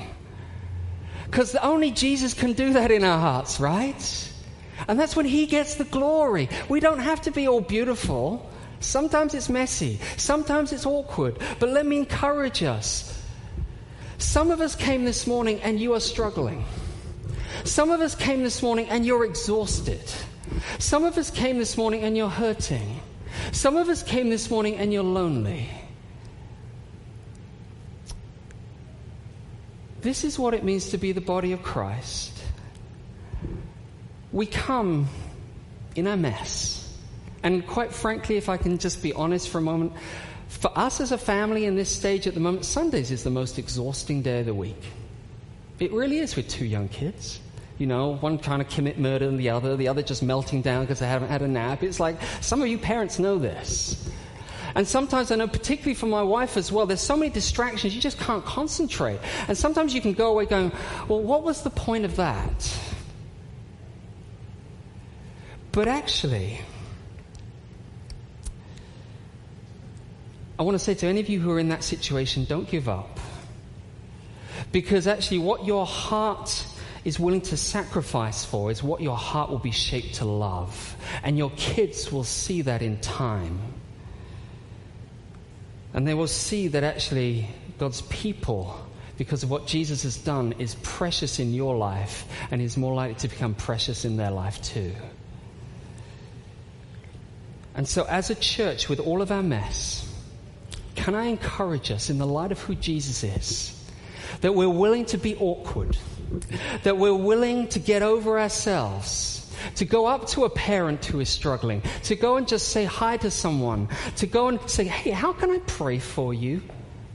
Because 1.26 1.54
only 1.56 1.90
Jesus 1.90 2.34
can 2.34 2.52
do 2.52 2.74
that 2.74 2.90
in 2.90 3.04
our 3.04 3.18
hearts, 3.18 3.58
right? 3.58 4.32
And 4.88 4.98
that's 4.98 5.16
when 5.16 5.26
He 5.26 5.46
gets 5.46 5.76
the 5.76 5.84
glory. 5.84 6.48
We 6.68 6.80
don't 6.80 6.98
have 6.98 7.22
to 7.22 7.30
be 7.30 7.48
all 7.48 7.60
beautiful. 7.60 8.50
Sometimes 8.80 9.32
it's 9.32 9.48
messy, 9.48 10.00
sometimes 10.16 10.72
it's 10.72 10.84
awkward. 10.84 11.38
But 11.58 11.70
let 11.70 11.86
me 11.86 11.98
encourage 11.98 12.62
us. 12.62 13.08
Some 14.18 14.50
of 14.50 14.60
us 14.60 14.74
came 14.74 15.04
this 15.04 15.26
morning 15.26 15.60
and 15.62 15.80
you 15.80 15.94
are 15.94 16.00
struggling. 16.00 16.64
Some 17.64 17.90
of 17.90 18.00
us 18.00 18.14
came 18.14 18.42
this 18.42 18.62
morning 18.62 18.88
and 18.88 19.06
you're 19.06 19.24
exhausted. 19.24 20.02
Some 20.78 21.04
of 21.04 21.16
us 21.16 21.30
came 21.30 21.58
this 21.58 21.76
morning 21.76 22.02
and 22.02 22.16
you're 22.16 22.28
hurting. 22.28 23.00
Some 23.52 23.76
of 23.76 23.88
us 23.88 24.02
came 24.02 24.30
this 24.30 24.50
morning 24.50 24.76
and 24.76 24.92
you're 24.92 25.02
lonely. 25.02 25.68
This 30.02 30.24
is 30.24 30.38
what 30.38 30.52
it 30.52 30.64
means 30.64 30.90
to 30.90 30.98
be 30.98 31.12
the 31.12 31.20
body 31.20 31.52
of 31.52 31.62
Christ. 31.62 32.36
We 34.32 34.46
come 34.46 35.08
in 35.94 36.06
a 36.08 36.16
mess. 36.16 36.78
And 37.44 37.66
quite 37.66 37.92
frankly, 37.92 38.36
if 38.36 38.48
I 38.48 38.56
can 38.56 38.78
just 38.78 39.02
be 39.02 39.12
honest 39.12 39.48
for 39.48 39.58
a 39.58 39.62
moment, 39.62 39.92
for 40.48 40.76
us 40.76 41.00
as 41.00 41.12
a 41.12 41.18
family 41.18 41.64
in 41.64 41.76
this 41.76 41.88
stage 41.88 42.26
at 42.26 42.34
the 42.34 42.40
moment, 42.40 42.64
Sundays 42.64 43.10
is 43.10 43.24
the 43.24 43.30
most 43.30 43.58
exhausting 43.58 44.22
day 44.22 44.40
of 44.40 44.46
the 44.46 44.54
week. 44.54 44.82
It 45.78 45.92
really 45.92 46.18
is 46.18 46.36
with 46.36 46.48
two 46.48 46.64
young 46.64 46.88
kids. 46.88 47.40
You 47.78 47.86
know, 47.86 48.16
one 48.16 48.38
trying 48.38 48.58
to 48.58 48.64
commit 48.64 48.98
murder 48.98 49.26
and 49.26 49.38
the 49.38 49.50
other, 49.50 49.76
the 49.76 49.88
other 49.88 50.02
just 50.02 50.22
melting 50.22 50.62
down 50.62 50.84
because 50.84 50.98
they 50.98 51.08
haven't 51.08 51.28
had 51.28 51.42
a 51.42 51.48
nap. 51.48 51.82
It's 51.82 51.98
like 51.98 52.16
some 52.40 52.60
of 52.60 52.68
you 52.68 52.78
parents 52.78 53.18
know 53.18 53.38
this. 53.38 54.08
And 54.74 54.86
sometimes 54.86 55.30
I 55.30 55.36
know, 55.36 55.48
particularly 55.48 55.94
for 55.94 56.06
my 56.06 56.22
wife 56.22 56.56
as 56.56 56.72
well, 56.72 56.86
there's 56.86 57.00
so 57.00 57.16
many 57.16 57.30
distractions, 57.30 57.94
you 57.94 58.00
just 58.00 58.18
can't 58.18 58.44
concentrate. 58.44 59.20
And 59.48 59.56
sometimes 59.56 59.94
you 59.94 60.00
can 60.00 60.12
go 60.12 60.30
away 60.30 60.46
going, 60.46 60.72
well, 61.08 61.20
what 61.20 61.42
was 61.42 61.62
the 61.62 61.70
point 61.70 62.04
of 62.04 62.16
that? 62.16 62.78
But 65.72 65.88
actually, 65.88 66.60
I 70.58 70.62
want 70.62 70.74
to 70.74 70.78
say 70.78 70.94
to 70.94 71.06
any 71.06 71.20
of 71.20 71.28
you 71.28 71.40
who 71.40 71.50
are 71.50 71.58
in 71.58 71.70
that 71.70 71.82
situation, 71.82 72.44
don't 72.44 72.68
give 72.68 72.88
up. 72.88 73.18
Because 74.70 75.06
actually, 75.06 75.38
what 75.38 75.64
your 75.66 75.86
heart 75.86 76.66
is 77.04 77.18
willing 77.18 77.40
to 77.40 77.56
sacrifice 77.56 78.44
for 78.44 78.70
is 78.70 78.82
what 78.82 79.00
your 79.00 79.16
heart 79.16 79.50
will 79.50 79.58
be 79.58 79.70
shaped 79.70 80.16
to 80.16 80.24
love. 80.24 80.96
And 81.22 81.36
your 81.36 81.50
kids 81.56 82.12
will 82.12 82.24
see 82.24 82.62
that 82.62 82.82
in 82.82 83.00
time. 83.00 83.58
And 85.94 86.06
they 86.06 86.14
will 86.14 86.28
see 86.28 86.68
that 86.68 86.84
actually 86.84 87.48
God's 87.78 88.02
people, 88.02 88.78
because 89.18 89.42
of 89.42 89.50
what 89.50 89.66
Jesus 89.66 90.04
has 90.04 90.16
done, 90.16 90.54
is 90.58 90.74
precious 90.76 91.38
in 91.38 91.52
your 91.52 91.76
life 91.76 92.26
and 92.50 92.62
is 92.62 92.76
more 92.76 92.94
likely 92.94 93.16
to 93.16 93.28
become 93.28 93.54
precious 93.54 94.04
in 94.04 94.16
their 94.16 94.30
life 94.30 94.60
too. 94.62 94.92
And 97.74 97.88
so, 97.88 98.04
as 98.04 98.30
a 98.30 98.34
church, 98.34 98.88
with 98.88 99.00
all 99.00 99.22
of 99.22 99.30
our 99.32 99.42
mess, 99.42 100.08
can 100.94 101.14
I 101.14 101.26
encourage 101.26 101.90
us 101.90 102.10
in 102.10 102.18
the 102.18 102.26
light 102.26 102.52
of 102.52 102.60
who 102.60 102.74
Jesus 102.74 103.24
is 103.24 103.78
that 104.40 104.54
we're 104.54 104.68
willing 104.68 105.04
to 105.06 105.18
be 105.18 105.36
awkward, 105.36 105.96
that 106.82 106.98
we're 106.98 107.14
willing 107.14 107.68
to 107.68 107.78
get 107.78 108.02
over 108.02 108.38
ourselves? 108.38 109.31
To 109.76 109.84
go 109.84 110.06
up 110.06 110.26
to 110.28 110.44
a 110.44 110.50
parent 110.50 111.04
who 111.04 111.20
is 111.20 111.28
struggling, 111.28 111.82
to 112.04 112.16
go 112.16 112.36
and 112.36 112.46
just 112.48 112.68
say 112.68 112.84
hi 112.84 113.16
to 113.18 113.30
someone, 113.30 113.88
to 114.16 114.26
go 114.26 114.48
and 114.48 114.58
say, 114.68 114.84
hey, 114.84 115.10
how 115.10 115.32
can 115.32 115.50
I 115.50 115.58
pray 115.66 115.98
for 115.98 116.34
you? 116.34 116.62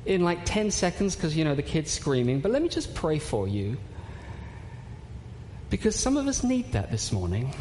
In 0.05 0.23
like 0.23 0.45
10 0.45 0.71
seconds, 0.71 1.15
because, 1.15 1.35
you 1.35 1.43
know, 1.43 1.55
the 1.55 1.63
kid's 1.63 1.91
screaming, 1.91 2.39
but 2.39 2.51
let 2.51 2.61
me 2.61 2.69
just 2.69 2.95
pray 2.95 3.19
for 3.19 3.47
you. 3.47 3.77
Because 5.69 5.95
some 5.95 6.15
of 6.15 6.27
us 6.27 6.43
need 6.43 6.71
that 6.71 6.91
this 6.91 7.11
morning. 7.11 7.53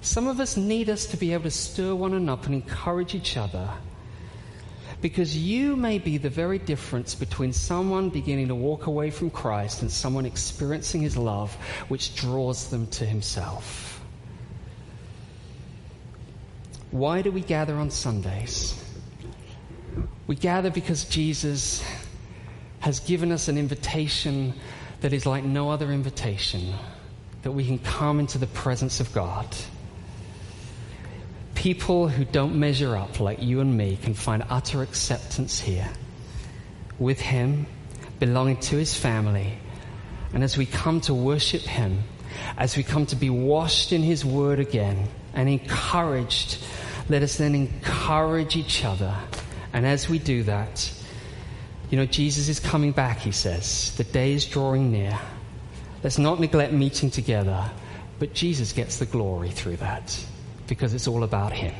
Some 0.00 0.26
of 0.26 0.40
us 0.40 0.56
need 0.56 0.88
us 0.88 1.06
to 1.06 1.16
be 1.16 1.32
able 1.32 1.44
to 1.44 1.50
stir 1.50 1.94
one 1.94 2.14
another 2.14 2.46
and 2.46 2.54
encourage 2.54 3.14
each 3.14 3.36
other. 3.36 3.68
Because 5.02 5.36
you 5.36 5.74
may 5.74 5.98
be 5.98 6.16
the 6.16 6.30
very 6.30 6.58
difference 6.58 7.16
between 7.16 7.52
someone 7.52 8.08
beginning 8.08 8.48
to 8.48 8.54
walk 8.54 8.86
away 8.86 9.10
from 9.10 9.30
Christ 9.30 9.82
and 9.82 9.90
someone 9.90 10.24
experiencing 10.24 11.02
his 11.02 11.16
love, 11.16 11.52
which 11.88 12.14
draws 12.14 12.70
them 12.70 12.86
to 12.86 13.04
himself. 13.04 14.00
Why 16.92 17.20
do 17.20 17.32
we 17.32 17.40
gather 17.40 17.74
on 17.74 17.90
Sundays? 17.90 18.80
We 20.28 20.36
gather 20.36 20.70
because 20.70 21.04
Jesus 21.04 21.84
has 22.78 23.00
given 23.00 23.32
us 23.32 23.48
an 23.48 23.58
invitation 23.58 24.54
that 25.00 25.12
is 25.12 25.26
like 25.26 25.42
no 25.42 25.68
other 25.70 25.90
invitation, 25.90 26.74
that 27.42 27.50
we 27.50 27.66
can 27.66 27.80
come 27.80 28.20
into 28.20 28.38
the 28.38 28.46
presence 28.46 29.00
of 29.00 29.12
God 29.12 29.48
people 31.62 32.08
who 32.08 32.24
don't 32.24 32.56
measure 32.56 32.96
up 32.96 33.20
like 33.20 33.40
you 33.40 33.60
and 33.60 33.76
me 33.76 33.96
can 34.02 34.14
find 34.14 34.42
utter 34.50 34.82
acceptance 34.82 35.60
here 35.60 35.88
with 36.98 37.20
Him, 37.20 37.66
belonging 38.18 38.56
to 38.56 38.74
His 38.74 38.96
family. 38.96 39.56
And 40.34 40.42
as 40.42 40.58
we 40.58 40.66
come 40.66 41.00
to 41.02 41.14
worship 41.14 41.62
Him, 41.62 42.02
as 42.58 42.76
we 42.76 42.82
come 42.82 43.06
to 43.06 43.14
be 43.14 43.30
washed 43.30 43.92
in 43.92 44.02
His 44.02 44.24
Word 44.24 44.58
again 44.58 45.06
and 45.34 45.48
encouraged, 45.48 46.58
let 47.08 47.22
us 47.22 47.36
then 47.36 47.54
encourage 47.54 48.56
each 48.56 48.84
other. 48.84 49.14
And 49.72 49.86
as 49.86 50.08
we 50.08 50.18
do 50.18 50.42
that, 50.42 50.92
you 51.90 51.96
know, 51.96 52.06
Jesus 52.06 52.48
is 52.48 52.58
coming 52.58 52.90
back, 52.90 53.20
he 53.20 53.30
says. 53.30 53.94
The 53.96 54.04
day 54.04 54.32
is 54.32 54.46
drawing 54.46 54.90
near. 54.90 55.16
Let's 56.02 56.18
not 56.18 56.40
neglect 56.40 56.72
meeting 56.72 57.12
together, 57.12 57.70
but 58.18 58.34
Jesus 58.34 58.72
gets 58.72 58.98
the 58.98 59.06
glory 59.06 59.50
through 59.50 59.76
that 59.76 60.26
because 60.66 60.94
it's 60.94 61.08
all 61.08 61.24
about 61.24 61.52
Him. 61.52 61.74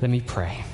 Let 0.00 0.10
me 0.10 0.20
pray. 0.20 0.64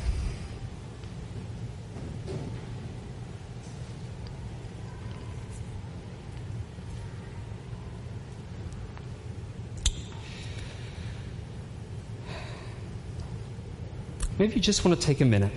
Maybe 14.37 14.55
you 14.57 14.61
just 14.61 14.85
want 14.85 15.01
to 15.01 15.07
take 15.07 15.21
a 15.21 15.25
minute 15.25 15.53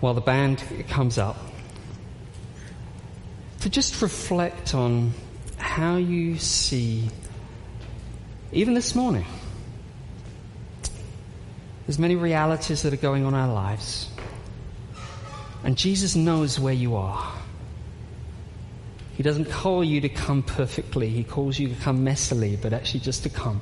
while 0.00 0.14
the 0.14 0.20
band 0.20 0.62
comes 0.88 1.18
up 1.18 1.36
to 3.60 3.68
just 3.68 4.00
reflect 4.00 4.74
on 4.74 5.12
how 5.58 5.96
you 5.96 6.38
see 6.38 7.08
even 8.52 8.74
this 8.74 8.94
morning, 8.94 9.26
there's 11.86 11.98
many 11.98 12.16
realities 12.16 12.82
that 12.82 12.92
are 12.92 12.98
going 12.98 13.24
on 13.24 13.34
in 13.34 13.40
our 13.40 13.52
lives. 13.52 14.08
And 15.64 15.76
Jesus 15.76 16.14
knows 16.14 16.58
where 16.58 16.74
you 16.74 16.96
are. 16.96 17.32
He 19.16 19.22
doesn't 19.22 19.46
call 19.46 19.82
you 19.82 20.00
to 20.00 20.08
come 20.08 20.42
perfectly, 20.42 21.08
He 21.08 21.24
calls 21.24 21.58
you 21.58 21.68
to 21.68 21.74
come 21.74 22.04
messily, 22.04 22.60
but 22.60 22.72
actually 22.72 23.00
just 23.00 23.24
to 23.24 23.28
come. 23.28 23.60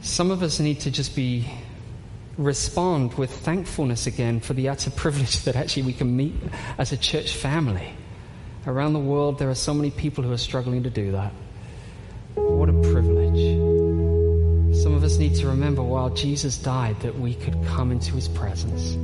Some 0.00 0.30
of 0.30 0.42
us 0.42 0.58
need 0.58 0.80
to 0.80 0.90
just 0.90 1.14
be 1.14 1.48
respond 2.36 3.14
with 3.14 3.30
thankfulness 3.30 4.06
again 4.06 4.40
for 4.40 4.54
the 4.54 4.68
utter 4.68 4.90
privilege 4.90 5.42
that 5.44 5.56
actually 5.56 5.82
we 5.82 5.92
can 5.92 6.16
meet 6.16 6.34
as 6.78 6.92
a 6.92 6.96
church 6.96 7.32
family. 7.32 7.92
Around 8.66 8.92
the 8.92 8.98
world, 8.98 9.38
there 9.38 9.48
are 9.48 9.54
so 9.54 9.72
many 9.72 9.90
people 9.90 10.24
who 10.24 10.32
are 10.32 10.38
struggling 10.38 10.82
to 10.82 10.90
do 10.90 11.12
that. 11.12 11.32
What 12.34 12.68
a 12.68 12.72
privilege. 12.72 13.56
Some 14.82 14.94
of 14.94 15.02
us 15.02 15.16
need 15.18 15.34
to 15.36 15.48
remember 15.48 15.82
while 15.82 16.10
Jesus 16.10 16.58
died 16.58 17.00
that 17.00 17.18
we 17.18 17.34
could 17.34 17.56
come 17.66 17.90
into 17.90 18.14
his 18.14 18.28
presence. 18.28 18.96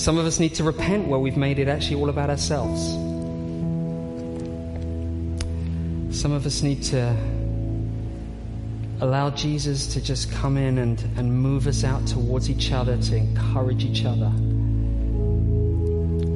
Some 0.00 0.18
of 0.18 0.26
us 0.26 0.40
need 0.40 0.54
to 0.56 0.64
repent 0.64 1.08
where 1.08 1.18
we've 1.18 1.36
made 1.36 1.58
it 1.58 1.68
actually 1.68 1.96
all 1.96 2.08
about 2.08 2.30
ourselves. 2.30 2.82
Some 6.16 6.32
of 6.32 6.46
us 6.46 6.62
need 6.62 6.82
to 6.84 7.16
allow 9.00 9.30
Jesus 9.30 9.86
to 9.94 10.00
just 10.00 10.30
come 10.32 10.56
in 10.56 10.78
and, 10.78 10.98
and 11.16 11.32
move 11.32 11.66
us 11.66 11.84
out 11.84 12.06
towards 12.06 12.48
each 12.48 12.72
other, 12.72 12.96
to 12.96 13.16
encourage 13.16 13.84
each 13.84 14.04
other. 14.04 14.32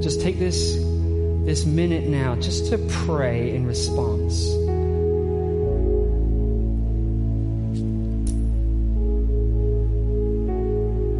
Just 0.02 0.20
take 0.20 0.38
this, 0.38 0.76
this 1.48 1.64
minute 1.64 2.04
now 2.04 2.36
just 2.36 2.66
to 2.66 2.76
pray 3.06 3.54
in 3.54 3.66
response. 3.66 4.48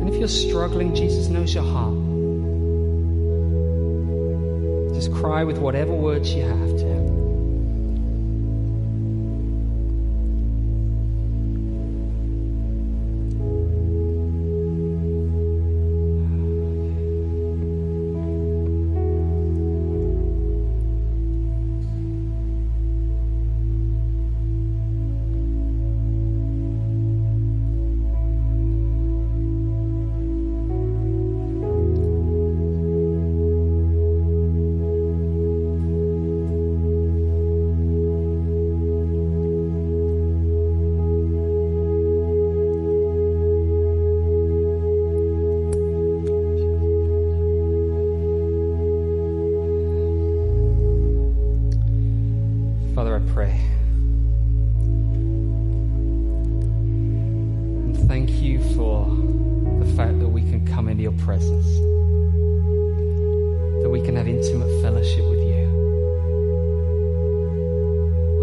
And 0.01 0.07
if 0.07 0.17
you're 0.17 0.29
struggling, 0.29 0.95
Jesus 0.95 1.29
knows 1.29 1.55
your 1.55 1.65
heart. 1.65 1.95
Just 4.95 5.15
cry 5.15 5.45
with 5.45 5.57
whatever 5.57 5.95
words 5.95 6.35
you 6.35 6.43
have 6.43 6.77
to 6.77 6.85
Him. 6.85 7.08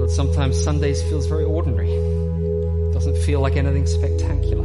Lord, 0.06 0.16
sometimes 0.16 0.64
Sundays 0.64 1.01
feels 1.01 1.26
very 1.26 1.45
ordinary. 1.45 1.89
Doesn't 2.93 3.18
feel 3.24 3.39
like 3.39 3.56
anything 3.56 3.88
spectacular. 3.88 4.64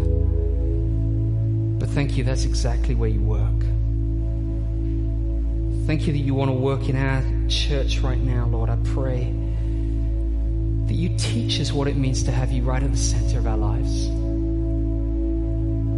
But 1.78 1.88
thank 1.88 2.18
you, 2.18 2.24
that's 2.24 2.45
exactly 2.45 2.95
where 2.95 3.09
you 3.09 3.22
work. 3.22 3.61
Thank 5.86 6.07
you 6.07 6.12
that 6.12 6.18
you 6.18 6.34
want 6.34 6.51
to 6.51 6.55
work 6.55 6.91
in 6.91 6.97
our 6.97 7.24
church 7.49 8.01
right 8.01 8.20
now, 8.20 8.49
Lord. 8.49 8.68
I 8.68 8.76
pray 8.93 9.32
that 10.88 10.95
you 10.95 11.16
teach 11.16 11.59
us 11.59 11.72
what 11.72 11.88
it 11.88 11.97
means 11.97 12.22
to 12.24 12.32
have 12.32 12.53
you 12.53 12.62
right 12.62 12.82
at 12.82 12.91
the 12.91 12.99
center 12.99 13.38
of 13.38 13.47
our 13.47 13.57
lives. 13.57 14.09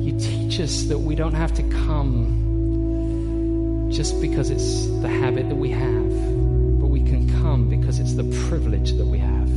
You 0.07 0.21
teach 0.21 0.61
us 0.61 0.85
that 0.85 1.01
we 1.01 1.17
don't 1.17 1.35
have 1.35 1.53
to 1.55 1.65
come 1.65 2.39
just 3.91 4.21
because 4.21 4.51
it's 4.51 4.87
the 5.03 5.09
habit 5.09 5.49
that 5.49 5.57
we 5.57 5.71
have, 5.71 6.32
it's 8.13 8.23
the 8.23 8.49
privilege 8.49 8.93
that 8.93 9.07
we 9.07 9.19
have. 9.19 9.49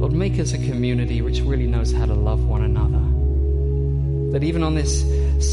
Lord, 0.00 0.12
make 0.12 0.38
us 0.38 0.54
a 0.54 0.58
community 0.58 1.20
which 1.20 1.40
really 1.40 1.66
knows 1.66 1.92
how 1.92 2.06
to 2.06 2.14
love 2.14 2.46
one 2.46 2.62
another. 2.62 4.32
That 4.32 4.42
even 4.42 4.62
on 4.62 4.74
this 4.74 5.04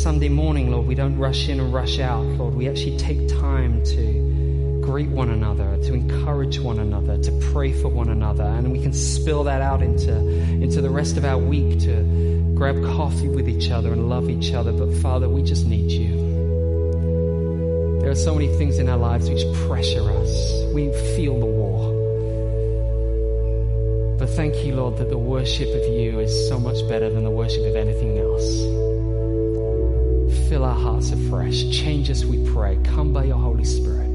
Sunday 0.02 0.30
morning, 0.30 0.72
Lord, 0.72 0.88
we 0.88 0.96
don't 0.96 1.18
rush 1.18 1.50
in 1.50 1.60
and 1.60 1.74
rush 1.74 2.00
out, 2.00 2.24
Lord. 2.24 2.56
We 2.56 2.70
actually 2.70 2.98
take 2.98 3.28
time 3.28 3.84
to 3.86 4.82
greet 4.82 5.10
one 5.10 5.30
another, 5.30 5.78
to 5.84 5.94
encourage 5.94 6.60
one 6.60 6.80
another, 6.80 7.22
to 7.24 7.32
pray 7.52 7.74
for 7.74 7.90
one 7.90 8.08
another, 8.08 8.46
and 8.46 8.72
we 8.72 8.82
can 8.82 8.94
spill 8.94 9.44
that 9.44 9.62
out 9.62 9.82
into, 9.82 10.16
into 10.18 10.80
the 10.82 10.90
rest 10.90 11.18
of 11.18 11.26
our 11.26 11.38
week 11.38 11.80
to 11.82 12.54
grab 12.56 12.82
coffee 12.84 13.28
with 13.28 13.50
each 13.50 13.70
other 13.70 13.92
and 13.92 14.08
love 14.10 14.30
each 14.30 14.54
other. 14.54 14.72
But 14.72 14.94
Father, 15.02 15.28
we 15.28 15.44
just 15.44 15.66
need 15.66 15.92
you. 15.92 16.30
There 18.00 18.10
are 18.10 18.16
so 18.16 18.34
many 18.34 18.48
things 18.58 18.80
in 18.80 18.88
our 18.88 18.98
lives 18.98 19.30
which 19.30 19.44
pressure 19.68 20.10
us. 20.10 20.59
We 20.74 20.92
feel 21.16 21.40
the 21.40 21.46
war. 21.46 21.96
But 24.20 24.30
thank 24.30 24.66
you, 24.66 24.76
Lord, 24.76 24.98
that 24.98 25.10
the 25.10 25.18
worship 25.18 25.70
of 25.70 25.94
you 25.94 26.20
is 26.20 26.50
so 26.50 26.60
much 26.60 26.88
better 26.90 27.10
than 27.10 27.24
the 27.24 27.32
worship 27.32 27.66
of 27.66 27.76
anything 27.76 28.18
else. 28.20 28.46
Fill 30.50 30.66
our 30.66 30.76
hearts 30.76 31.12
afresh. 31.12 31.70
Change 31.72 32.10
us, 32.10 32.26
we 32.26 32.44
pray. 32.52 32.78
Come 32.84 33.14
by 33.14 33.24
your 33.24 33.38
Holy 33.38 33.64
Spirit. 33.64 34.09